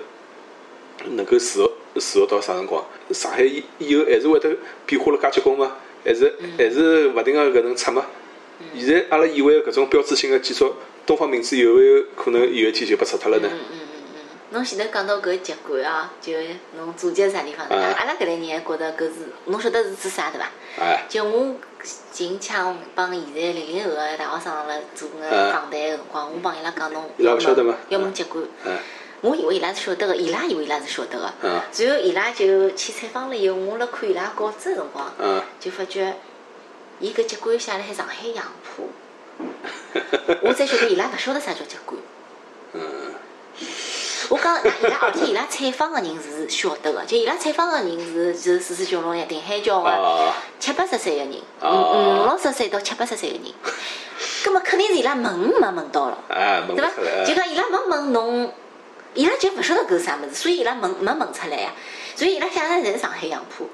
[1.12, 2.84] 能够持续持续到啥辰光？
[3.12, 5.76] 上海以以后还是会得变化了介结棍吗？
[6.04, 8.06] 还是还是勿停个搿能出吗？
[8.76, 10.74] 现在阿拉以为搿种标志性个建筑，
[11.06, 13.50] 东方明珠有勿有可能有一天就被拆脱了呢？
[14.52, 16.34] 侬前头讲到搿籍贯啊，就
[16.76, 17.76] 侬祖籍是啥地方的？
[17.76, 20.48] 阿拉搿代人还觉得搿是，侬晓得是指啥对伐？
[20.80, 21.56] 哎，就我
[22.12, 27.76] 近腔帮现在零零后个大学生辣做个访谈个辰光，我帮伊拉讲侬伊拉勿晓得吗？
[27.90, 28.44] 要问籍贯。
[28.66, 28.78] 嗯。
[29.22, 31.32] 我以为伊拉是晓得个，伊拉以为伊拉是晓得个。
[31.44, 31.52] 嗯。
[31.52, 36.16] 然后伊拉就去采访了以后，我辣看伊拉稿子个辰光，嗯，就发觉，
[37.00, 38.90] 伊搿籍贯写辣海上海杨浦，
[40.42, 42.02] 我才晓得伊拉勿晓得啥叫籍贯。
[42.74, 43.14] 嗯。
[44.30, 53.54] 我讲，那伊拉而且伊拉采访个人是晓得个，就伊拉采访个人是就是四四九龙呀、定海桥个啊七八十岁个人，啊五五六十岁到七八十岁个人，
[54.44, 56.18] 葛末肯定是伊拉问没问到了。
[56.28, 57.26] 对伐？
[57.26, 58.54] 就讲伊拉没问侬，
[59.16, 61.72] 伊拉就勿晓得搿是啥物事，所以伊拉问没问出来呀。
[62.16, 63.68] 所以伊拉想的侪是上海杨浦。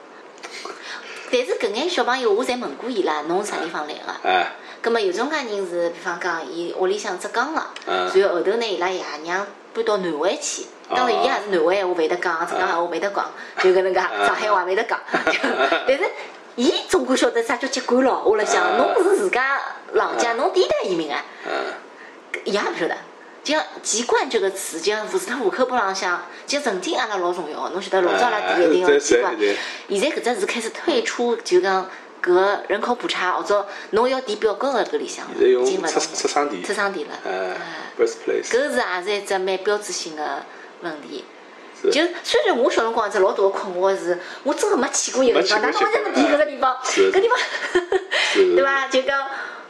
[1.31, 4.29] 但是搿眼小朋友，我侪问过伊拉，侬啥地方来个？
[4.29, 4.51] 哎，
[4.81, 9.45] 葛末有种介人是，比方讲，伊屋里向浙江个，嗯然后后头呢，伊拉爷娘
[9.75, 10.65] 搬到南汇去。
[10.89, 14.99] 当然，伊也是南汇闲话会得讲，浙江闲话会得讲， 就搿能介，上海话会得讲。
[15.87, 16.03] 但是，
[16.55, 18.23] 伊总归晓得啥叫籍贯咯。
[18.25, 19.59] 我辣想，侬是自家
[19.93, 21.23] 老家，侬第一代移民啊？
[21.45, 21.51] 嗯，
[22.45, 22.95] 伊也勿晓得。
[23.43, 27.69] 就像“籍贯”这个词，就像除脱户口簿浪向，就曾经阿拉老重要个。
[27.69, 29.35] 侬晓得老早阿拉第一定要籍贯，
[29.87, 31.87] 现在搿只词开始退出，就讲
[32.23, 37.11] 搿个人口普查或者侬要填表格个搿里向已经勿出出生地出生地了。
[37.23, 37.55] 哎
[37.97, 38.49] ，birthplace。
[38.49, 40.43] 搿是也是一只蛮标志性个
[40.81, 41.25] 问题。
[41.91, 46.77] 就虽然我小辰光一只老大个困惑是，我真个没去过一个地方，哪能没去过会得提搿个地方？
[46.83, 47.37] 是搿地方，
[48.33, 48.87] 是对伐？
[48.87, 49.27] 就讲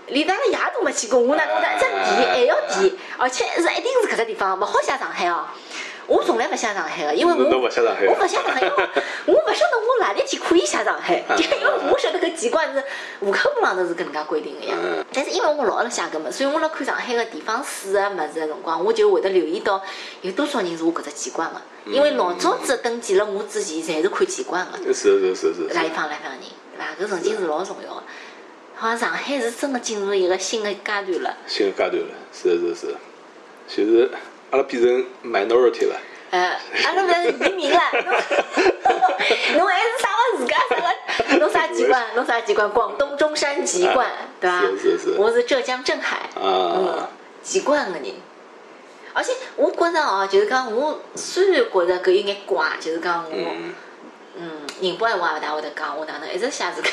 [0.08, 1.86] 连阿拉爷都没去过，我哪能会得一直
[2.16, 5.46] 提还要提，而且是一定是搿只地方，勿好写上海哦。
[6.08, 8.74] 我从来勿写上海个，因为我侬勿写上海我勿写上海，因为
[9.26, 12.84] 我 勿晓得我哪里天可以写上海，就因为我晓得搿籍贯是
[13.20, 15.06] 户口本上头是搿能介规定个呀嗯。
[15.14, 19.82] 但是因为我老辣写搿么，所以我辣看上海个地方史个物事个辰光，我就会得留意到
[20.22, 24.94] 有多少人是我搿只籍贯个，因为老早子登记了我之前，侪是看籍贯个。
[24.94, 25.94] 是是是是哪一是。
[25.94, 26.40] 方哪一方人，
[26.78, 27.04] 对伐？
[27.04, 28.04] 搿曾经是老重要个。
[28.78, 31.38] 好像上海是真个进入一个新的阶段了。
[31.48, 32.96] 新个阶段了，是是是，
[33.68, 34.12] 就是
[34.56, 36.00] 阿拉变成 minority 了。
[36.32, 41.38] 呃，阿拉勿是移民了， 侬侬还是啥个自家啥个？
[41.40, 42.16] 侬啥籍贯？
[42.16, 42.70] 侬啥籍贯？
[42.72, 44.10] 广东中山籍贯，
[44.40, 44.62] 对伐？
[44.62, 46.30] 是是是我是浙江镇海，
[47.44, 48.14] 籍贯个人。
[49.14, 53.32] 而且我觉着哦，就是讲我虽然觉着搿有眼怪，就是讲我。
[53.36, 53.74] 嗯，
[54.38, 56.90] 嗯，宁波闲话也勿大会得讲，我哪能一直写自家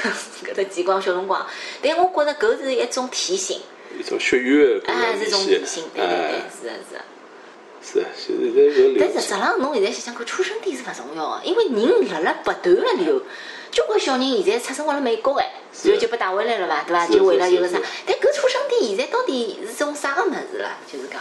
[0.52, 1.46] 搿只籍贯小辰光，
[1.80, 3.60] 但我觉着搿是一种提醒，
[3.98, 7.00] 一种血缘哎，个是一种提醒，对对对哎，，是的是的。
[7.82, 13.20] 是啊，现在搿流但实质上，侬现在想想看，出生地是勿重要个，因为人辣辣不断个流，
[13.72, 15.52] 交关小人现在出生活辣美国哎，
[15.84, 17.06] 然后就被带回来了嘛，对伐？
[17.08, 17.78] 就为了有个啥？
[18.06, 20.78] 但搿出生地现在到底是种啥个物事啦？
[20.90, 21.20] 就是讲，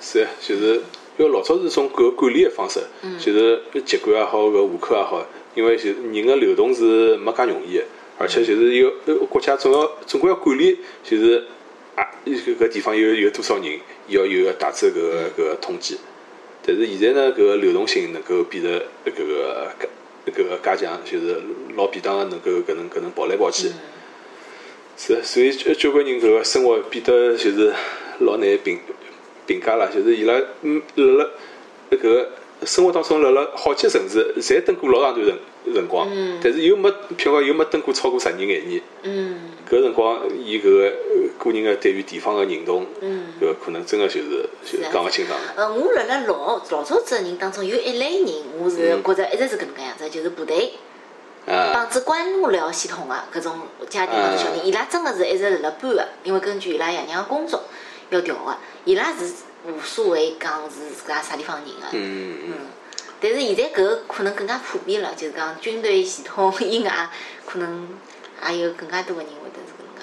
[0.00, 0.82] 是啊，就是
[1.16, 7.84] 因为老早是种搿管理个方式，嗯就是籍贯也好，搿户口也好，因为就是人个流动是没介容易个，
[8.18, 11.46] 而且就是有呃国家总要总归要管理，就是
[11.96, 15.98] 啊搿搿地方有有多少人，要有个大致搿个搿个统计。
[16.64, 19.72] 但是现在呢，搿个流动性能够变得搿个
[20.26, 21.40] 搿搿个加强，就是
[21.76, 23.70] 老便当的能够搿能搿能跑来跑去。
[24.96, 27.72] 是，所以交交关人搿个生活变得就是
[28.20, 28.78] 老难评
[29.46, 31.30] 评价了，就是伊拉嗯辣辣
[31.90, 32.30] 搿个
[32.64, 35.26] 生活当中辣辣好几个城市，侪蹲过老长段
[35.64, 36.08] 辰辰光，
[36.42, 38.82] 但是又没譬如讲又没蹲过超过十年廿年。
[39.02, 43.24] 嗯搿辰光，伊搿个呃个人个对于地方个认同，嗯。
[43.40, 45.38] 搿可能真个就是就是讲勿清爽。
[45.38, 45.52] 了。
[45.56, 50.72] 呃，我辣辣老老早子个人当中有一类人，我是觉着一直是搿能介样子，就是部队
[51.46, 57.64] 啊，帮子关幕僚系统个搿种家庭高头小人，伊拉真个是一直辣辣搬个，因为根据伊拉爷娘个工作
[58.10, 59.32] 要调个，伊拉是
[59.66, 61.86] 无所谓讲是自家啥地方人个。
[61.92, 62.52] 嗯嗯，
[63.20, 67.10] 但是现在搿个可能更加普遍了，就是讲军队系统以外，
[67.44, 67.88] 可能
[68.50, 69.30] 也有更加多个人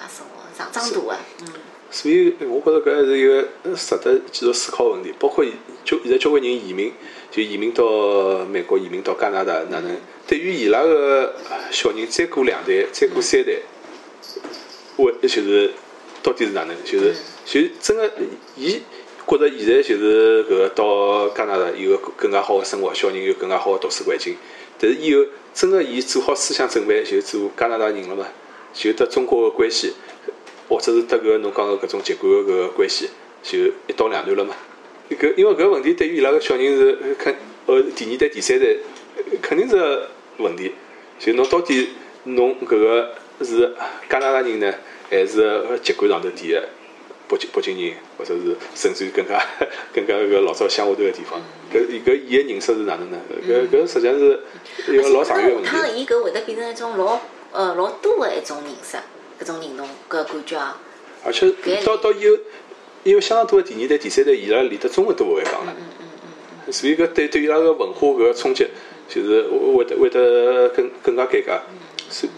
[0.04, 1.18] 介生活，上长大个。
[1.42, 1.48] 嗯
[1.96, 3.44] 所以我觉着搿还是一个
[3.76, 5.14] 值得继续思考个问题。
[5.20, 5.46] 包括
[5.86, 6.92] 交现在交关人移民，
[7.30, 9.96] 就移民到美国，移民到加拿大，哪能？
[10.26, 11.36] 对于伊拉个
[11.70, 13.60] 小人，再过两代，再过三代，
[14.96, 15.72] 我就是
[16.24, 16.76] 到底是哪能？
[16.84, 17.14] 就是
[17.46, 18.12] 就真个，
[18.56, 18.82] 伊
[19.28, 24.36] 觉着现在就是搿个到加拿大有个更加好个生活，小人有更加好个读书环境。
[24.80, 25.24] 但是以后
[25.54, 28.26] 真个伊做好思想准备，就做加拿大人了嘛，
[28.74, 29.94] 就得中国个关系。
[30.70, 33.10] 或者是得搿侬讲个搿种籍贯个搿个关系，
[33.44, 34.56] 就一刀两断了嘛。
[35.10, 37.36] 搿因为搿问题对于伊拉个小人是肯
[37.68, 38.66] 呃第二代、第三代
[39.42, 40.04] 肯定是
[40.38, 40.72] 问题。
[41.20, 41.90] 就侬到底
[42.24, 43.76] 侬搿个是
[44.10, 44.74] 加拿大人呢，
[45.10, 46.58] 还是籍贯上头第一
[47.28, 49.46] 北京北京人，或者是甚至于更加
[49.94, 51.40] 更加搿老早乡下头个地方，
[51.72, 53.20] 搿搿伊个认识是哪能呢？
[53.48, 54.40] 搿搿实际上是
[54.88, 55.70] 一个老长远个问题。
[55.70, 57.20] 下趟伊搿会得变成一种老
[57.54, 58.98] 呃老多个一种认识，
[59.40, 60.78] 搿种认同搿感觉啊。
[61.24, 61.50] 而且
[61.86, 62.38] 到到以后，
[63.04, 66.06] 因为相当多个第二代、第三代，伊拉连得中文都勿会讲了，嗯嗯
[66.68, 68.68] 嗯所以搿对对伊拉个文化搿个冲击，
[69.08, 71.60] 就是会得会得更更加尴尬。
[72.10, 72.32] 所以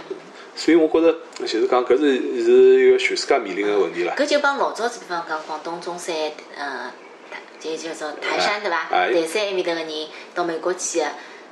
[0.56, 4.14] 所以我觉着，就是讲搿是是一个全世界面临个问题啦。
[4.18, 6.16] 搿就帮老早子比方讲广东中山
[6.56, 6.92] 呃，
[7.60, 8.88] 就叫做台山对伐？
[8.92, 9.90] 哎台山埃面搭个人
[10.34, 11.00] 到美国去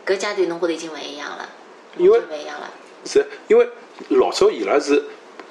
[0.06, 1.50] 个，搿阶段侬觉着已经勿一样了，
[1.98, 2.70] 因为勿一样了。
[3.06, 3.68] 是因为
[4.10, 5.04] 老早伊拉是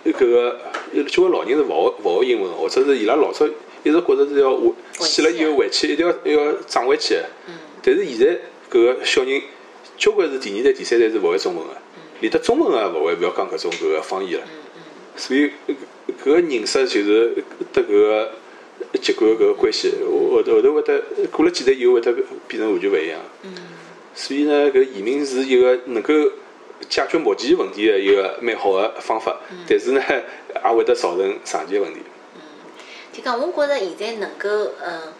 [0.04, 0.60] 搿个
[0.92, 3.46] 有交关老人是勿学勿学英文，或者是伊拉老早
[3.84, 7.24] 一直觉着是要回死了以后回去一定要要涨回去的。
[7.82, 8.38] 但是现在
[8.70, 9.40] 搿个小人
[9.96, 11.74] 交关是第二代、第三代是勿会中文个，
[12.20, 14.46] 连得中文也勿会，勿要讲搿种搿个方言了。
[15.16, 15.74] 所以搿
[16.24, 18.30] 搿个认识就是得搿个
[19.00, 22.12] 籍贯搿个关系，后头后头会得过了几代以后会得
[22.48, 23.20] 变成完全勿一样。
[24.14, 26.12] 所以呢，搿移民是一个能够
[26.88, 29.36] 解决目前问题的一个蛮好的方法，
[29.68, 32.00] 但是呢，也会得造成长期的问题。
[32.34, 32.40] 嗯
[33.12, 34.48] 就讲，我觉着现在能够，
[34.80, 35.12] 呃，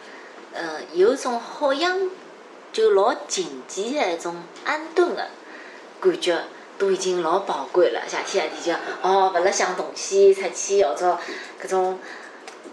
[0.54, 2.08] 呃，有一种好像
[2.72, 5.28] 就老静寂的一种安顿的
[6.00, 6.38] 感觉，
[6.78, 8.00] 都已经老宝贵了。
[8.08, 11.18] 夏天夏天就哦，勿辣想动线出去，或者
[11.62, 11.98] 搿种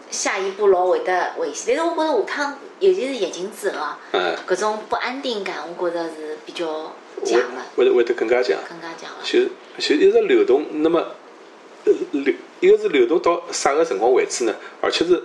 [0.10, 1.76] 下一步老会得危险。
[1.76, 6.94] 但是我觉着下趟，尤其是疫情之后啊，嗯，搿种不安定感，我觉着是比较
[7.26, 8.58] 强的，会会会得更加强。
[8.68, 9.24] 更加强的。
[9.24, 9.40] 就
[9.78, 11.00] 就一直流动，那么
[11.86, 14.54] 呃流一个是流动到啥个辰光为止呢？
[14.82, 15.24] 而且是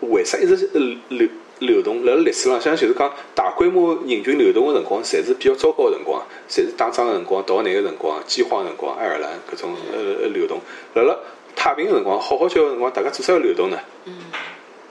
[0.00, 0.68] 为啥一直
[1.08, 1.28] 流
[1.58, 2.04] 流动？
[2.04, 10.60] 辣辣历史浪向就是讲大规模人群流动个辰光，侪是比较糟糕个辰光，侪是打仗个辰光、逃难个辰光、饥荒个辰光、爱尔兰搿种呃流动。
[10.94, 11.16] 辣辣
[11.54, 13.78] 太平个辰光、好好叫个辰光，大家做啥要流动呢？
[14.06, 14.14] 嗯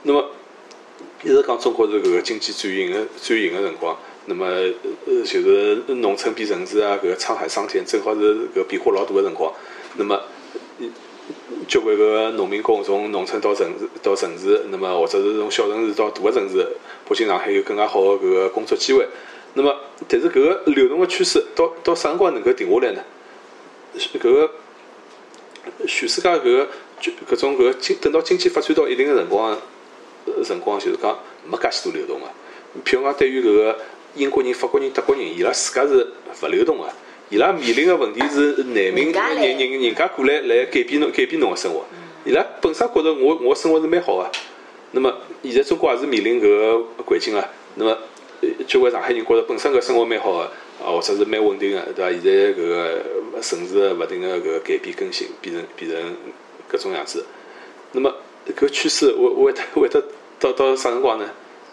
[0.02, 0.30] 那么
[1.22, 3.94] 一直讲中国是搿个经济转型个转型个辰光，
[4.26, 9.52] 那么呃就是农村变城市啊，搿个沧海桑田，正好是搿变化老大个辰光。
[9.96, 10.20] 那么
[11.66, 16.66] 交关个农民工从农村到城市到城市，那么或者是从小城市到大个城市，
[17.08, 19.06] 北京、上海有更加好个搿个工作机会。
[19.54, 19.74] 那么，
[20.06, 23.02] 但是搿个流动个趋势到到啥辰光能够停下来呢？
[23.96, 24.50] 搿个
[25.86, 26.68] 全世界搿个
[27.00, 29.58] 就搿种搿个经等到经济发展到一定个辰光，
[30.44, 31.18] 辰光就是讲
[31.48, 32.26] 没介许多流动个。
[32.84, 33.76] 譬如讲，对于搿个
[34.14, 36.06] 英国人、法国人、德国人，伊拉自家是
[36.42, 36.88] 勿流动个，
[37.28, 41.84] 伊拉面临个问题是难民人人人人家过来来改变侬改变侬个生活。
[42.24, 44.30] 伊拉本身觉着我我生活是蛮好个，
[44.92, 47.48] 那么现在中国也是面临搿个环境了。
[47.76, 47.96] 那么
[48.40, 50.40] 呃交关上海人觉着本身搿生活蛮好个，
[50.84, 52.10] 啊或者是蛮稳定个，对伐？
[52.10, 55.98] 现在搿个城市个勿停个搿个改变更新，变成变成
[56.70, 57.24] 搿种样子。
[57.92, 58.14] 那么
[58.54, 60.02] 搿趋势会会得会得
[60.38, 61.30] 到到啥辰光呢？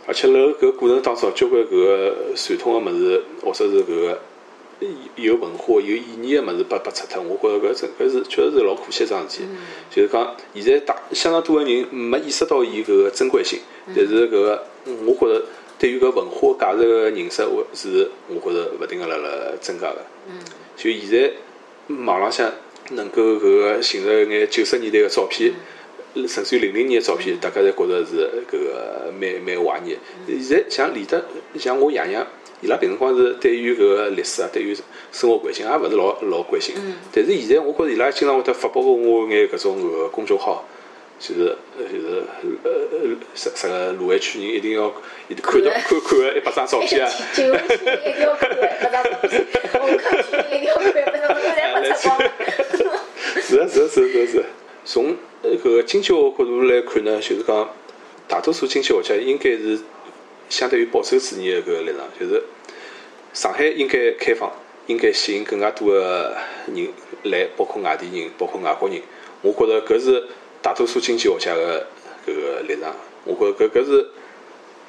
[0.08, 4.20] 而且辣搿个过程当中，交关搿个传统个物事，或者是搿个
[5.16, 9.46] 有文化、有意义个物事被被拆脱，我觉着搿真搿是确实是老可惜一桩事体。
[9.92, 14.66] 就是讲，现在大相当多个人没意识到伊搿个珍贵性，但是搿个
[15.06, 15.46] 我觉着
[15.78, 19.30] 对于搿文化价值个认识，我是我觉着勿停个辣辣
[19.60, 19.98] 增加个。
[20.78, 21.32] 就现在
[22.06, 22.50] 网浪向
[22.92, 25.52] 能够搿个寻着一眼九十年代个照片，
[26.26, 29.98] 甚至于零零年的照片，大家侪觉着是搿个蛮蛮怀念。
[30.26, 31.22] 现在像连得
[31.60, 32.26] 像我爷娘
[32.62, 34.74] 伊拉平辰光是对于搿个历史啊，对于
[35.12, 36.76] 生活环境也勿是老老关心。
[37.12, 40.66] 但是现在我觉着伊拉经常会得发拨我眼搿种搿个公众号，
[41.20, 42.24] 就是呃就是
[42.64, 44.92] 呃呃啥啥个卢湾区人一定要
[45.28, 47.12] 一定看到看看个一百张照片啊。
[47.36, 47.74] 九区
[48.06, 48.56] 一定要看，不
[48.92, 49.42] 张照片；
[49.74, 52.18] 红客区一定要看，不张照片侪没出光。
[53.40, 54.44] 是啊是啊是啊是啊是
[55.68, 57.70] 搿个经济学角度来看呢，就是讲
[58.26, 59.78] 大多数经济学家应该是
[60.48, 62.42] 相对于保守主义的搿个立场，就是
[63.34, 64.50] 上海应该开放，
[64.86, 66.38] 应该吸引更加多的
[66.74, 66.88] 人
[67.24, 69.02] 来，包括外地人，包括外国人。
[69.42, 70.24] 我觉着搿是
[70.62, 71.86] 大多数经济学家的
[72.26, 72.96] 搿个立场。
[73.26, 74.08] 我觉着搿搿是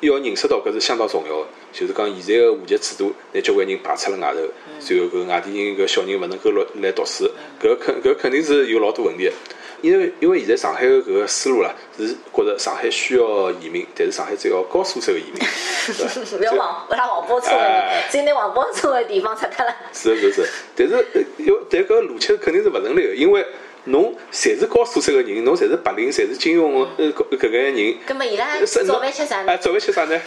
[0.02, 7.28] 要认识到搿是相当重要的，就是讲现在的户籍制度拿交关人排出了外头，然后搿外地人搿小人勿能够落来读书，
[7.60, 9.32] 搿肯搿肯定是有老多问题的。
[9.80, 15.34] 因为因为现在上海的搿个思路啦，是觉着上海需要移民，但是上海只要高素质的移民，
[16.38, 19.74] 不要黄，不拉黄包车的人，只有拿黄包车的地方拆脱了。
[19.92, 23.44] 是是是，但是呃有但搿个逻辑肯定是勿成立的，因为
[23.84, 29.59] 侬侪是高素质个人，侬侪是白领，侪是金融呃搿搿个人，葛么伊拉是早饭吃啥哎，呢？
[29.59, 30.20] 早饭吃啥呢？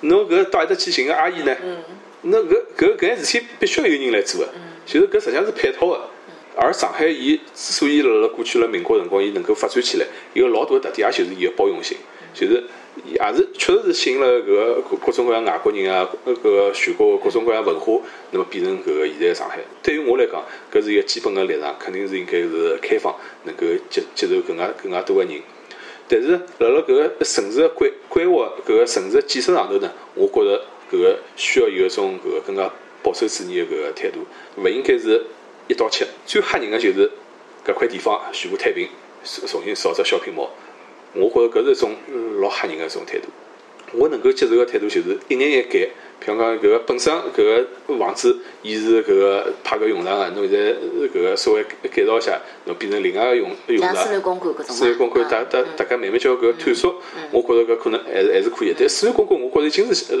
[0.00, 1.56] 侬搿到埃搭去寻个阿姨呢？
[1.62, 1.78] 嗯
[2.20, 4.48] 那搿搿搿件事体必须要有人来做个，
[4.84, 6.00] 就是搿实际上是配套个。
[6.60, 11.96] 而上海伊之所以辣辣过去辣民国辰光伊能够发展起来，有个老大个特点，也就是伊个包容性，
[12.34, 12.64] 就是
[13.06, 18.00] 也是确实是吸引了搿各各种各样外国人啊，搿个全国各种各样文化，
[18.32, 19.60] 那么变成搿个现在的上海。
[19.82, 23.14] 对于我来讲，搿是一个基本个立场，肯定是应该是开放，
[23.44, 25.40] 能够接接受更加更加多个人。
[26.08, 32.68] 但是辣辣搿个城市的规规划、搿个城市的建设上头呢，我觉着搿个需要有一种搿个更加
[33.02, 34.26] 保守主义的搿个态度，
[34.56, 35.22] 勿应该是
[35.68, 36.06] 一刀切。
[36.26, 37.10] 最吓人个就是
[37.64, 38.88] 搿块地方全部摊平，
[39.22, 40.50] 重重新造只小平毛。
[41.14, 43.28] 我觉着搿是一种呃老吓人个一种态度。
[43.92, 45.88] 我能够接受个态度就是一眼眼改，
[46.20, 47.66] 比方讲搿个本身搿个
[47.98, 53.94] 房子，伊是搿个派搿用场个，侬现在呃搿个稍微改造一下，侬变成另外个用用场。
[53.94, 54.74] 像私人公馆搿种嘛。
[54.74, 57.00] 私人公馆大大大家慢慢叫搿个探索，
[57.30, 58.74] 我觉着搿可能还是还是可以。
[58.78, 60.14] 但私人公馆我觉着已经是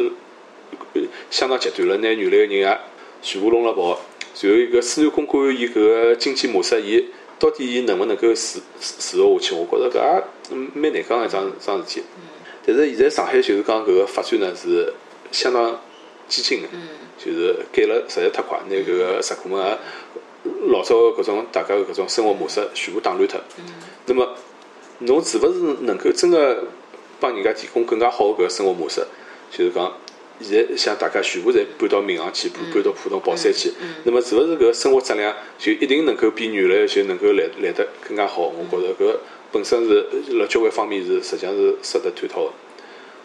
[0.94, 2.78] 呃相当极端了，拿原来个人也
[3.20, 4.00] 全部弄了跑。
[4.40, 7.04] 然后一个私人公馆伊搿个经济模式，伊
[7.38, 9.54] 到底伊能勿能够持持续下去？
[9.54, 12.02] 我觉着搿也嗯蛮难讲个一桩桩事体。
[12.64, 14.92] 但是现在上海就是讲搿个发展呢是
[15.32, 15.80] 相当
[16.28, 16.68] 激进个，
[17.18, 19.78] 就是改了实在太快，拿搿个石库门也
[20.68, 23.40] 老早搿种大家搿种生活模式全部打乱脱。
[24.06, 24.36] 那么
[25.00, 26.64] 侬是勿是能够真个
[27.18, 29.04] 帮人家提供更加好个搿个生活模式？
[29.50, 29.96] 就是讲，
[30.40, 33.72] 现在像大家全部侪搬到闵行去，搬搬到浦东宝山去，
[34.04, 38.42] 那么是勿是搿个生活质量就一定能够比原来就能够来来得更加好？
[38.42, 39.16] 我觉着搿
[39.50, 42.52] 本身是辣交关方面是实际上是值得探讨个。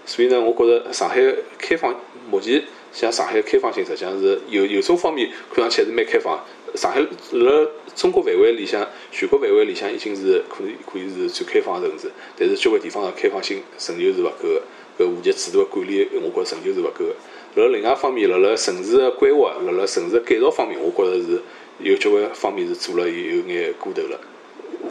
[0.06, 1.22] 所以呢，我觉着上海
[1.58, 1.96] 开放
[2.30, 2.62] 目前
[2.92, 6.44] 像上海开放性，实际上是有有种方面看上去还是蛮开放的。
[6.78, 14.62] 上海辣中国范围里向、全国范围里向已经是可以可以是最开放个城市，但是交关地方个开放性仍旧是勿够的。
[14.98, 17.16] 搿户籍制度个管理，我觉着仍旧是勿够个。
[17.56, 21.42] 辣另外一方面，辣辣城市个规划、辣辣城市个改造方面，我觉着是
[21.80, 24.20] 有交关方面是做了有眼过头了。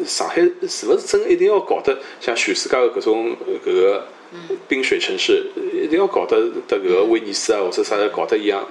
[0.07, 4.07] 上海是勿是真一定要搞得像全世界个搿种搿个
[4.69, 8.67] 冰雪城市，一定要搞得得搿个威尼斯啊或者啥个搞得一样？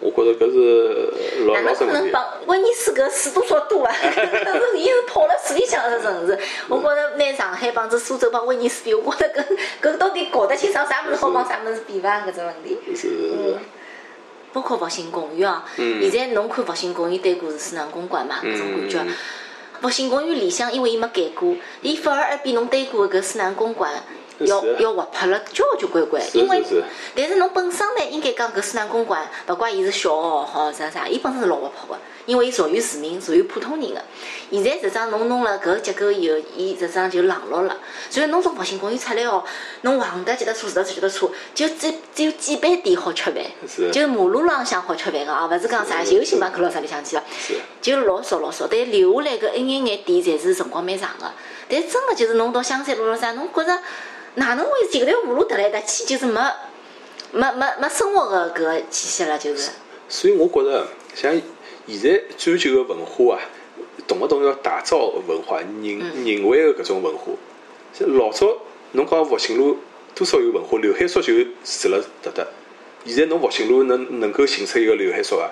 [0.00, 2.10] 我觉着搿是老哪能可能。
[2.12, 3.94] 帮威尼斯搿水多少多啊？
[4.02, 6.38] 搿是伊是泡辣水里向个城市。
[6.68, 9.44] 我觉着拿上海帮子苏州帮威尼斯比，我觉着
[9.82, 12.20] 搿搿到底搞得清爽啥物事好帮啥物事比伐？
[12.26, 12.76] 搿只问题。
[12.94, 13.56] 是是是，
[14.52, 19.14] 包括复兴公园哦，嗯现在侬看复兴公园对过是思南公馆嘛，搿种感觉嗯。
[19.82, 23.92] 复兴公园里向，因为伊没改过，伊反而还比侬对过的搿思南公馆
[24.40, 26.22] 要要活泼了交交关关。
[26.34, 26.62] 因为
[27.14, 34.02] 但是侬本身呢，应该讲搿思南公馆，勿怪伊是小学好啥啥，伊本身是老活泼个，因为伊属于市民，属于普通人个。
[34.50, 37.78] 现在实际上侬弄了搿个结构以后，伊实际上就冷落了。
[38.10, 39.42] 所以侬从复兴公园出来哦，
[39.82, 43.42] 侬横得脚踏车，直得脚踏车，就只只有几爿店好吃饭。
[43.68, 48.66] 是就马路浪向好吃饭个啊，勿是讲啥就星巴克咯啥里向去了，是就老少老少。
[48.68, 51.30] 但留下来搿一眼眼店，侪是辰光蛮长个。
[51.68, 53.78] 但真个就是侬到香山路咯啥，侬觉着
[54.34, 56.40] 哪能会就搿条马路搭来搭去，就是没
[57.32, 59.70] 没没没生活个搿个气息了，就是。
[60.08, 61.40] 所以我觉着像
[61.86, 63.40] 现在追求个文化啊，
[64.06, 67.32] 动勿动要打造文化、人人为个搿种文化。
[68.00, 68.56] 老早
[68.92, 69.78] 侬讲复兴路
[70.14, 71.32] 多少有文化，刘海粟就
[71.64, 72.46] 住辣搭搭。
[73.04, 75.50] 现在侬复兴路能能够寻出一个刘海粟伐？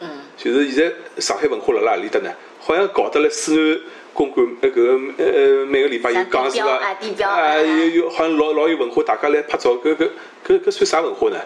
[0.00, 2.30] 嗯，就是现在上海文化辣辣何里搭呢？
[2.60, 3.80] 好像搞得来西南
[4.14, 6.94] 公馆呃搿个呃每个礼拜有讲是地标啊伐？
[6.94, 10.08] 地标啊啊有有好像老老有文化，大家来拍照，搿搿
[10.46, 11.36] 搿搿算啥文化呢？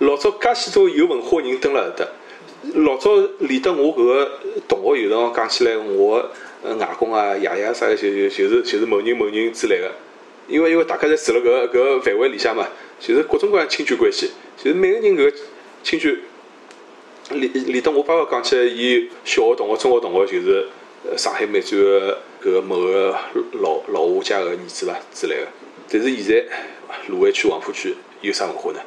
[0.00, 2.08] 老早介许多有文化人蹲辣搿搭，
[2.74, 3.10] 老早
[3.40, 4.30] 连得我搿个
[4.68, 6.30] 同学有辰光讲起来，我
[6.62, 9.90] 呃外公啊、爷爷啥个，就就就是就是某人某人之类个。
[10.48, 12.68] 因为因为大家侪住辣搿搿个范围里向嘛，
[13.00, 15.36] 就是各种各样亲戚关系，就是每个人搿个
[15.82, 16.18] 亲戚，
[17.30, 20.68] 连连得我爸爸讲起来，伊小学同学、中学同学，就是
[21.16, 23.16] 上海美专个搿个某个
[23.60, 25.48] 老老画家个儿子伐之类个。
[25.90, 26.44] 但是现在
[27.08, 28.80] 卢湾区、黄浦区有啥文化呢？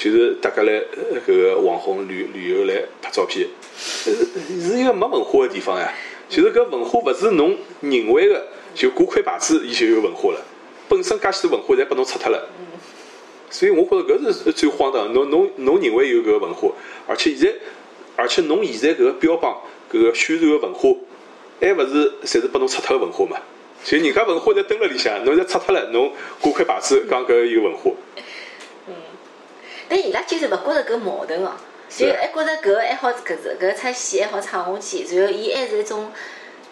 [0.00, 0.72] 就是大家来
[1.12, 3.46] 呃搿个网红旅旅游来拍照片，
[4.06, 4.12] 呃
[4.58, 5.92] 是一个没文化个地方呀。
[6.26, 10.40] 就是搿文化勿是侬认为个，就挂块牌子伊就有文化了。
[10.88, 12.48] 本身介许多文化侪拨侬拆脱了，
[13.50, 15.12] 所以我觉着搿是最荒唐。
[15.12, 16.70] 侬侬侬认为有搿个文化，
[17.06, 17.54] 而且现在，
[18.16, 19.58] 而且侬现在搿个标榜
[19.92, 20.88] 搿个宣传个文化，
[21.60, 23.36] 还勿是侪是拨侬拆脱个文化嘛？
[23.84, 26.10] 就人家文化侪蹲辣里向，侬侪拆脱了，侬
[26.40, 27.90] 挂块牌子讲搿有文化，
[29.90, 31.50] 但伊拉就是勿觉着搿矛盾哦，
[31.88, 36.12] 就还觉着搿个还好，搿是搿个出戏还好唱下去，然后伊还是一种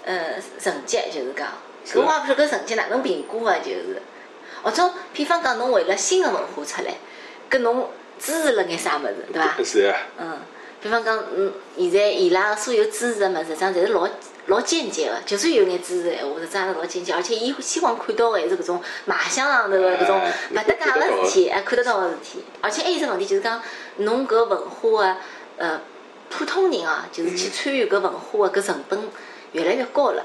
[0.05, 1.49] 呃成绩，就是讲，
[1.85, 4.01] 搿我也勿晓得搿成绩哪能评估个，就是，
[4.63, 6.95] 或者比方讲侬为了新个文化出来，
[7.51, 7.91] 搿侬
[8.21, 9.57] 支持了眼啥物事，对伐？
[9.65, 10.39] 是呀，嗯，
[10.81, 14.09] 比方讲，嗯，现在伊拉个所有支持个物事，实际上侪是老
[14.49, 22.45] 老间接个，就算有眼知识个闲话，实际上是老间接，而且伊希望看到个还是搿种卖相上头个搿种哎勿搭界个事体，哎，看得到个事体。
[22.61, 23.63] 而且还有一只问题就是讲，
[23.99, 25.17] 侬搿文化个
[25.59, 25.81] 呃
[26.31, 28.99] 普通人啊，就是去参与搿文化个搿成本
[29.53, 30.25] 越来越高了。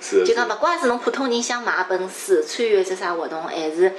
[0.00, 3.92] 是就讲，勿怪是侬普通人想买本书、参与一只啥活动，还是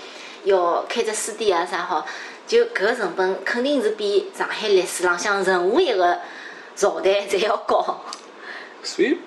[0.45, 2.05] 要开只书店啊啥好，
[2.47, 6.17] 就搿个成本肯定是比上海历史浪向任何一个
[6.77, 8.05] 朝代 侪要高。
[8.87, 9.17] 所以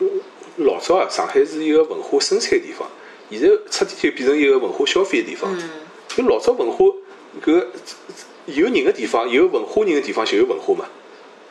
[0.00, 0.10] 嗯
[0.56, 2.88] 老早啊，上海是一个文化生产地方，
[3.30, 5.56] 现在彻底就变成一个文化消费的地方。
[6.08, 6.84] 就老早文化
[7.44, 7.64] 搿
[8.46, 10.86] 有人个地方，有文化人个地方就有文化嘛。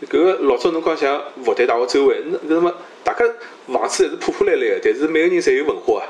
[0.10, 2.74] 搿个老早侬讲像复旦大学周围，那那么
[3.04, 3.24] 大家
[3.68, 6.06] 房子还是破破烂烂个，但是每个人侪有文化啊。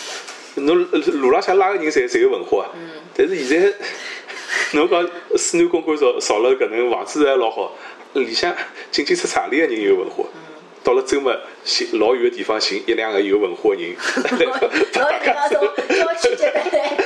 [0.56, 0.76] 侬
[1.20, 2.70] 路浪向拉个人侪侪有文化啊。
[3.14, 3.72] 但是现在
[4.72, 7.72] 侬讲四南公馆造造了搿能房子还老好，
[8.14, 8.54] 里向
[8.90, 10.24] 进进出出里个人有文化。
[10.82, 13.94] 到了周末寻老远个地方寻一两个有文化个人，
[14.94, 16.96] 老地方从郊区接得来，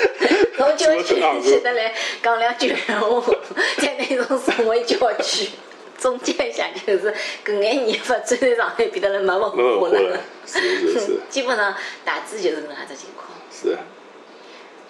[0.57, 3.35] 从郊区接得来讲两句闲话，
[3.79, 5.51] 在那种所谓郊区。
[5.97, 7.15] 总结一下，就是
[7.47, 11.75] 搿眼年发展在上海变得了没文化化了，是是是基本上
[12.05, 13.29] 大致就是搿能介只情况。
[13.51, 13.79] 是。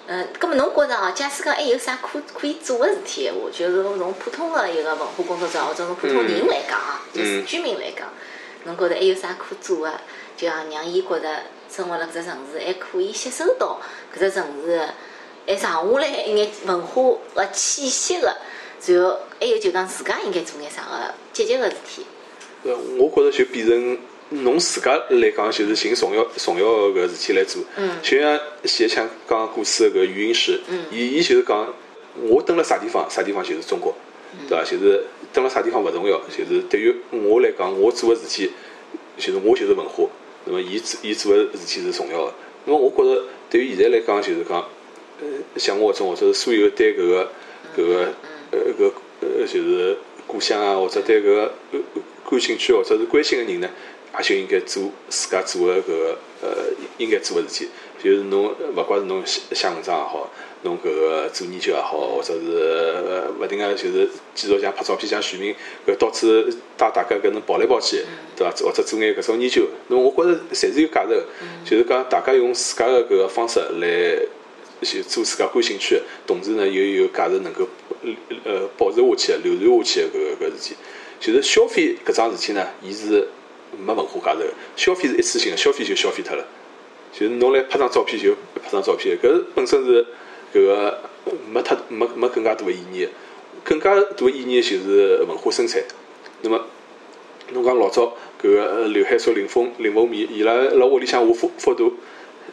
[0.06, 8.08] 嗯，葛末侬觉着哦，假使讲还有啥可可以做个事体闲话，就是从普通个一个文化工作者或者从普通人来讲啊，就是居民来讲，
[8.64, 9.92] 侬觉着还有啥可做个？
[10.36, 11.28] 就像让伊觉着
[11.70, 13.80] 生活辣搿只城市还可以吸收到
[14.14, 14.94] 搿只城市的
[15.46, 18.26] 还剩下来一眼文化个气息个，
[18.86, 22.04] 然后还有就讲自家应该做眼啥个积极个事体。
[22.64, 23.98] 呃，我觉着就变成
[24.30, 27.62] 侬自家来讲，就是寻重要重要个搿事体来做。
[27.76, 30.60] 嗯就像谢强刚刚过世个搿余英时，
[30.90, 31.72] 伊伊就是讲，
[32.22, 33.94] 我蹲辣啥地方，啥地方就是中国，
[34.48, 34.64] 对伐？
[34.64, 35.04] 就是
[35.34, 38.50] 蹲辣啥地方勿重要，就是对于我来讲，我做个事体，
[39.18, 40.04] 就是我就是文化。
[40.44, 42.34] 那么伊做伊做个事体是重要个。
[42.66, 44.64] 那么我觉着对于现在来讲，就是讲，
[45.20, 47.32] 呃，像我这种或者是所有对搿个
[47.76, 48.14] 搿个
[48.52, 51.52] 呃搿呃就是故乡啊，或者对搿个
[52.30, 53.68] 感兴趣或者是关心个人呢，
[54.16, 56.48] 也就应该做自家做个搿个呃
[56.98, 57.68] 应该做个事体。
[58.02, 60.30] 就是侬勿怪是侬写写文章也好，
[60.64, 62.40] 侬搿个做研究也好，或者是
[63.06, 65.54] 呃勿停个就是继续像拍照片像徐明
[65.86, 66.26] 搿到处
[66.76, 68.02] 带大家搿能跑来跑去，
[68.34, 68.50] 对伐？
[68.64, 71.24] 或者做眼搿种研究，那么我觉着侪是有价值个。
[71.64, 74.18] 就是讲大家用自家个搿个方式来
[74.80, 77.68] 就做自家感兴趣的，同时呢又有价值能够
[78.44, 80.76] 呃保持下去的、流传下去的搿个搿事体。
[81.20, 83.28] 就是消费搿桩事体呢，伊是
[83.78, 86.44] 没文化价值个，消费是一次性个，消费就消费脱了。
[87.12, 90.04] 就是侬来拍张照片就拍张照片，搿本身是
[90.54, 91.00] 搿个
[91.50, 93.08] 没太没没更加大个意义，
[93.64, 95.82] 更加大个意义就是文化生产。
[96.42, 96.64] 那么
[97.52, 101.94] 侬讲老早搿个刘海粟、林峰、林凤眠，伊拉辣屋里向画幅幅图，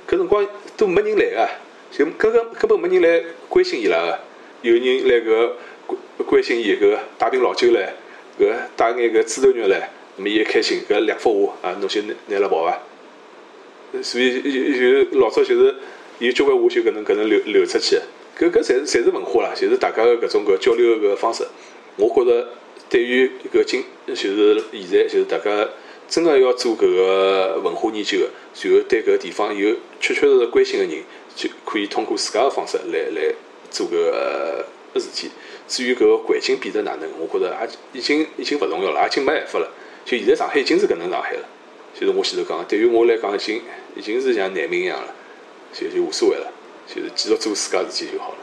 [0.07, 0.45] 搿辰光
[0.75, 1.49] 都没人来个，
[1.91, 4.19] 就根本根本没人来关心伊拉个。
[4.63, 5.57] 有人来搿个
[5.87, 7.93] 关关心伊搿个带瓶老酒来，
[8.39, 12.79] 搿个带眼搿猪头肉来，那么伊一开心，搿两幅画啊，侬就拿拿了跑伐？
[14.01, 15.75] 所以就就老早就是
[16.21, 17.99] 有交关话就搿能搿能流流出去，
[18.37, 21.43] 搿搿侪侪是文化啦，就是大家个搿种搿交流个搿方式。
[21.97, 22.47] 我觉着
[22.87, 25.67] 对于搿今就是现在就是大家
[26.07, 28.29] 真个要做搿个文化研究个，
[28.61, 31.03] 然后对搿地方有确确实实关心个人，
[31.35, 33.33] 就可以通过自家个方式来来
[33.71, 35.31] 做搿个事体。
[35.67, 39.67] 至于搿个环境变得哪能，我觉着也已经已经勿重要了，已经没办法了。
[40.05, 41.47] 就现在上海已经是搿能上海了。
[41.99, 43.61] 就是我前头讲，对于我来讲，已经
[43.95, 45.13] 已经是像难民一样了，
[45.73, 46.51] 就就无所谓了，
[46.87, 48.35] 就是继续做自家事情就好了。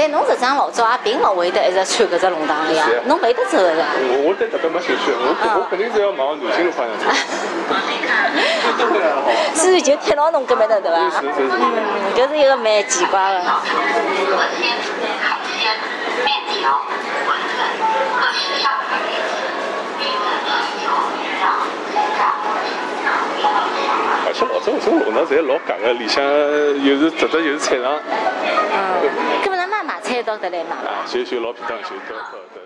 [0.00, 3.84] 但侬实际上老早也并勿会得一直穿搿只弄堂的呀是啊，侬会得走个呀。
[3.98, 7.04] 我我对特别没兴趣，我我肯定是要往南京路方向走。
[9.52, 11.20] 所以就贴牢侬搿边头对伐？
[11.20, 13.42] 是是是嗯，搿是一个蛮奇怪的
[24.24, 27.92] 而且老早搿种弄堂侪老夹个，里向又是直直又是菜场，
[28.72, 29.59] 嗯，
[30.22, 30.90] 搿么咱妈买菜到得来买伐？
[30.90, 32.59] 啊，就就老便当，就到到到。